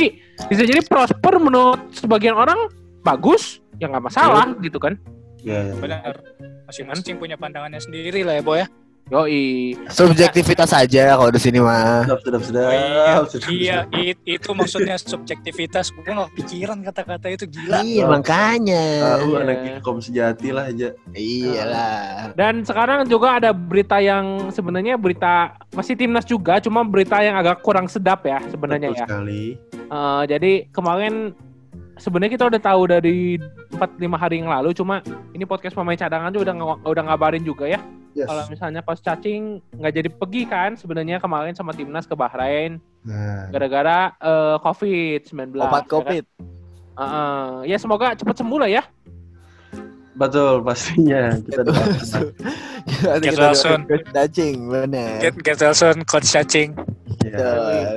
bisa 0.48 0.62
jadi 0.64 0.80
prosper 0.88 1.36
menurut 1.36 1.84
sebagian 1.92 2.32
orang 2.32 2.56
bagus 3.04 3.60
ya 3.76 3.92
nggak 3.92 4.08
masalah 4.08 4.56
gitu 4.64 4.80
kan 4.80 4.96
Ya, 5.40 5.64
ya. 5.64 5.74
Benar. 5.76 6.14
Masing-masing 6.68 7.16
punya 7.16 7.36
pandangannya 7.40 7.80
sendiri 7.80 8.22
lah 8.22 8.38
ya, 8.38 8.42
Boy 8.44 8.58
ya. 8.62 8.66
Yoi. 9.10 9.74
Subjektivitas 9.90 10.70
aja 10.70 11.18
kalau 11.18 11.34
di 11.34 11.42
sini 11.42 11.58
mah. 11.58 12.06
Sedap, 12.06 12.20
sedap, 12.22 12.42
sedap. 12.46 12.70
Oh, 12.70 12.78
iya, 12.78 13.14
sedap, 13.26 13.50
iya 13.50 13.78
it- 13.90 14.22
itu 14.22 14.48
maksudnya 14.54 14.94
subjektivitas. 14.96 15.90
Gue 15.90 16.06
nggak 16.06 16.30
pikiran 16.38 16.78
kata-kata 16.86 17.26
itu 17.26 17.44
gila. 17.50 17.82
Iya 17.82 18.06
makanya. 18.06 18.84
Tahu 19.18 19.28
Iya. 19.34 19.38
anak 19.42 19.58
Ilkom 19.66 19.98
sejati 19.98 20.48
lah 20.54 20.70
aja. 20.70 20.88
Iyalah. 21.10 22.32
Dan 22.38 22.62
sekarang 22.62 23.02
juga 23.10 23.42
ada 23.42 23.50
berita 23.50 23.98
yang 23.98 24.54
sebenarnya 24.54 24.94
berita 24.94 25.58
masih 25.74 25.98
timnas 25.98 26.22
juga, 26.22 26.62
cuma 26.62 26.86
berita 26.86 27.18
yang 27.18 27.34
agak 27.34 27.66
kurang 27.66 27.90
sedap 27.90 28.22
ya 28.22 28.38
sebenarnya 28.46 28.94
ya. 28.94 29.02
sekali. 29.02 29.58
Eh, 29.74 30.22
jadi 30.30 30.52
kemarin 30.70 31.34
sebenarnya 31.98 32.32
kita 32.32 32.44
udah 32.46 32.60
tahu 32.62 32.82
dari 32.86 33.42
4-5 33.74 34.14
hari 34.14 34.38
yang 34.38 34.54
lalu, 34.54 34.70
cuma 34.70 35.02
ini 35.34 35.42
podcast 35.42 35.74
pemain 35.74 35.98
cadangan 35.98 36.30
juga 36.30 36.54
udah 36.54 36.54
udah 36.86 37.02
ngabarin 37.10 37.42
juga 37.42 37.66
ya. 37.66 37.82
Yes. 38.10 38.26
Kalau 38.26 38.42
misalnya 38.50 38.80
Coach 38.82 39.02
Cacing 39.06 39.62
nggak 39.70 39.92
jadi 39.94 40.08
pergi 40.10 40.42
kan 40.44 40.70
sebenarnya 40.74 41.22
kemarin 41.22 41.54
sama 41.54 41.70
timnas 41.70 42.06
ke 42.06 42.14
Bahrain 42.14 42.82
Nah, 43.00 43.48
gara-gara 43.48 44.12
eh, 44.20 44.56
COVID-19. 44.60 45.56
Obat 45.56 45.64
ya 45.64 45.70
kan? 45.72 45.88
covid. 45.88 46.24
Heeh. 47.00 47.48
ya 47.72 47.76
semoga 47.80 48.12
cepat 48.12 48.36
sembuh 48.36 48.60
lah 48.60 48.70
ya. 48.70 48.82
betul 50.20 50.60
pastinya 50.60 51.32
kita 51.48 51.64
doakan. 51.66 51.96
Get 52.84 53.24
kita 53.24 53.40
well 53.40 53.56
doain 53.56 53.56
soon. 53.56 53.80
Coach 53.88 54.08
Cacing, 54.12 54.56
bener. 54.68 55.10
Get 55.22 55.34
Gettelson, 55.40 55.96
coach 56.04 56.28
cacing. 56.28 56.76
Iya. 57.24 57.36
Betul. 57.40 57.88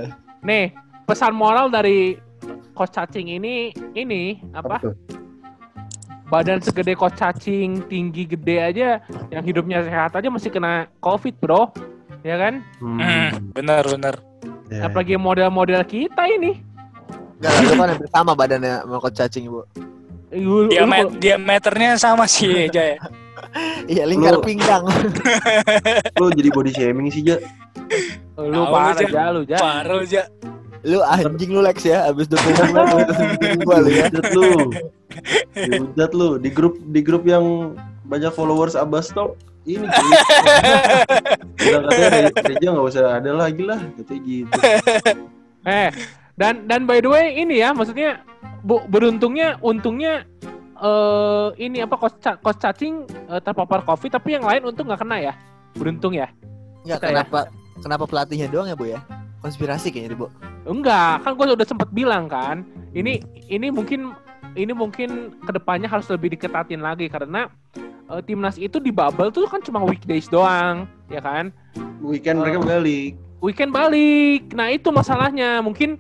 Nih, 0.48 0.66
pesan 1.04 1.36
moral 1.36 1.68
dari 1.68 2.16
Coach 2.72 2.96
Cacing 2.96 3.28
ini 3.28 3.76
ini 3.94 4.40
Apa 4.56 4.80
apa? 4.80 4.96
Badan 6.34 6.58
segede 6.58 6.98
Coach 6.98 7.14
Cacing, 7.14 7.86
tinggi 7.86 8.26
gede 8.26 8.58
aja 8.58 8.90
yang 9.30 9.46
hidupnya 9.46 9.86
sehat 9.86 10.18
aja 10.18 10.26
masih 10.28 10.50
kena 10.50 10.90
Covid, 10.98 11.38
Bro. 11.38 11.70
Ya 12.26 12.42
kan? 12.42 12.66
Hmm, 12.82 12.98
Hmm. 12.98 13.30
benar 13.54 13.86
benar. 13.86 14.18
Ya, 14.66 14.90
Apalagi 14.90 15.14
model-model 15.14 15.86
kita 15.86 16.26
ini. 16.26 16.58
Enggak 17.38 17.52
lah, 17.52 17.62
lu 17.62 17.74
kan 17.76 17.88
hampir 17.94 18.10
sama 18.10 18.32
badannya 18.34 18.82
sama 18.82 18.98
Coach 18.98 19.18
Cacing, 19.20 19.46
Bu. 19.46 19.62
Diamet- 20.74 21.22
diameternya 21.22 22.02
sama 22.02 22.26
sih 22.26 22.50
aja 22.66 22.82
ya. 22.82 22.98
Iya, 23.86 24.10
lingkar 24.10 24.34
Lu- 24.34 24.42
pinggang. 24.42 24.90
Lu 26.18 26.34
jadi 26.34 26.50
body 26.50 26.72
shaming 26.74 27.14
sih, 27.14 27.22
Ja. 27.22 27.38
lu 28.34 28.66
parah 28.66 28.98
Ja. 28.98 29.30
lu, 29.30 29.46
Ja. 29.46 29.62
Parah 29.62 30.02
aja. 30.02 30.26
Lu 30.84 31.00
anjing 31.00 31.52
lu 31.56 31.64
Lex 31.64 31.88
ya, 31.88 32.12
abis 32.12 32.28
dukung 32.28 32.52
gua, 32.76 32.84
lu 32.92 32.98
terus 33.08 33.20
bikin 33.40 33.60
gua 33.64 33.78
lu 33.80 33.90
ya. 33.90 34.06
Dihujat 34.12 34.28
lu. 34.36 34.52
Dihujat 35.56 36.12
lu 36.12 36.30
di 36.38 36.50
grup 36.52 36.76
di 36.92 37.00
grup 37.00 37.24
yang 37.24 37.76
banyak 38.04 38.36
followers 38.36 38.76
Abbas 38.76 39.12
Talk. 39.16 39.40
Ini. 39.64 39.88
Udah 41.56 41.80
katanya 41.88 42.32
Reja 42.36 42.68
nggak 42.76 42.88
usah 42.92 43.24
ada 43.24 43.32
lagi 43.32 43.64
lah, 43.64 43.80
katanya 43.96 44.22
gitu. 44.28 44.52
Eh, 45.64 45.88
dan 46.36 46.68
dan 46.68 46.84
by 46.84 47.00
the 47.00 47.08
way 47.08 47.32
ini 47.40 47.64
ya, 47.64 47.72
maksudnya 47.72 48.20
bu, 48.60 48.84
beruntungnya 48.92 49.56
untungnya 49.64 50.28
eh 50.84 51.48
ini 51.64 51.80
apa 51.80 51.96
Ca- 52.20 52.44
Coach 52.44 52.60
Cacing 52.60 53.08
eh, 53.08 53.40
terpapar 53.40 53.88
Covid 53.88 54.20
tapi 54.20 54.36
yang 54.36 54.44
lain 54.44 54.68
untung 54.68 54.92
nggak 54.92 55.00
kena 55.00 55.32
ya. 55.32 55.34
Beruntung 55.80 56.12
ya. 56.12 56.28
Enggak 56.84 57.00
Kita 57.00 57.08
ya. 57.08 57.12
kenapa 57.16 57.40
kenapa 57.80 58.04
pelatihnya 58.04 58.48
doang 58.52 58.68
ya, 58.68 58.76
Bu 58.76 58.92
ya? 58.92 59.00
Konspirasi 59.44 59.92
kayaknya, 59.92 60.16
Bu. 60.16 60.28
Enggak, 60.64 61.28
kan 61.28 61.36
gue 61.36 61.52
udah 61.52 61.68
sempet 61.68 61.92
bilang 61.92 62.32
kan. 62.32 62.64
Ini 62.96 63.20
ini 63.52 63.68
mungkin 63.68 64.16
ini 64.56 64.72
mungkin 64.72 65.36
ke 65.44 65.52
depannya 65.52 65.92
harus 65.92 66.08
lebih 66.08 66.32
diketatin 66.32 66.80
lagi 66.80 67.12
karena 67.12 67.52
eh, 68.08 68.22
timnas 68.24 68.56
itu 68.56 68.80
di 68.80 68.96
bubble 68.96 69.36
tuh 69.36 69.44
kan 69.52 69.60
cuma 69.60 69.84
weekdays 69.84 70.32
doang, 70.32 70.88
ya 71.12 71.20
kan? 71.20 71.52
Weekend 72.00 72.40
mereka 72.40 72.64
balik. 72.64 73.20
Weekend 73.44 73.76
balik. 73.76 74.56
Nah 74.56 74.72
itu 74.72 74.88
masalahnya. 74.96 75.60
Mungkin 75.60 76.00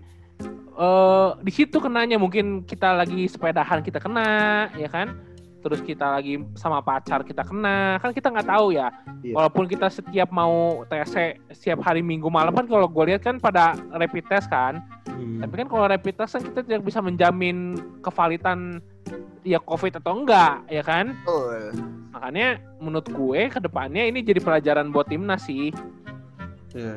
eh 0.79 1.29
di 1.43 1.51
situ 1.51 1.83
kenanya. 1.83 2.15
Mungkin 2.15 2.63
kita 2.63 2.95
lagi 2.95 3.27
sepedahan 3.27 3.83
kita 3.83 3.99
kena, 3.99 4.71
ya 4.79 4.87
kan? 4.87 5.19
Terus 5.64 5.80
kita 5.80 6.20
lagi 6.20 6.43
sama 6.59 6.84
pacar 6.84 7.24
kita 7.24 7.47
kena, 7.47 7.95
kan 8.03 8.11
kita 8.11 8.28
nggak 8.28 8.51
tahu 8.51 8.76
ya. 8.76 8.91
Iya. 9.24 9.32
Walaupun 9.39 9.64
kita 9.72 9.88
setiap 9.88 10.28
mau 10.36 10.84
TC 10.91 11.39
setiap 11.55 11.80
hari 11.88 12.03
Minggu 12.03 12.28
malam 12.28 12.51
kan 12.51 12.68
kalau 12.68 12.91
gue 12.91 13.16
lihat 13.16 13.24
kan 13.24 13.39
pada 13.39 13.80
rapid 13.95 14.28
test 14.28 14.51
kan. 14.51 14.84
Hmm. 15.07 15.39
Tapi 15.39 15.64
kan 15.64 15.68
kalau 15.72 15.88
rapid 15.88 16.20
test 16.20 16.36
kan 16.36 16.43
kita 16.43 16.59
tidak 16.68 16.84
bisa 16.84 16.99
menjamin 16.99 17.80
kevalitan 18.03 18.84
ya 19.47 19.64
COVID 19.64 20.03
atau 20.03 20.20
enggak, 20.20 20.68
ya 20.68 20.84
kan? 20.84 21.16
Betul. 21.24 21.80
Makanya 22.11 22.59
menurut 22.84 23.07
gue 23.07 23.41
ke 23.47 23.59
depannya 23.64 24.03
ini 24.03 24.20
jadi 24.20 24.43
pelajaran 24.43 24.91
buat 24.91 25.07
timnas 25.07 25.47
sih. 25.47 25.72
Iya. 26.76 26.93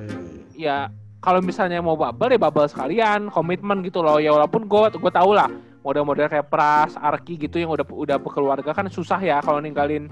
Ya 0.58 0.76
kalau 1.22 1.38
misalnya 1.38 1.78
mau 1.78 1.94
bubble 1.94 2.34
ya 2.34 2.40
bubble 2.42 2.66
sekalian, 2.66 3.30
komitmen 3.30 3.86
gitu 3.86 4.02
loh. 4.02 4.18
Ya 4.18 4.34
walaupun 4.34 4.66
gue 4.66 4.82
gue 4.90 5.12
tau 5.14 5.30
lah 5.30 5.46
model-model 5.86 6.26
kayak 6.26 6.50
Pras, 6.50 6.98
Arki 6.98 7.38
gitu 7.38 7.62
yang 7.62 7.70
udah 7.70 7.86
udah 7.86 8.18
berkeluarga 8.18 8.74
kan 8.74 8.90
susah 8.90 9.22
ya 9.22 9.38
kalau 9.38 9.62
ninggalin 9.62 10.10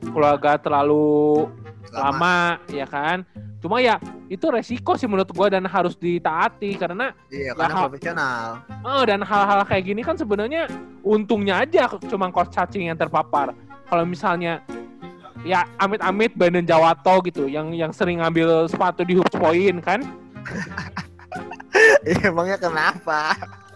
keluarga 0.00 0.56
terlalu 0.56 1.44
lama, 1.92 2.56
ya 2.72 2.88
kan. 2.88 3.20
Cuma 3.62 3.78
ya 3.78 4.00
itu 4.26 4.42
resiko 4.50 4.98
sih 4.98 5.06
menurut 5.06 5.30
gue 5.30 5.46
dan 5.52 5.62
harus 5.68 5.94
ditaati 5.94 6.74
karena 6.74 7.14
Iya, 7.30 7.54
karena 7.54 7.70
Ya, 7.70 7.82
profesional. 7.86 8.44
Oh, 8.82 9.02
dan 9.06 9.20
hal-hal 9.22 9.60
kayak 9.68 9.84
gini 9.86 10.00
kan 10.02 10.18
sebenarnya 10.18 10.66
untungnya 11.04 11.62
aja 11.62 11.86
cuma 12.10 12.32
coach 12.34 12.50
cacing 12.50 12.90
yang 12.90 12.98
terpapar. 12.98 13.54
Kalau 13.86 14.02
misalnya 14.08 14.64
ya 15.46 15.62
amit-amit 15.78 16.34
Brandon 16.34 16.66
Jawato 16.66 17.22
gitu 17.28 17.46
yang 17.46 17.70
yang 17.70 17.94
sering 17.94 18.18
ngambil 18.18 18.66
sepatu 18.66 19.06
di 19.06 19.14
hoops 19.20 19.36
point 19.36 19.78
kan. 19.84 20.00
Iya, 22.04 22.28
emangnya 22.28 22.60
kenapa? 22.60 23.32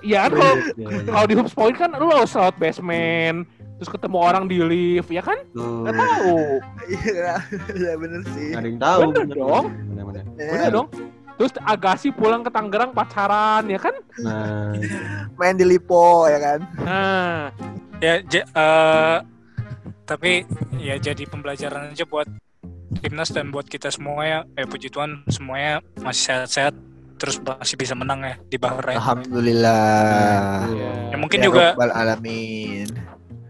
Ya 0.06 0.20
kan 0.24 0.30
kalau 0.32 0.54
Iya, 0.54 0.86
iya. 0.86 1.02
kalau 1.04 1.26
di 1.26 1.34
hoops 1.34 1.50
point 1.52 1.74
kan 1.74 1.90
lu 1.92 2.06
harus 2.08 2.30
lewat 2.30 2.54
basement 2.56 3.38
terus 3.76 3.90
ketemu 3.90 4.16
orang 4.16 4.44
di 4.46 4.56
lift 4.56 5.10
ya 5.10 5.20
kan? 5.20 5.36
Nggak 5.52 5.94
tahu. 5.94 6.36
Iya, 6.86 7.32
iya 7.74 7.92
bener 7.98 8.22
sih. 8.30 8.54
Nggak 8.54 8.62
ada 8.62 8.68
yang 8.70 8.80
tahu. 8.80 9.00
Bener 9.02 9.26
dong. 9.28 9.64
Bener, 9.84 10.04
bener. 10.06 10.22
Bener 10.38 10.70
dong. 10.72 10.88
Terus 11.36 11.52
Agassi 11.60 12.08
pulang 12.08 12.40
ke 12.40 12.48
Tangerang 12.48 12.94
pacaran 12.94 13.66
ya 13.66 13.76
kan? 13.76 13.92
Nah, 14.18 14.72
Main 15.36 15.58
di 15.58 15.66
Lipo 15.66 16.24
ya 16.24 16.38
kan. 16.38 16.58
Nah, 16.80 17.52
Ya, 17.96 18.20
ja- 18.22 18.44
eh, 18.46 19.18
tapi 20.04 20.44
ya 20.76 20.96
jadi 20.96 21.24
pembelajaran 21.24 21.90
aja 21.90 22.04
buat 22.04 22.28
timnas 22.96 23.28
dan 23.28 23.48
buat 23.48 23.64
kita 23.64 23.88
semua 23.88 24.20
ya. 24.22 24.38
Eh 24.52 24.64
puji 24.64 24.88
Tuhan 24.88 25.24
semuanya 25.26 25.80
masih 25.98 26.22
sehat-sehat 26.30 26.76
terus 27.16 27.36
masih 27.38 27.74
bisa 27.74 27.92
menang 27.92 28.20
ya 28.20 28.34
di 28.42 28.56
Bahrain. 28.56 28.96
Alhamdulillah. 28.96 30.68
ya. 30.70 30.90
Ya 31.10 31.16
mungkin 31.16 31.38
Ya 31.40 31.44
juga 31.44 31.64
alamin. 31.76 32.88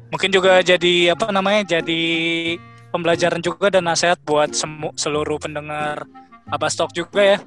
mungkin 0.07 0.31
juga 0.31 0.63
jadi 0.63 1.13
apa 1.13 1.29
namanya 1.29 1.77
jadi 1.79 2.03
pembelajaran 2.89 3.43
juga 3.43 3.69
dan 3.69 3.85
nasihat 3.85 4.17
buat 4.23 4.55
semu- 4.55 4.95
seluruh 4.95 5.37
pendengar 5.37 6.07
Abastok 6.47 6.95
juga 6.95 7.21
ya. 7.21 7.39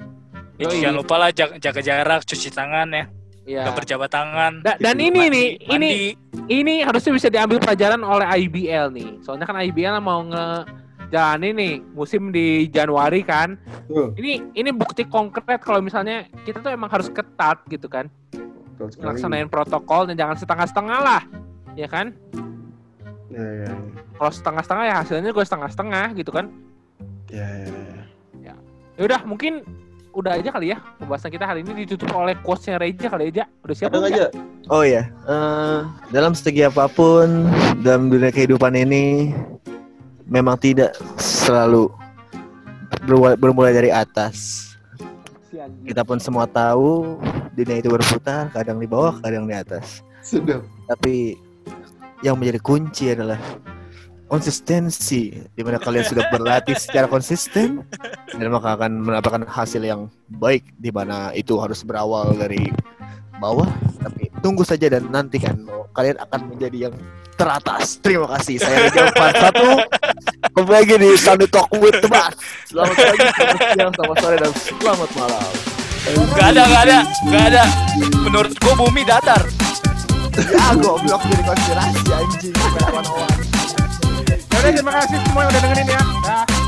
Ya, 0.60 0.68
Yoi. 0.68 0.84
jangan 0.84 0.96
lupa 1.00 1.16
lah 1.16 1.32
jaga, 1.32 1.56
jaga 1.56 1.80
jarak, 1.80 2.28
cuci 2.28 2.52
tangan 2.52 2.92
ya, 2.92 3.08
ya. 3.48 3.64
nggak 3.64 3.76
berjabat 3.80 4.12
tangan. 4.12 4.60
Da- 4.60 4.76
dan 4.76 5.00
Gitu, 5.00 5.08
ini 5.08 5.16
mandi- 5.18 5.32
nih, 5.32 5.48
ini 5.56 5.72
mandi. 5.72 6.52
ini 6.52 6.74
harusnya 6.84 7.16
bisa 7.16 7.28
diambil 7.32 7.64
pelajaran 7.64 8.04
oleh 8.04 8.28
IBL 8.44 8.92
nih. 8.92 9.24
Soalnya 9.24 9.48
kan 9.48 9.56
IBL 9.56 10.04
mau 10.04 10.20
ngejalanin 11.10 11.54
nih 11.58 11.74
musim 11.98 12.30
di 12.30 12.70
Januari 12.70 13.26
kan. 13.26 13.58
tuh. 13.90 14.14
Ini 14.14 14.54
ini 14.54 14.70
bukti 14.70 15.10
konkret 15.10 15.58
kalau 15.66 15.82
misalnya 15.82 16.30
kita 16.46 16.62
tuh 16.62 16.70
emang 16.70 16.94
harus 16.94 17.10
ketat 17.10 17.66
gitu 17.66 17.90
kan. 17.90 18.06
betul 18.78 18.94
sekali. 18.94 19.06
Laksanain 19.18 19.50
protokol 19.50 20.06
dan 20.06 20.16
jangan 20.16 20.38
setengah-setengah 20.38 21.00
lah. 21.02 21.22
Ya 21.74 21.90
kan? 21.90 22.14
Iya, 23.34 23.50
iya, 23.66 23.72
Kalau 24.18 24.32
setengah-setengah 24.32 24.86
ya 24.86 24.96
hasilnya 25.02 25.32
gue 25.34 25.46
setengah-setengah 25.46 26.06
gitu 26.14 26.30
kan. 26.30 26.46
iya. 27.34 27.46
Iya, 27.50 27.66
iya, 27.66 27.82
iya. 28.38 28.56
Ya 29.00 29.02
udah 29.08 29.22
mungkin 29.26 29.64
udah 30.10 30.42
aja 30.42 30.50
kali 30.52 30.74
ya 30.74 30.78
pembahasan 30.98 31.32
kita 31.32 31.46
hari 31.46 31.62
ini 31.64 31.86
ditutup 31.86 32.10
oleh 32.12 32.36
quotes-nya 32.44 32.78
Reja 32.78 33.08
kali 33.08 33.32
aja. 33.32 33.48
Udah 33.64 33.76
siap 33.78 33.90
Ada 33.96 34.10
aja? 34.12 34.26
Oh 34.68 34.84
ya, 34.84 35.08
eh, 35.08 35.80
dalam 36.14 36.36
segi 36.36 36.62
apa 36.68 36.86
pun 36.92 37.48
dalam 37.82 38.12
dunia 38.12 38.30
kehidupan 38.30 38.76
ini 38.76 39.34
memang 40.30 40.56
tidak 40.62 40.94
selalu 41.18 41.90
bermulai 43.42 43.74
dari 43.74 43.90
atas. 43.90 44.70
Kita 45.84 46.06
pun 46.06 46.22
semua 46.22 46.46
tahu 46.46 47.18
dunia 47.58 47.82
itu 47.82 47.90
berputar, 47.90 48.54
kadang 48.54 48.78
di 48.78 48.86
bawah, 48.86 49.18
kadang 49.20 49.50
di 49.50 49.58
atas. 49.58 50.06
Sudah. 50.22 50.62
Tapi 50.86 51.36
yang 52.22 52.38
menjadi 52.38 52.62
kunci 52.62 53.12
adalah 53.12 53.42
konsistensi 54.30 55.34
di 55.58 55.62
mana 55.66 55.82
kalian 55.82 56.06
sudah 56.06 56.30
berlatih 56.30 56.78
secara 56.78 57.10
konsisten 57.10 57.82
dan 58.30 58.48
maka 58.54 58.78
akan 58.78 59.02
mendapatkan 59.02 59.50
hasil 59.50 59.82
yang 59.82 60.06
baik 60.38 60.62
di 60.78 60.94
mana 60.94 61.34
itu 61.34 61.58
harus 61.58 61.82
berawal 61.82 62.38
dari 62.38 62.70
bawah 63.42 63.66
tapi 63.98 64.30
tunggu 64.46 64.62
saja 64.62 64.86
dan 64.86 65.10
nantikan 65.10 65.66
kalian 65.98 66.22
akan 66.22 66.54
menjadi 66.54 66.92
yang 66.92 66.96
teratas. 67.40 67.98
Terima 68.04 68.28
kasih. 68.36 68.60
Saya 68.60 68.92
Rega 68.92 69.10
41. 69.16 70.09
Kembali 70.50 70.82
lagi 70.82 70.96
di 70.98 71.10
Sunday 71.14 71.46
Talk 71.46 71.70
with 71.78 72.02
the 72.02 72.10
Bas. 72.10 72.34
Selamat 72.66 72.96
pagi, 72.98 73.20
selamat 73.22 73.62
siang, 73.78 73.92
selamat 73.94 74.18
sore, 74.18 74.36
dan 74.42 74.52
selamat 74.58 75.10
malam. 75.14 75.52
Gak 76.34 76.48
ada, 76.56 76.64
gak 76.66 76.84
ada, 76.90 76.98
gak 77.30 77.44
ada. 77.54 77.64
Menurut 78.26 78.54
gua 78.58 78.74
bumi 78.74 79.02
datar. 79.06 79.44
Ya, 80.40 80.68
goblok 80.74 81.22
jadi 81.30 81.44
konspirasi 81.46 82.02
anjing. 82.10 82.56
Kawan-kawan. 82.58 83.38
Yaudah 84.50 84.72
terima 84.74 84.92
kasih 84.98 85.18
semua 85.22 85.42
yang 85.46 85.52
udah 85.54 85.62
dengerin 85.62 85.88
ya. 85.88 86.02
Dah. 86.26 86.59